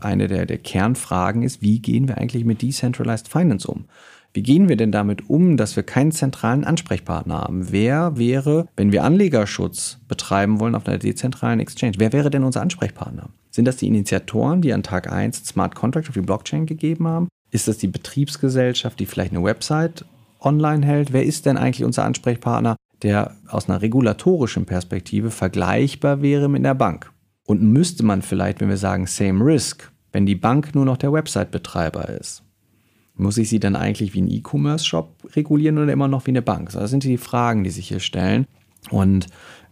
eine 0.00 0.28
der, 0.28 0.46
der 0.46 0.58
Kernfragen 0.58 1.42
ist, 1.42 1.62
wie 1.62 1.80
gehen 1.80 2.08
wir 2.08 2.18
eigentlich 2.18 2.44
mit 2.44 2.62
Decentralized 2.62 3.28
Finance 3.28 3.68
um? 3.68 3.84
Wie 4.34 4.42
gehen 4.42 4.68
wir 4.68 4.76
denn 4.76 4.92
damit 4.92 5.28
um, 5.28 5.58
dass 5.58 5.76
wir 5.76 5.82
keinen 5.82 6.10
zentralen 6.10 6.64
Ansprechpartner 6.64 7.42
haben? 7.42 7.70
Wer 7.70 8.16
wäre, 8.16 8.66
wenn 8.76 8.90
wir 8.90 9.04
Anlegerschutz 9.04 9.98
betreiben 10.08 10.58
wollen 10.58 10.74
auf 10.74 10.86
einer 10.86 10.98
dezentralen 10.98 11.60
Exchange, 11.60 11.94
wer 11.98 12.14
wäre 12.14 12.30
denn 12.30 12.44
unser 12.44 12.62
Ansprechpartner? 12.62 13.28
Sind 13.50 13.66
das 13.66 13.76
die 13.76 13.88
Initiatoren, 13.88 14.62
die 14.62 14.72
an 14.72 14.82
Tag 14.82 15.12
1 15.12 15.44
Smart 15.44 15.74
Contract 15.74 16.08
auf 16.08 16.14
die 16.14 16.22
Blockchain 16.22 16.64
gegeben 16.64 17.06
haben? 17.06 17.28
Ist 17.50 17.68
das 17.68 17.76
die 17.76 17.88
Betriebsgesellschaft, 17.88 18.98
die 18.98 19.04
vielleicht 19.04 19.32
eine 19.32 19.44
Website 19.44 20.06
online 20.40 20.86
hält? 20.86 21.12
Wer 21.12 21.24
ist 21.24 21.44
denn 21.44 21.58
eigentlich 21.58 21.84
unser 21.84 22.04
Ansprechpartner, 22.04 22.76
der 23.02 23.36
aus 23.48 23.68
einer 23.68 23.82
regulatorischen 23.82 24.66
Perspektive 24.66 25.30
vergleichbar 25.30 26.22
wäre 26.22 26.48
mit 26.48 26.64
der 26.64 26.74
Bank. 26.74 27.10
Und 27.44 27.62
müsste 27.62 28.04
man 28.04 28.22
vielleicht, 28.22 28.60
wenn 28.60 28.68
wir 28.68 28.76
sagen 28.76 29.06
Same 29.06 29.44
Risk, 29.44 29.90
wenn 30.12 30.26
die 30.26 30.36
Bank 30.36 30.74
nur 30.74 30.84
noch 30.84 30.96
der 30.96 31.12
Website-Betreiber 31.12 32.08
ist, 32.08 32.42
muss 33.14 33.38
ich 33.38 33.48
sie 33.48 33.60
dann 33.60 33.76
eigentlich 33.76 34.14
wie 34.14 34.22
ein 34.22 34.30
E-Commerce-Shop 34.30 35.16
regulieren 35.36 35.78
oder 35.78 35.92
immer 35.92 36.08
noch 36.08 36.26
wie 36.26 36.30
eine 36.30 36.42
Bank? 36.42 36.70
Das 36.72 36.90
sind 36.90 37.04
die 37.04 37.18
Fragen, 37.18 37.64
die 37.64 37.70
sich 37.70 37.88
hier 37.88 38.00
stellen. 38.00 38.46
Und 38.90 39.26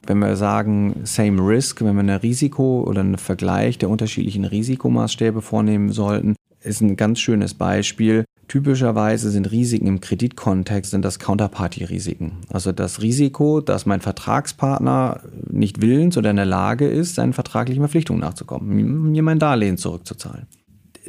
wenn 0.07 0.19
wir 0.19 0.37
sagen 0.37 1.01
Same 1.05 1.47
Risk, 1.47 1.83
wenn 1.83 1.95
wir 1.95 2.01
eine 2.01 2.23
Risiko 2.23 2.83
oder 2.83 3.01
einen 3.01 3.19
Vergleich 3.19 3.79
der 3.79 3.91
unterschiedlichen 3.91 4.45
Risikomaßstäbe 4.45 5.43
vornehmen 5.43 5.91
sollten, 5.93 6.37
ist 6.63 6.81
ein 6.81 6.97
ganz 6.97 7.21
schönes 7.21 7.55
Beispiel. 7.55 8.25
Typischerweise 8.51 9.31
sind 9.31 9.53
Risiken 9.53 9.87
im 9.87 10.01
Kreditkontext 10.01 10.91
sind 10.91 11.05
das 11.05 11.21
Counterparty-Risiken. 11.21 12.39
Also 12.53 12.73
das 12.73 13.01
Risiko, 13.01 13.61
dass 13.61 13.87
mein 13.87 14.01
Vertragspartner 14.01 15.21
nicht 15.49 15.81
willens 15.81 16.19
oder 16.19 16.31
in 16.31 16.37
der 16.37 16.47
Lage 16.47 16.89
ist, 16.89 17.15
seinen 17.15 17.33
vertraglichen 17.33 17.81
Verpflichtungen 17.81 18.23
nachzukommen, 18.23 19.13
mir 19.13 19.23
mein 19.23 19.39
Darlehen 19.39 19.77
zurückzuzahlen. 19.77 20.49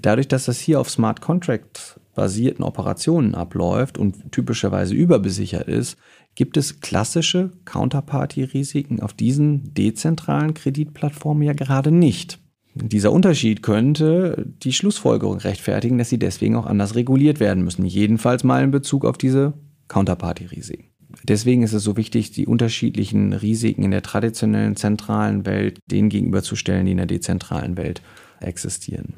Dadurch, 0.04 0.27
dass 0.27 0.45
das 0.45 0.60
hier 0.60 0.80
auf 0.80 0.91
Smart 0.91 1.21
Contract 1.21 1.99
basierten 2.13 2.63
Operationen 2.63 3.34
abläuft 3.34 3.97
und 3.97 4.32
typischerweise 4.32 4.93
überbesichert 4.93 5.67
ist, 5.67 5.97
gibt 6.36 6.58
es 6.58 6.80
klassische 6.80 7.54
Counterparty-Risiken 7.65 9.01
auf 9.01 9.13
diesen 9.13 9.73
dezentralen 9.73 10.54
Kreditplattformen 10.54 11.41
ja 11.41 11.54
gerade 11.54 11.89
nicht. 11.89 12.40
Dieser 12.73 13.12
Unterschied 13.12 13.63
könnte 13.63 14.45
die 14.63 14.71
Schlussfolgerung 14.71 15.38
rechtfertigen, 15.38 15.97
dass 15.97 16.10
sie 16.10 16.19
deswegen 16.19 16.55
auch 16.55 16.65
anders 16.65 16.95
reguliert 16.95 17.39
werden 17.39 17.63
müssen, 17.63 17.86
jedenfalls 17.86 18.43
mal 18.43 18.63
in 18.63 18.71
Bezug 18.71 19.03
auf 19.03 19.17
diese 19.17 19.53
Counterparty-Risiken. 19.89 20.86
Deswegen 21.23 21.63
ist 21.63 21.73
es 21.73 21.84
so 21.84 21.97
wichtig, 21.97 22.31
die 22.31 22.47
unterschiedlichen 22.47 23.34
Risiken 23.34 23.84
in 23.84 23.91
der 23.91 24.01
traditionellen 24.01 24.77
zentralen 24.77 25.45
Welt 25.45 25.79
denen 25.86 26.07
gegenüberzustellen, 26.07 26.86
die 26.86 26.93
in 26.93 26.97
der 26.97 27.07
dezentralen 27.07 27.75
Welt 27.75 28.01
existieren. 28.39 29.15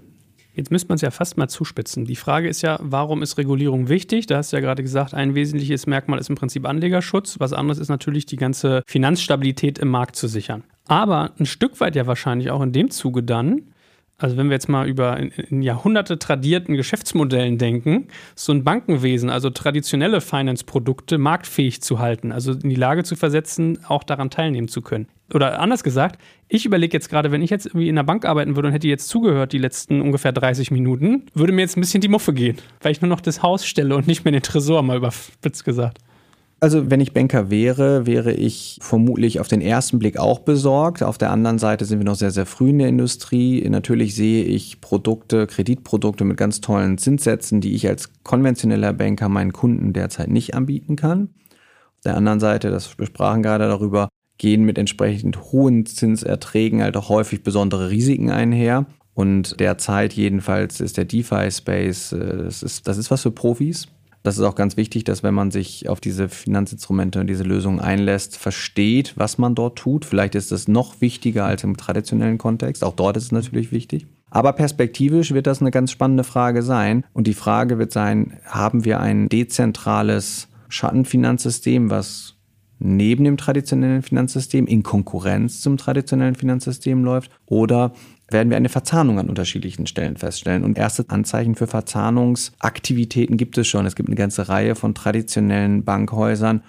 Jetzt 0.54 0.70
müsste 0.70 0.90
man 0.90 0.96
es 0.96 1.02
ja 1.02 1.12
fast 1.12 1.38
mal 1.38 1.48
zuspitzen. 1.48 2.06
Die 2.06 2.16
Frage 2.16 2.48
ist 2.48 2.62
ja, 2.62 2.78
warum 2.82 3.24
ist 3.24 3.38
Regulierung 3.38 3.90
wichtig? 3.90 4.28
Da 4.28 4.38
hast 4.38 4.52
du 4.54 4.58
ja 4.58 4.62
gerade 4.62 4.84
gesagt, 4.84 5.14
ein 5.14 5.34
wesentliches 5.34 5.88
Merkmal 5.88 6.20
ist 6.20 6.30
im 6.30 6.36
Prinzip 6.36 6.68
Anlegerschutz. 6.68 7.40
Was 7.40 7.54
anderes 7.54 7.80
ist 7.80 7.90
natürlich 7.90 8.28
die 8.28 8.36
ganze 8.36 8.84
Finanzstabilität 8.86 9.80
im 9.80 9.90
Markt 9.90 10.16
zu 10.16 10.28
sichern. 10.28 10.64
Aber 10.88 11.32
ein 11.40 11.46
Stück 11.46 11.80
weit 11.80 11.96
ja 11.96 12.06
wahrscheinlich 12.06 12.52
auch 12.52 12.62
in 12.62 12.72
dem 12.72 12.92
Zuge 12.92 13.24
dann, 13.24 13.73
also 14.18 14.38
wenn 14.38 14.48
wir 14.48 14.54
jetzt 14.54 14.70
mal 14.70 14.88
über 14.88 15.18
in, 15.18 15.62
Jahrhunderte 15.62 16.20
tradierten 16.20 16.76
Geschäftsmodellen 16.76 17.58
denken, 17.58 18.08
so 18.36 18.54
ein 18.54 18.64
Bankenwesen, 18.64 19.30
also 19.30 19.50
traditionelle 19.50 20.22
Finance-Produkte 20.22 21.18
marktfähig 21.18 21.82
zu 21.82 22.00
halten, 22.00 22.32
also 22.32 22.54
in 22.54 22.70
die 22.70 22.76
Lage 22.76 23.04
zu 23.04 23.16
versetzen, 23.16 23.80
auch 23.88 24.04
daran 24.04 24.30
teilnehmen 24.30 24.68
zu 24.68 24.82
können. 24.82 25.08
Oder 25.34 25.60
anders 25.60 25.84
gesagt, 25.84 26.22
ich 26.48 26.66
überlege 26.66 26.94
jetzt 26.94 27.10
gerade, 27.10 27.32
wenn 27.32 27.42
ich 27.42 27.50
jetzt 27.50 27.66
irgendwie 27.66 27.90
in 27.90 27.96
der 27.96 28.04
Bank 28.04 28.26
arbeiten 28.26 28.56
würde 28.56 28.68
und 28.68 28.74
hätte 28.74 28.88
jetzt 28.88 29.10
zugehört 29.10 29.52
die 29.52 29.58
letzten 29.58 30.02
ungefähr 30.02 30.32
30 30.32 30.70
Minuten, 30.70 31.26
würde 31.34 31.54
mir 31.54 31.62
jetzt 31.62 31.76
ein 31.76 31.82
bisschen 31.82 32.02
die 32.02 32.08
Muffe 32.08 32.34
gehen, 32.34 32.58
weil 32.82 32.92
ich 32.92 33.02
nur 33.02 33.10
noch 33.10 33.22
das 33.22 33.42
Haus 33.42 33.66
stelle 33.66 33.96
und 33.96 34.08
nicht 34.08 34.26
mehr 34.26 34.32
den 34.32 34.44
Tresor, 34.44 34.84
mal 34.84 34.98
überspitzt 34.98 35.66
gesagt. 35.66 36.00
Also 36.64 36.90
wenn 36.90 37.02
ich 37.02 37.12
Banker 37.12 37.50
wäre, 37.50 38.06
wäre 38.06 38.32
ich 38.32 38.78
vermutlich 38.80 39.42
auf 39.42 39.50
den 39.50 39.60
ersten 39.60 40.00
Blick 40.00 40.18
auch 40.18 40.40
besorgt. 40.40 41.04
Auf 41.04 41.18
der 41.18 41.30
anderen 41.30 41.60
Seite 41.60 41.84
sind 41.84 42.00
wir 42.00 42.06
noch 42.06 42.16
sehr, 42.16 42.32
sehr 42.32 42.46
früh 42.46 42.70
in 42.70 42.80
der 42.80 42.88
Industrie. 42.88 43.68
Natürlich 43.68 44.16
sehe 44.16 44.46
ich 44.46 44.80
Produkte, 44.80 45.46
Kreditprodukte 45.46 46.24
mit 46.24 46.38
ganz 46.38 46.62
tollen 46.62 46.98
Zinssätzen, 46.98 47.60
die 47.60 47.74
ich 47.76 47.90
als 47.90 48.12
konventioneller 48.24 48.94
Banker 48.94 49.28
meinen 49.28 49.52
Kunden 49.52 49.92
derzeit 49.92 50.30
nicht 50.30 50.56
anbieten 50.56 50.96
kann. 50.96 51.32
Auf 51.98 52.04
der 52.06 52.16
anderen 52.16 52.40
Seite, 52.40 52.72
das 52.72 52.96
besprachen 52.96 53.44
gerade 53.44 53.68
darüber, 53.68 54.08
gehen 54.38 54.64
mit 54.64 54.78
entsprechend 54.78 55.52
hohen 55.52 55.86
Zinserträgen 55.86 56.82
halt 56.82 56.96
auch 56.96 57.10
häufig 57.10 57.44
besondere 57.44 57.90
Risiken 57.90 58.32
einher. 58.32 58.86
Und 59.14 59.60
derzeit 59.60 60.14
jedenfalls 60.14 60.80
ist 60.80 60.96
der 60.96 61.04
DeFi-Space, 61.04 62.14
äh, 62.14 62.38
das 62.38 62.64
ist, 62.64 62.88
das 62.88 62.98
ist 62.98 63.12
was 63.12 63.24
für 63.24 63.32
Profis. 63.32 63.90
Das 64.24 64.38
ist 64.38 64.44
auch 64.44 64.56
ganz 64.56 64.78
wichtig, 64.78 65.04
dass 65.04 65.22
wenn 65.22 65.34
man 65.34 65.52
sich 65.52 65.90
auf 65.90 66.00
diese 66.00 66.30
Finanzinstrumente 66.30 67.20
und 67.20 67.28
diese 67.28 67.44
Lösungen 67.44 67.82
einlässt, 67.82 68.38
versteht, 68.38 69.14
was 69.18 69.38
man 69.38 69.54
dort 69.54 69.78
tut. 69.78 70.06
Vielleicht 70.06 70.36
ist 70.36 70.54
das 70.54 70.70
noch 70.70 71.02
wichtiger 71.02 71.46
als 71.46 71.66
im 71.66 71.76
traditionellen 71.76 72.38
Kontext. 72.38 72.86
Auch 72.86 72.96
dort 72.96 73.18
ist 73.18 73.26
es 73.26 73.32
natürlich 73.34 73.74
wichtig. 73.74 74.08
Aber 74.30 74.54
perspektivisch 74.54 75.34
wird 75.34 75.46
das 75.46 75.60
eine 75.60 75.72
ganz 75.72 75.92
spannende 75.92 76.24
Frage 76.24 76.64
sein. 76.64 77.04
Und 77.12 77.28
die 77.28 77.34
Frage 77.34 77.78
wird 77.78 77.92
sein, 77.92 78.40
haben 78.46 78.86
wir 78.86 79.02
ein 79.02 79.28
dezentrales 79.28 80.48
Schattenfinanzsystem, 80.70 81.90
was 81.90 82.36
neben 82.80 83.26
dem 83.26 83.38
traditionellen 83.38 84.02
Finanzsystem 84.04 84.68
in 84.68 84.84
Konkurrenz 84.84 85.62
zum 85.62 85.78
traditionellen 85.78 86.36
Finanzsystem 86.36 87.04
läuft? 87.04 87.30
Oder 87.46 87.92
werden 88.34 88.50
wir 88.50 88.58
eine 88.58 88.70
Verzahnung 88.70 89.20
an 89.20 89.30
unterschiedlichen 89.30 89.88
Stellen 89.88 90.18
feststellen. 90.18 90.64
Und 90.64 90.78
erste 90.78 91.06
Anzeichen 91.10 91.56
für 91.56 91.68
Verzahnungsaktivitäten 91.68 93.38
gibt 93.38 93.58
es 93.58 93.68
schon. 93.68 93.86
Es 93.86 93.96
gibt 93.96 94.10
eine 94.10 94.18
ganze 94.18 94.50
Reihe 94.50 94.76
von 94.76 94.94
traditionellen 94.94 95.86
Bankhäusern, 95.86 96.64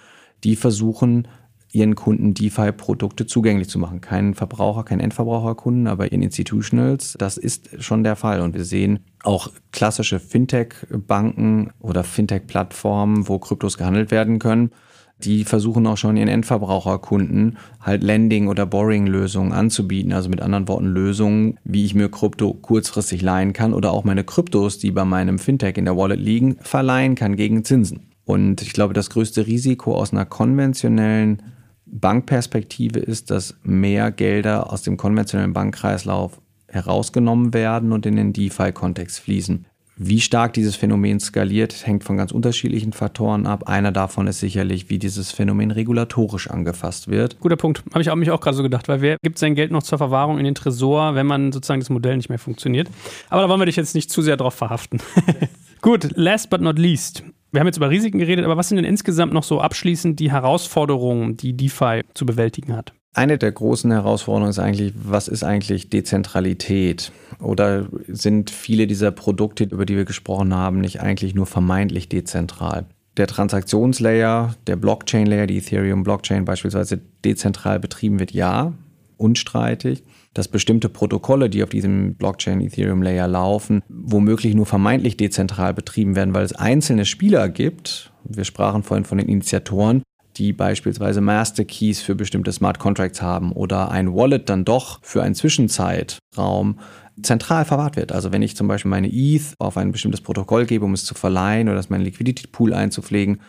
die 0.44 0.54
versuchen, 0.56 1.26
ihren 1.74 1.96
Kunden 1.96 2.34
DeFi-Produkte 2.34 3.26
zugänglich 3.26 3.68
zu 3.68 3.80
machen. 3.80 4.00
Kein 4.00 4.34
Verbraucher, 4.34 4.84
kein 4.84 5.00
Endverbraucherkunden, 5.00 5.88
aber 5.88 6.12
in 6.12 6.22
Institutionals, 6.22 7.16
das 7.18 7.36
ist 7.36 7.82
schon 7.82 8.04
der 8.04 8.14
Fall. 8.14 8.40
Und 8.40 8.54
wir 8.54 8.64
sehen 8.64 9.00
auch 9.24 9.50
klassische 9.72 10.20
Fintech-Banken 10.20 11.72
oder 11.80 12.04
Fintech-Plattformen, 12.04 13.28
wo 13.28 13.40
Kryptos 13.40 13.76
gehandelt 13.76 14.12
werden 14.12 14.38
können, 14.38 14.70
die 15.18 15.44
versuchen 15.44 15.86
auch 15.86 15.96
schon 15.96 16.16
ihren 16.16 16.28
Endverbraucherkunden 16.28 17.56
halt 17.80 18.02
Lending- 18.02 18.48
oder 18.48 18.66
Borrowing-Lösungen 18.66 19.52
anzubieten. 19.52 20.12
Also 20.12 20.28
mit 20.28 20.42
anderen 20.42 20.68
Worten 20.68 20.86
Lösungen, 20.86 21.58
wie 21.64 21.84
ich 21.84 21.94
mir 21.94 22.10
Krypto 22.10 22.52
kurzfristig 22.52 23.22
leihen 23.22 23.52
kann 23.52 23.74
oder 23.74 23.92
auch 23.92 24.04
meine 24.04 24.24
Kryptos, 24.24 24.78
die 24.78 24.90
bei 24.90 25.04
meinem 25.04 25.38
Fintech 25.38 25.76
in 25.76 25.84
der 25.84 25.96
Wallet 25.96 26.20
liegen, 26.20 26.56
verleihen 26.60 27.14
kann 27.14 27.36
gegen 27.36 27.64
Zinsen. 27.64 28.10
Und 28.24 28.62
ich 28.62 28.72
glaube, 28.72 28.94
das 28.94 29.10
größte 29.10 29.46
Risiko 29.46 29.94
aus 29.94 30.12
einer 30.12 30.24
konventionellen 30.24 31.42
Bankperspektive 31.86 32.98
ist, 32.98 33.30
dass 33.30 33.56
mehr 33.62 34.10
Gelder 34.10 34.72
aus 34.72 34.82
dem 34.82 34.96
konventionellen 34.96 35.52
Bankkreislauf 35.52 36.40
herausgenommen 36.66 37.54
werden 37.54 37.92
und 37.92 38.04
in 38.04 38.16
den 38.16 38.32
DeFi-Kontext 38.32 39.20
fließen. 39.20 39.66
Wie 39.96 40.20
stark 40.20 40.54
dieses 40.54 40.74
Phänomen 40.74 41.20
skaliert, 41.20 41.86
hängt 41.86 42.02
von 42.02 42.16
ganz 42.16 42.32
unterschiedlichen 42.32 42.92
Faktoren 42.92 43.46
ab. 43.46 43.68
Einer 43.68 43.92
davon 43.92 44.26
ist 44.26 44.40
sicherlich, 44.40 44.90
wie 44.90 44.98
dieses 44.98 45.30
Phänomen 45.30 45.70
regulatorisch 45.70 46.50
angefasst 46.50 47.06
wird. 47.06 47.38
Guter 47.38 47.54
Punkt. 47.54 47.84
Habe 47.92 48.02
ich 48.02 48.10
auch, 48.10 48.16
mich 48.16 48.32
auch 48.32 48.40
gerade 48.40 48.56
so 48.56 48.64
gedacht, 48.64 48.88
weil 48.88 49.02
wer 49.02 49.18
gibt 49.22 49.38
sein 49.38 49.54
Geld 49.54 49.70
noch 49.70 49.84
zur 49.84 49.98
Verwahrung 49.98 50.38
in 50.38 50.44
den 50.44 50.56
Tresor, 50.56 51.14
wenn 51.14 51.26
man 51.26 51.52
sozusagen 51.52 51.80
das 51.80 51.90
Modell 51.90 52.16
nicht 52.16 52.28
mehr 52.28 52.40
funktioniert? 52.40 52.90
Aber 53.30 53.42
da 53.42 53.48
wollen 53.48 53.60
wir 53.60 53.66
dich 53.66 53.76
jetzt 53.76 53.94
nicht 53.94 54.10
zu 54.10 54.20
sehr 54.20 54.36
drauf 54.36 54.54
verhaften. 54.54 54.98
Gut, 55.80 56.10
last 56.16 56.50
but 56.50 56.60
not 56.60 56.76
least. 56.76 57.22
Wir 57.52 57.60
haben 57.60 57.68
jetzt 57.68 57.76
über 57.76 57.90
Risiken 57.90 58.18
geredet, 58.18 58.44
aber 58.44 58.56
was 58.56 58.68
sind 58.68 58.76
denn 58.76 58.84
insgesamt 58.84 59.32
noch 59.32 59.44
so 59.44 59.60
abschließend 59.60 60.18
die 60.18 60.32
Herausforderungen, 60.32 61.36
die 61.36 61.56
DeFi 61.56 62.02
zu 62.14 62.26
bewältigen 62.26 62.74
hat? 62.74 62.94
Eine 63.16 63.38
der 63.38 63.52
großen 63.52 63.92
Herausforderungen 63.92 64.50
ist 64.50 64.58
eigentlich, 64.58 64.92
was 64.96 65.28
ist 65.28 65.44
eigentlich 65.44 65.88
Dezentralität? 65.88 67.12
Oder 67.38 67.86
sind 68.08 68.50
viele 68.50 68.88
dieser 68.88 69.12
Produkte, 69.12 69.64
über 69.64 69.86
die 69.86 69.96
wir 69.96 70.04
gesprochen 70.04 70.52
haben, 70.52 70.80
nicht 70.80 71.00
eigentlich 71.00 71.32
nur 71.32 71.46
vermeintlich 71.46 72.08
dezentral? 72.08 72.86
Der 73.16 73.28
Transaktionslayer, 73.28 74.56
der 74.66 74.74
Blockchain-Layer, 74.74 75.46
die 75.46 75.58
Ethereum-Blockchain 75.58 76.44
beispielsweise 76.44 77.00
dezentral 77.24 77.78
betrieben 77.78 78.18
wird, 78.18 78.32
ja, 78.32 78.72
unstreitig. 79.16 80.02
Dass 80.34 80.48
bestimmte 80.48 80.88
Protokolle, 80.88 81.48
die 81.48 81.62
auf 81.62 81.70
diesem 81.70 82.16
Blockchain-Ethereum-Layer 82.16 83.28
laufen, 83.28 83.82
womöglich 83.88 84.56
nur 84.56 84.66
vermeintlich 84.66 85.16
dezentral 85.16 85.72
betrieben 85.72 86.16
werden, 86.16 86.34
weil 86.34 86.44
es 86.44 86.52
einzelne 86.52 87.04
Spieler 87.04 87.48
gibt. 87.48 88.12
Wir 88.24 88.42
sprachen 88.42 88.82
vorhin 88.82 89.04
von 89.04 89.18
den 89.18 89.28
Initiatoren, 89.28 90.02
die 90.36 90.52
beispielsweise 90.52 91.20
Master 91.20 91.64
Keys 91.64 92.00
für 92.02 92.14
bestimmte 92.14 92.52
Smart 92.52 92.78
Contracts 92.78 93.22
haben 93.22 93.52
oder 93.52 93.90
ein 93.90 94.14
Wallet 94.14 94.48
dann 94.48 94.64
doch 94.64 95.00
für 95.02 95.22
einen 95.22 95.34
Zwischenzeitraum 95.34 96.78
zentral 97.22 97.64
verwahrt 97.64 97.96
wird. 97.96 98.12
Also 98.12 98.32
wenn 98.32 98.42
ich 98.42 98.56
zum 98.56 98.68
Beispiel 98.68 98.90
meine 98.90 99.10
ETH 99.12 99.54
auf 99.58 99.76
ein 99.76 99.92
bestimmtes 99.92 100.20
Protokoll 100.20 100.66
gebe, 100.66 100.84
um 100.84 100.94
es 100.94 101.04
zu 101.04 101.14
verleihen 101.14 101.68
oder 101.68 101.76
das 101.76 101.90
meinen 101.90 102.04
Liquidity 102.04 102.46
Pool 102.48 102.74
einzupflegen, 102.74 103.40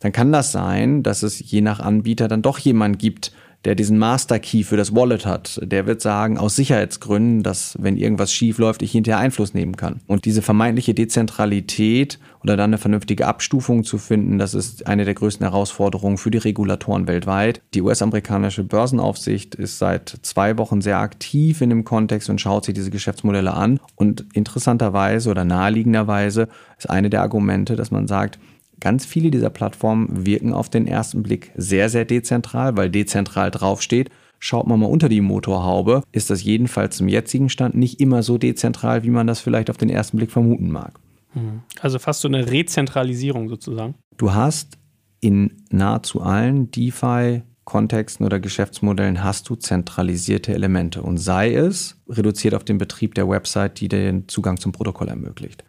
dann 0.00 0.12
kann 0.12 0.32
das 0.32 0.50
sein, 0.50 1.02
dass 1.02 1.22
es 1.22 1.38
je 1.50 1.60
nach 1.60 1.78
Anbieter 1.78 2.26
dann 2.26 2.42
doch 2.42 2.58
jemand 2.58 2.98
gibt, 2.98 3.32
der 3.64 3.74
diesen 3.74 3.98
Master 3.98 4.38
Key 4.38 4.64
für 4.64 4.76
das 4.76 4.94
Wallet 4.94 5.24
hat, 5.24 5.60
der 5.62 5.86
wird 5.86 6.00
sagen, 6.00 6.38
aus 6.38 6.56
Sicherheitsgründen, 6.56 7.42
dass 7.42 7.76
wenn 7.78 7.96
irgendwas 7.96 8.32
schief 8.32 8.58
läuft, 8.58 8.82
ich 8.82 8.92
hinterher 8.92 9.20
Einfluss 9.20 9.54
nehmen 9.54 9.76
kann. 9.76 10.00
Und 10.06 10.24
diese 10.24 10.42
vermeintliche 10.42 10.94
Dezentralität 10.94 12.18
oder 12.42 12.56
dann 12.56 12.70
eine 12.70 12.78
vernünftige 12.78 13.26
Abstufung 13.26 13.84
zu 13.84 13.98
finden, 13.98 14.38
das 14.38 14.54
ist 14.54 14.86
eine 14.86 15.04
der 15.04 15.14
größten 15.14 15.46
Herausforderungen 15.46 16.18
für 16.18 16.30
die 16.30 16.38
Regulatoren 16.38 17.06
weltweit. 17.06 17.60
Die 17.74 17.82
US-amerikanische 17.82 18.64
Börsenaufsicht 18.64 19.54
ist 19.54 19.78
seit 19.78 20.18
zwei 20.22 20.58
Wochen 20.58 20.80
sehr 20.80 20.98
aktiv 20.98 21.60
in 21.60 21.70
dem 21.70 21.84
Kontext 21.84 22.28
und 22.30 22.40
schaut 22.40 22.64
sich 22.64 22.74
diese 22.74 22.90
Geschäftsmodelle 22.90 23.54
an. 23.54 23.78
Und 23.94 24.26
interessanterweise 24.32 25.30
oder 25.30 25.44
naheliegenderweise 25.44 26.48
ist 26.78 26.90
eine 26.90 27.10
der 27.10 27.22
Argumente, 27.22 27.76
dass 27.76 27.92
man 27.92 28.08
sagt, 28.08 28.38
Ganz 28.82 29.06
viele 29.06 29.30
dieser 29.30 29.48
Plattformen 29.48 30.26
wirken 30.26 30.52
auf 30.52 30.68
den 30.68 30.88
ersten 30.88 31.22
Blick 31.22 31.52
sehr, 31.54 31.88
sehr 31.88 32.04
dezentral, 32.04 32.76
weil 32.76 32.90
dezentral 32.90 33.52
draufsteht. 33.52 34.10
Schaut 34.40 34.66
man 34.66 34.80
mal 34.80 34.86
unter 34.86 35.08
die 35.08 35.20
Motorhaube, 35.20 36.02
ist 36.10 36.30
das 36.30 36.42
jedenfalls 36.42 36.96
zum 36.96 37.06
jetzigen 37.06 37.48
Stand 37.48 37.76
nicht 37.76 38.00
immer 38.00 38.24
so 38.24 38.38
dezentral, 38.38 39.04
wie 39.04 39.10
man 39.10 39.28
das 39.28 39.38
vielleicht 39.38 39.70
auf 39.70 39.76
den 39.76 39.88
ersten 39.88 40.16
Blick 40.16 40.32
vermuten 40.32 40.68
mag. 40.68 40.98
Hm. 41.34 41.60
Also 41.80 42.00
fast 42.00 42.22
so 42.22 42.28
eine 42.28 42.50
Rezentralisierung 42.50 43.48
sozusagen. 43.48 43.94
Du 44.16 44.34
hast 44.34 44.78
in 45.20 45.62
nahezu 45.70 46.20
allen 46.20 46.72
DeFi 46.72 47.42
Kontexten 47.64 48.26
oder 48.26 48.40
Geschäftsmodellen 48.40 49.22
hast 49.22 49.48
du 49.48 49.54
zentralisierte 49.54 50.52
Elemente 50.52 51.02
und 51.02 51.18
sei 51.18 51.54
es 51.54 51.96
reduziert 52.08 52.54
auf 52.54 52.64
den 52.64 52.78
Betrieb 52.78 53.14
der 53.14 53.28
Website, 53.28 53.78
die 53.78 53.86
den 53.86 54.26
Zugang 54.26 54.58
zum 54.58 54.72
Protokoll 54.72 55.06
ermöglicht. 55.06 55.62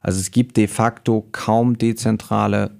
Also 0.00 0.18
es 0.18 0.30
gibt 0.30 0.56
de 0.56 0.66
facto 0.66 1.28
kaum 1.30 1.78
dezentrale 1.78 2.78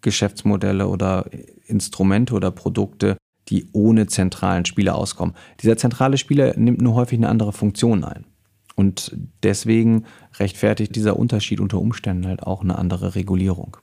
Geschäftsmodelle 0.00 0.88
oder 0.88 1.26
Instrumente 1.66 2.34
oder 2.34 2.50
Produkte, 2.50 3.16
die 3.48 3.66
ohne 3.72 4.06
zentralen 4.06 4.64
Spieler 4.64 4.94
auskommen. 4.94 5.34
Dieser 5.62 5.76
zentrale 5.76 6.18
Spieler 6.18 6.56
nimmt 6.56 6.80
nur 6.80 6.94
häufig 6.94 7.18
eine 7.18 7.28
andere 7.28 7.52
Funktion 7.52 8.04
ein. 8.04 8.24
Und 8.76 9.16
deswegen 9.42 10.04
rechtfertigt 10.38 10.96
dieser 10.96 11.16
Unterschied 11.16 11.60
unter 11.60 11.78
Umständen 11.78 12.26
halt 12.26 12.42
auch 12.42 12.62
eine 12.62 12.76
andere 12.76 13.14
Regulierung. 13.14 13.76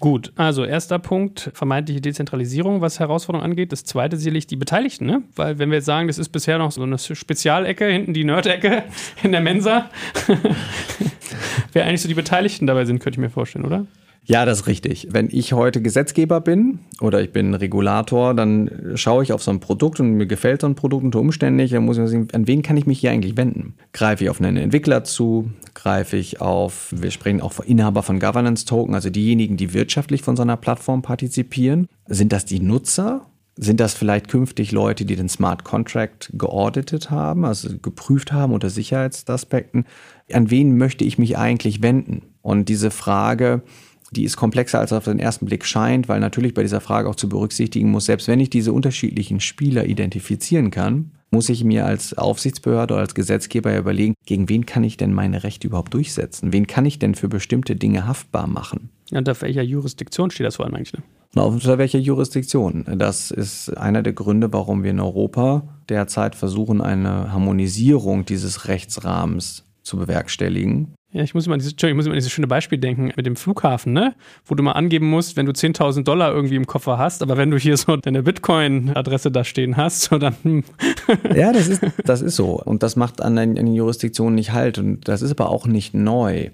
Gut, 0.00 0.32
also 0.36 0.64
erster 0.64 0.98
Punkt, 0.98 1.50
vermeintliche 1.52 2.00
Dezentralisierung, 2.00 2.80
was 2.80 2.98
Herausforderungen 2.98 3.50
angeht. 3.50 3.70
Das 3.70 3.84
zweite 3.84 4.16
sicherlich 4.16 4.46
die 4.46 4.56
Beteiligten, 4.56 5.04
ne? 5.04 5.22
Weil 5.36 5.58
wenn 5.58 5.68
wir 5.68 5.76
jetzt 5.76 5.84
sagen, 5.84 6.06
das 6.06 6.16
ist 6.16 6.30
bisher 6.30 6.56
noch 6.56 6.72
so 6.72 6.82
eine 6.82 6.96
Spezialecke, 6.98 7.84
hinten 7.84 8.14
die 8.14 8.24
Nerd-Ecke 8.24 8.84
in 9.22 9.32
der 9.32 9.42
Mensa, 9.42 9.90
wer 11.74 11.84
eigentlich 11.84 12.00
so 12.00 12.08
die 12.08 12.14
Beteiligten 12.14 12.66
dabei 12.66 12.86
sind, 12.86 13.00
könnte 13.00 13.18
ich 13.18 13.20
mir 13.20 13.28
vorstellen, 13.28 13.66
oder? 13.66 13.84
Ja, 14.24 14.44
das 14.44 14.60
ist 14.60 14.66
richtig. 14.66 15.08
Wenn 15.10 15.28
ich 15.30 15.52
heute 15.54 15.82
Gesetzgeber 15.82 16.40
bin 16.40 16.80
oder 17.00 17.20
ich 17.20 17.32
bin 17.32 17.54
Regulator, 17.54 18.34
dann 18.34 18.92
schaue 18.94 19.22
ich 19.22 19.32
auf 19.32 19.42
so 19.42 19.50
ein 19.50 19.60
Produkt 19.60 19.98
und 19.98 20.12
mir 20.12 20.26
gefällt 20.26 20.60
so 20.60 20.66
ein 20.66 20.74
Produkt 20.74 21.04
unter 21.04 21.20
Umständen 21.20 21.56
nicht, 21.56 21.74
dann 21.74 21.84
muss 21.84 21.98
ich 21.98 22.08
sehen, 22.08 22.28
an 22.32 22.46
wen 22.46 22.62
kann 22.62 22.76
ich 22.76 22.86
mich 22.86 23.00
hier 23.00 23.10
eigentlich 23.10 23.36
wenden? 23.36 23.74
Greife 23.92 24.24
ich 24.24 24.30
auf 24.30 24.40
einen 24.40 24.56
Entwickler 24.56 25.04
zu? 25.04 25.50
Greife 25.74 26.16
ich 26.16 26.40
auf, 26.40 26.94
wir 26.96 27.10
sprechen 27.10 27.40
auch 27.40 27.52
von 27.52 27.66
Inhaber 27.66 28.02
von 28.02 28.20
Governance 28.20 28.66
Token, 28.66 28.94
also 28.94 29.10
diejenigen, 29.10 29.56
die 29.56 29.74
wirtschaftlich 29.74 30.22
von 30.22 30.36
so 30.36 30.42
einer 30.42 30.56
Plattform 30.56 31.02
partizipieren? 31.02 31.88
Sind 32.06 32.32
das 32.32 32.44
die 32.44 32.60
Nutzer? 32.60 33.26
Sind 33.56 33.80
das 33.80 33.94
vielleicht 33.94 34.28
künftig 34.28 34.70
Leute, 34.70 35.04
die 35.04 35.16
den 35.16 35.28
Smart 35.28 35.64
Contract 35.64 36.30
geauditet 36.34 37.10
haben, 37.10 37.44
also 37.44 37.68
geprüft 37.82 38.32
haben 38.32 38.52
unter 38.52 38.70
Sicherheitsaspekten? 38.70 39.86
An 40.32 40.50
wen 40.50 40.78
möchte 40.78 41.04
ich 41.04 41.18
mich 41.18 41.36
eigentlich 41.36 41.82
wenden? 41.82 42.22
Und 42.42 42.68
diese 42.68 42.90
Frage, 42.90 43.62
die 44.10 44.24
ist 44.24 44.36
komplexer, 44.36 44.80
als 44.80 44.92
auf 44.92 45.04
den 45.04 45.18
ersten 45.18 45.46
Blick 45.46 45.64
scheint, 45.64 46.08
weil 46.08 46.20
natürlich 46.20 46.54
bei 46.54 46.62
dieser 46.62 46.80
Frage 46.80 47.08
auch 47.08 47.14
zu 47.14 47.28
berücksichtigen 47.28 47.90
muss, 47.90 48.06
selbst 48.06 48.28
wenn 48.28 48.40
ich 48.40 48.50
diese 48.50 48.72
unterschiedlichen 48.72 49.40
Spieler 49.40 49.86
identifizieren 49.86 50.70
kann, 50.70 51.12
muss 51.30 51.48
ich 51.48 51.62
mir 51.62 51.86
als 51.86 52.18
Aufsichtsbehörde 52.18 52.94
oder 52.94 53.02
als 53.02 53.14
Gesetzgeber 53.14 53.76
überlegen, 53.76 54.14
gegen 54.26 54.48
wen 54.48 54.66
kann 54.66 54.82
ich 54.82 54.96
denn 54.96 55.12
meine 55.12 55.44
Rechte 55.44 55.68
überhaupt 55.68 55.94
durchsetzen? 55.94 56.52
Wen 56.52 56.66
kann 56.66 56.86
ich 56.86 56.98
denn 56.98 57.14
für 57.14 57.28
bestimmte 57.28 57.76
Dinge 57.76 58.06
haftbar 58.06 58.48
machen? 58.48 58.90
Ja, 59.10 59.18
unter 59.18 59.40
welcher 59.40 59.62
Jurisdiktion 59.62 60.30
steht 60.30 60.46
das 60.46 60.56
vor 60.56 60.66
allem 60.66 60.74
eigentlich? 60.74 60.92
Ne? 60.92 61.02
Na, 61.34 61.42
unter 61.42 61.78
welcher 61.78 62.00
Jurisdiktion? 62.00 62.84
Das 62.96 63.30
ist 63.30 63.76
einer 63.76 64.02
der 64.02 64.12
Gründe, 64.12 64.52
warum 64.52 64.82
wir 64.82 64.90
in 64.90 64.98
Europa 64.98 65.62
derzeit 65.88 66.34
versuchen, 66.34 66.80
eine 66.80 67.32
Harmonisierung 67.32 68.24
dieses 68.24 68.66
Rechtsrahmens 68.66 69.64
zu 69.82 69.96
bewerkstelligen. 69.96 70.94
Ja, 71.12 71.24
ich 71.24 71.34
muss 71.34 71.46
immer, 71.46 71.58
dieses, 71.58 71.72
ich 71.72 71.94
muss 71.94 72.06
immer 72.06 72.12
an 72.12 72.18
dieses 72.18 72.30
schöne 72.30 72.46
Beispiel 72.46 72.78
denken 72.78 73.12
mit 73.16 73.26
dem 73.26 73.34
Flughafen, 73.34 73.92
ne? 73.92 74.14
Wo 74.44 74.54
du 74.54 74.62
mal 74.62 74.72
angeben 74.72 75.10
musst, 75.10 75.36
wenn 75.36 75.44
du 75.44 75.50
10.000 75.50 76.04
Dollar 76.04 76.32
irgendwie 76.32 76.54
im 76.54 76.68
Koffer 76.68 76.98
hast, 76.98 77.22
aber 77.22 77.36
wenn 77.36 77.50
du 77.50 77.58
hier 77.58 77.76
so 77.76 77.96
deine 77.96 78.22
Bitcoin-Adresse 78.22 79.32
da 79.32 79.42
stehen 79.42 79.76
hast, 79.76 80.02
so 80.02 80.18
dann. 80.18 80.36
Hm. 80.44 80.64
ja, 81.34 81.52
das 81.52 81.66
ist, 81.66 81.82
das 82.04 82.22
ist 82.22 82.36
so. 82.36 82.62
Und 82.62 82.84
das 82.84 82.94
macht 82.94 83.20
an 83.20 83.34
den, 83.34 83.58
an 83.58 83.66
den 83.66 83.74
Jurisdiktionen 83.74 84.36
nicht 84.36 84.52
halt. 84.52 84.78
Und 84.78 85.08
das 85.08 85.22
ist 85.22 85.32
aber 85.32 85.50
auch 85.50 85.66
nicht 85.66 85.94
neu. 85.94 86.50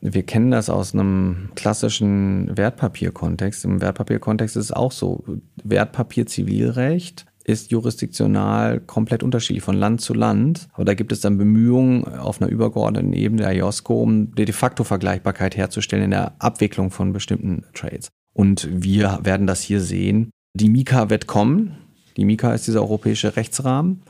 Wir 0.00 0.24
kennen 0.24 0.50
das 0.50 0.70
aus 0.70 0.92
einem 0.92 1.50
klassischen 1.54 2.56
Wertpapierkontext. 2.56 3.64
Im 3.64 3.80
Wertpapierkontext 3.80 4.56
ist 4.56 4.64
es 4.64 4.72
auch 4.72 4.92
so. 4.92 5.22
Wertpapier-Zivilrecht 5.62 7.26
ist 7.50 7.70
jurisdiktional 7.70 8.80
komplett 8.80 9.22
unterschiedlich 9.22 9.62
von 9.62 9.76
Land 9.76 10.00
zu 10.00 10.14
Land. 10.14 10.68
Aber 10.72 10.84
da 10.84 10.94
gibt 10.94 11.12
es 11.12 11.20
dann 11.20 11.38
Bemühungen 11.38 12.04
auf 12.04 12.40
einer 12.40 12.50
übergeordneten 12.50 13.12
Ebene 13.12 13.42
der 13.42 13.52
IOSCO, 13.52 14.00
um 14.00 14.34
die 14.34 14.44
de 14.44 14.54
facto 14.54 14.84
Vergleichbarkeit 14.84 15.56
herzustellen 15.56 16.04
in 16.04 16.10
der 16.10 16.34
Abwicklung 16.38 16.90
von 16.90 17.12
bestimmten 17.12 17.64
Trades. 17.74 18.08
Und 18.32 18.68
wir 18.70 19.20
werden 19.22 19.46
das 19.46 19.60
hier 19.60 19.80
sehen. 19.80 20.30
Die 20.54 20.68
Mika 20.68 21.10
wird 21.10 21.26
kommen. 21.26 21.76
Die 22.16 22.24
Mika 22.24 22.52
ist 22.54 22.66
dieser 22.66 22.82
europäische 22.82 23.36
Rechtsrahmen. 23.36 24.02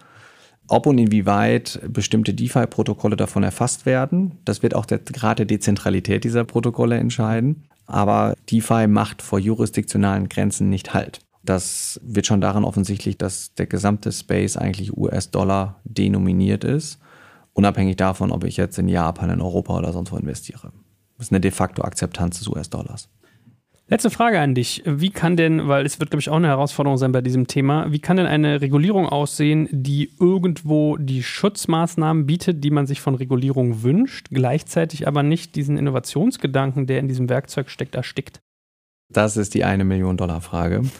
Ob 0.68 0.86
und 0.86 0.98
inwieweit 0.98 1.80
bestimmte 1.88 2.32
DeFi-Protokolle 2.32 3.16
davon 3.16 3.42
erfasst 3.42 3.86
werden, 3.86 4.38
das 4.44 4.62
wird 4.62 4.74
auch 4.74 4.86
der 4.86 4.98
Grad 4.98 5.40
der 5.40 5.46
Dezentralität 5.46 6.22
dieser 6.22 6.44
Protokolle 6.44 6.96
entscheiden. 6.96 7.64
Aber 7.86 8.34
DeFi 8.50 8.86
macht 8.86 9.20
vor 9.20 9.40
jurisdiktionalen 9.40 10.28
Grenzen 10.28 10.70
nicht 10.70 10.94
Halt. 10.94 11.20
Das 11.50 12.00
wird 12.04 12.26
schon 12.26 12.40
daran 12.40 12.64
offensichtlich, 12.64 13.18
dass 13.18 13.54
der 13.54 13.66
gesamte 13.66 14.12
Space 14.12 14.56
eigentlich 14.56 14.96
US-Dollar 14.96 15.80
denominiert 15.82 16.62
ist, 16.62 17.00
unabhängig 17.54 17.96
davon, 17.96 18.30
ob 18.30 18.44
ich 18.44 18.56
jetzt 18.56 18.78
in 18.78 18.86
Japan, 18.86 19.30
in 19.30 19.40
Europa 19.40 19.76
oder 19.76 19.92
sonst 19.92 20.12
wo 20.12 20.16
investiere. 20.16 20.70
Das 21.18 21.26
ist 21.26 21.32
eine 21.32 21.40
de 21.40 21.50
facto 21.50 21.82
Akzeptanz 21.82 22.38
des 22.38 22.46
US-Dollars. 22.46 23.08
Letzte 23.88 24.10
Frage 24.10 24.38
an 24.38 24.54
dich. 24.54 24.84
Wie 24.86 25.10
kann 25.10 25.36
denn, 25.36 25.66
weil 25.66 25.84
es 25.84 25.98
wird, 25.98 26.10
glaube 26.10 26.20
ich, 26.20 26.30
auch 26.30 26.36
eine 26.36 26.46
Herausforderung 26.46 26.98
sein 26.98 27.10
bei 27.10 27.20
diesem 27.20 27.48
Thema, 27.48 27.90
wie 27.90 27.98
kann 27.98 28.16
denn 28.16 28.26
eine 28.26 28.60
Regulierung 28.60 29.08
aussehen, 29.08 29.68
die 29.72 30.12
irgendwo 30.20 30.98
die 30.98 31.24
Schutzmaßnahmen 31.24 32.26
bietet, 32.26 32.62
die 32.62 32.70
man 32.70 32.86
sich 32.86 33.00
von 33.00 33.16
Regulierung 33.16 33.82
wünscht, 33.82 34.28
gleichzeitig 34.30 35.08
aber 35.08 35.24
nicht 35.24 35.56
diesen 35.56 35.76
Innovationsgedanken, 35.76 36.86
der 36.86 37.00
in 37.00 37.08
diesem 37.08 37.28
Werkzeug 37.28 37.70
steckt, 37.70 37.96
erstickt? 37.96 38.40
Das 39.12 39.36
ist 39.36 39.54
die 39.54 39.64
eine 39.64 39.84
Million 39.84 40.16
Dollar 40.16 40.40
Frage. 40.40 40.82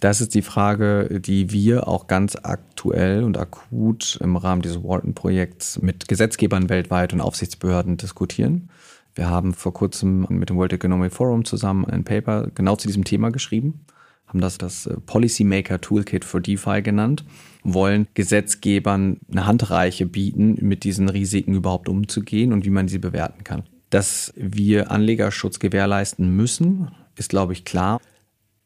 Das 0.00 0.20
ist 0.20 0.34
die 0.34 0.42
Frage, 0.42 1.20
die 1.20 1.52
wir 1.52 1.86
auch 1.86 2.08
ganz 2.08 2.36
aktuell 2.42 3.22
und 3.22 3.38
akut 3.38 4.18
im 4.20 4.34
Rahmen 4.34 4.60
dieses 4.60 4.82
Walton-Projekts 4.82 5.80
mit 5.80 6.08
Gesetzgebern 6.08 6.68
weltweit 6.68 7.12
und 7.12 7.20
Aufsichtsbehörden 7.20 7.98
diskutieren. 7.98 8.68
Wir 9.14 9.30
haben 9.30 9.54
vor 9.54 9.72
kurzem 9.72 10.26
mit 10.28 10.50
dem 10.50 10.56
World 10.56 10.72
Economic 10.72 11.12
Forum 11.12 11.44
zusammen 11.44 11.84
ein 11.84 12.02
Paper 12.02 12.48
genau 12.52 12.74
zu 12.74 12.88
diesem 12.88 13.04
Thema 13.04 13.30
geschrieben, 13.30 13.84
haben 14.26 14.40
das 14.40 14.58
das 14.58 14.86
äh, 14.86 14.96
Policymaker 15.06 15.80
Toolkit 15.80 16.24
for 16.24 16.40
DeFi 16.40 16.82
genannt, 16.82 17.24
wollen 17.62 18.08
Gesetzgebern 18.14 19.18
eine 19.30 19.46
Handreiche 19.46 20.06
bieten, 20.06 20.56
mit 20.60 20.82
diesen 20.82 21.08
Risiken 21.08 21.54
überhaupt 21.54 21.88
umzugehen 21.88 22.52
und 22.52 22.64
wie 22.64 22.70
man 22.70 22.88
sie 22.88 22.98
bewerten 22.98 23.44
kann. 23.44 23.62
Dass 23.90 24.32
wir 24.36 24.90
Anlegerschutz 24.90 25.60
gewährleisten 25.60 26.34
müssen, 26.34 26.88
ist, 27.16 27.30
glaube 27.30 27.52
ich, 27.52 27.64
klar. 27.64 28.00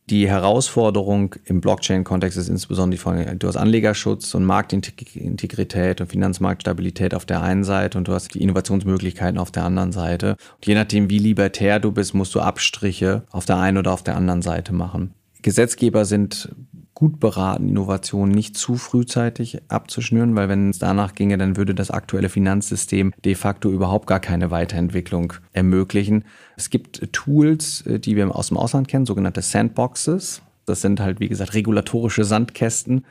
Die 0.09 0.29
Herausforderung 0.29 1.35
im 1.47 1.61
Blockchain-Kontext 1.61 2.39
ist 2.39 2.49
insbesondere 2.49 2.97
die 2.97 3.03
Folge, 3.03 3.37
du 3.37 3.49
hast 3.49 3.57
Anlegerschutz 3.57 4.35
und 4.35 4.45
Marktintegrität 4.45 6.01
und 6.01 6.07
Finanzmarktstabilität 6.07 7.13
auf 7.13 7.25
der 7.25 7.43
einen 7.43 7.65
Seite 7.65 7.99
und 7.99 8.07
du 8.07 8.13
hast 8.13 8.33
die 8.33 8.41
Innovationsmöglichkeiten 8.41 9.37
auf 9.37 9.51
der 9.51 9.65
anderen 9.65 9.91
Seite. 9.91 10.37
Und 10.55 10.67
je 10.67 10.77
nachdem, 10.77 11.11
wie 11.11 11.19
libertär 11.19 11.81
du 11.81 11.91
bist, 11.91 12.15
musst 12.15 12.37
du 12.37 12.41
Abstriche 12.41 13.25
auf 13.33 13.47
der 13.47 13.57
einen 13.57 13.79
oder 13.79 13.93
auf 13.93 14.05
der 14.05 14.17
anderen 14.17 14.43
Seite 14.43 14.73
machen. 14.73 15.13
Gesetzgeber 15.43 16.05
sind 16.05 16.51
gut 16.97 17.21
beraten, 17.21 17.69
Innovationen 17.69 18.35
nicht 18.35 18.57
zu 18.57 18.77
frühzeitig 18.77 19.61
abzuschnüren, 19.69 20.35
weil 20.35 20.49
wenn 20.49 20.71
es 20.71 20.79
danach 20.79 21.15
ginge, 21.15 21.37
dann 21.37 21.59
würde 21.59 21.75
das 21.75 21.91
aktuelle 21.91 22.31
Finanzsystem 22.31 23.13
de 23.23 23.35
facto 23.35 23.71
überhaupt 23.71 24.07
gar 24.07 24.19
keine 24.19 24.51
Weiterentwicklung 24.51 25.35
ermöglichen. 25.53 26.25
Es 26.57 26.71
gibt 26.71 27.13
Tools, 27.13 27.83
äh, 27.83 28.01
die 28.01 28.17
wir 28.17 28.35
aus 28.35 28.49
dem 28.49 28.57
Ausland 28.57 28.89
kennen, 28.89 29.05
sogenannte 29.05 29.43
Sandboxes. 29.43 30.41
Das 30.65 30.81
sind 30.81 30.99
halt, 30.99 31.21
wie 31.21 31.29
gesagt, 31.29 31.53
regulatorische 31.53 32.25
Sandkästen, 32.25 33.05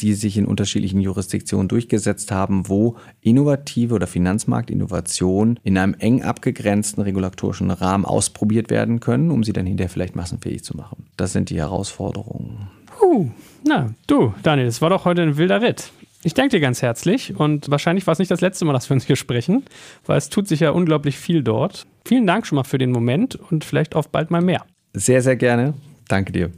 die 0.00 0.14
sich 0.14 0.36
in 0.36 0.46
unterschiedlichen 0.46 1.00
Jurisdiktionen 1.00 1.66
durchgesetzt 1.66 2.30
haben, 2.30 2.68
wo 2.68 2.96
innovative 3.20 3.96
oder 3.96 4.06
Finanzmarktinnovationen 4.06 5.58
in 5.64 5.76
einem 5.76 5.94
eng 5.94 6.22
abgegrenzten 6.22 7.02
regulatorischen 7.02 7.72
Rahmen 7.72 8.04
ausprobiert 8.04 8.70
werden 8.70 9.00
können, 9.00 9.32
um 9.32 9.42
sie 9.42 9.52
dann 9.52 9.66
hinterher 9.66 9.90
vielleicht 9.90 10.14
massenfähig 10.14 10.62
zu 10.62 10.76
machen. 10.76 11.06
Das 11.16 11.32
sind 11.32 11.50
die 11.50 11.58
Herausforderungen. 11.58 12.68
Puh, 13.04 13.28
na, 13.64 13.90
du, 14.06 14.32
Daniel, 14.42 14.66
es 14.66 14.80
war 14.80 14.88
doch 14.88 15.04
heute 15.04 15.20
ein 15.20 15.36
wilder 15.36 15.60
Ritt. 15.60 15.92
Ich 16.22 16.32
danke 16.32 16.56
dir 16.56 16.60
ganz 16.60 16.80
herzlich 16.80 17.36
und 17.36 17.70
wahrscheinlich 17.70 18.06
war 18.06 18.12
es 18.12 18.18
nicht 18.18 18.30
das 18.30 18.40
letzte 18.40 18.64
Mal, 18.64 18.72
dass 18.72 18.88
wir 18.88 18.94
uns 18.94 19.04
hier 19.04 19.16
sprechen, 19.16 19.62
weil 20.06 20.16
es 20.16 20.30
tut 20.30 20.48
sich 20.48 20.60
ja 20.60 20.70
unglaublich 20.70 21.18
viel 21.18 21.42
dort. 21.42 21.86
Vielen 22.06 22.26
Dank 22.26 22.46
schon 22.46 22.56
mal 22.56 22.64
für 22.64 22.78
den 22.78 22.92
Moment 22.92 23.36
und 23.36 23.62
vielleicht 23.62 23.94
auf 23.94 24.08
bald 24.08 24.30
mal 24.30 24.40
mehr. 24.40 24.64
Sehr, 24.94 25.20
sehr 25.20 25.36
gerne. 25.36 25.74
Danke 26.08 26.32
dir. 26.32 26.50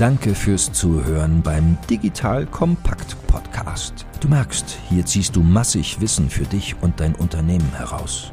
Danke 0.00 0.34
fürs 0.34 0.72
Zuhören 0.72 1.40
beim 1.42 1.78
Digital 1.88 2.46
Kompakt 2.46 3.16
Podcast. 3.28 4.06
Du 4.18 4.26
merkst, 4.26 4.76
hier 4.88 5.06
ziehst 5.06 5.36
du 5.36 5.42
massig 5.44 6.00
Wissen 6.00 6.28
für 6.28 6.46
dich 6.46 6.74
und 6.80 6.98
dein 6.98 7.14
Unternehmen 7.14 7.72
heraus. 7.76 8.32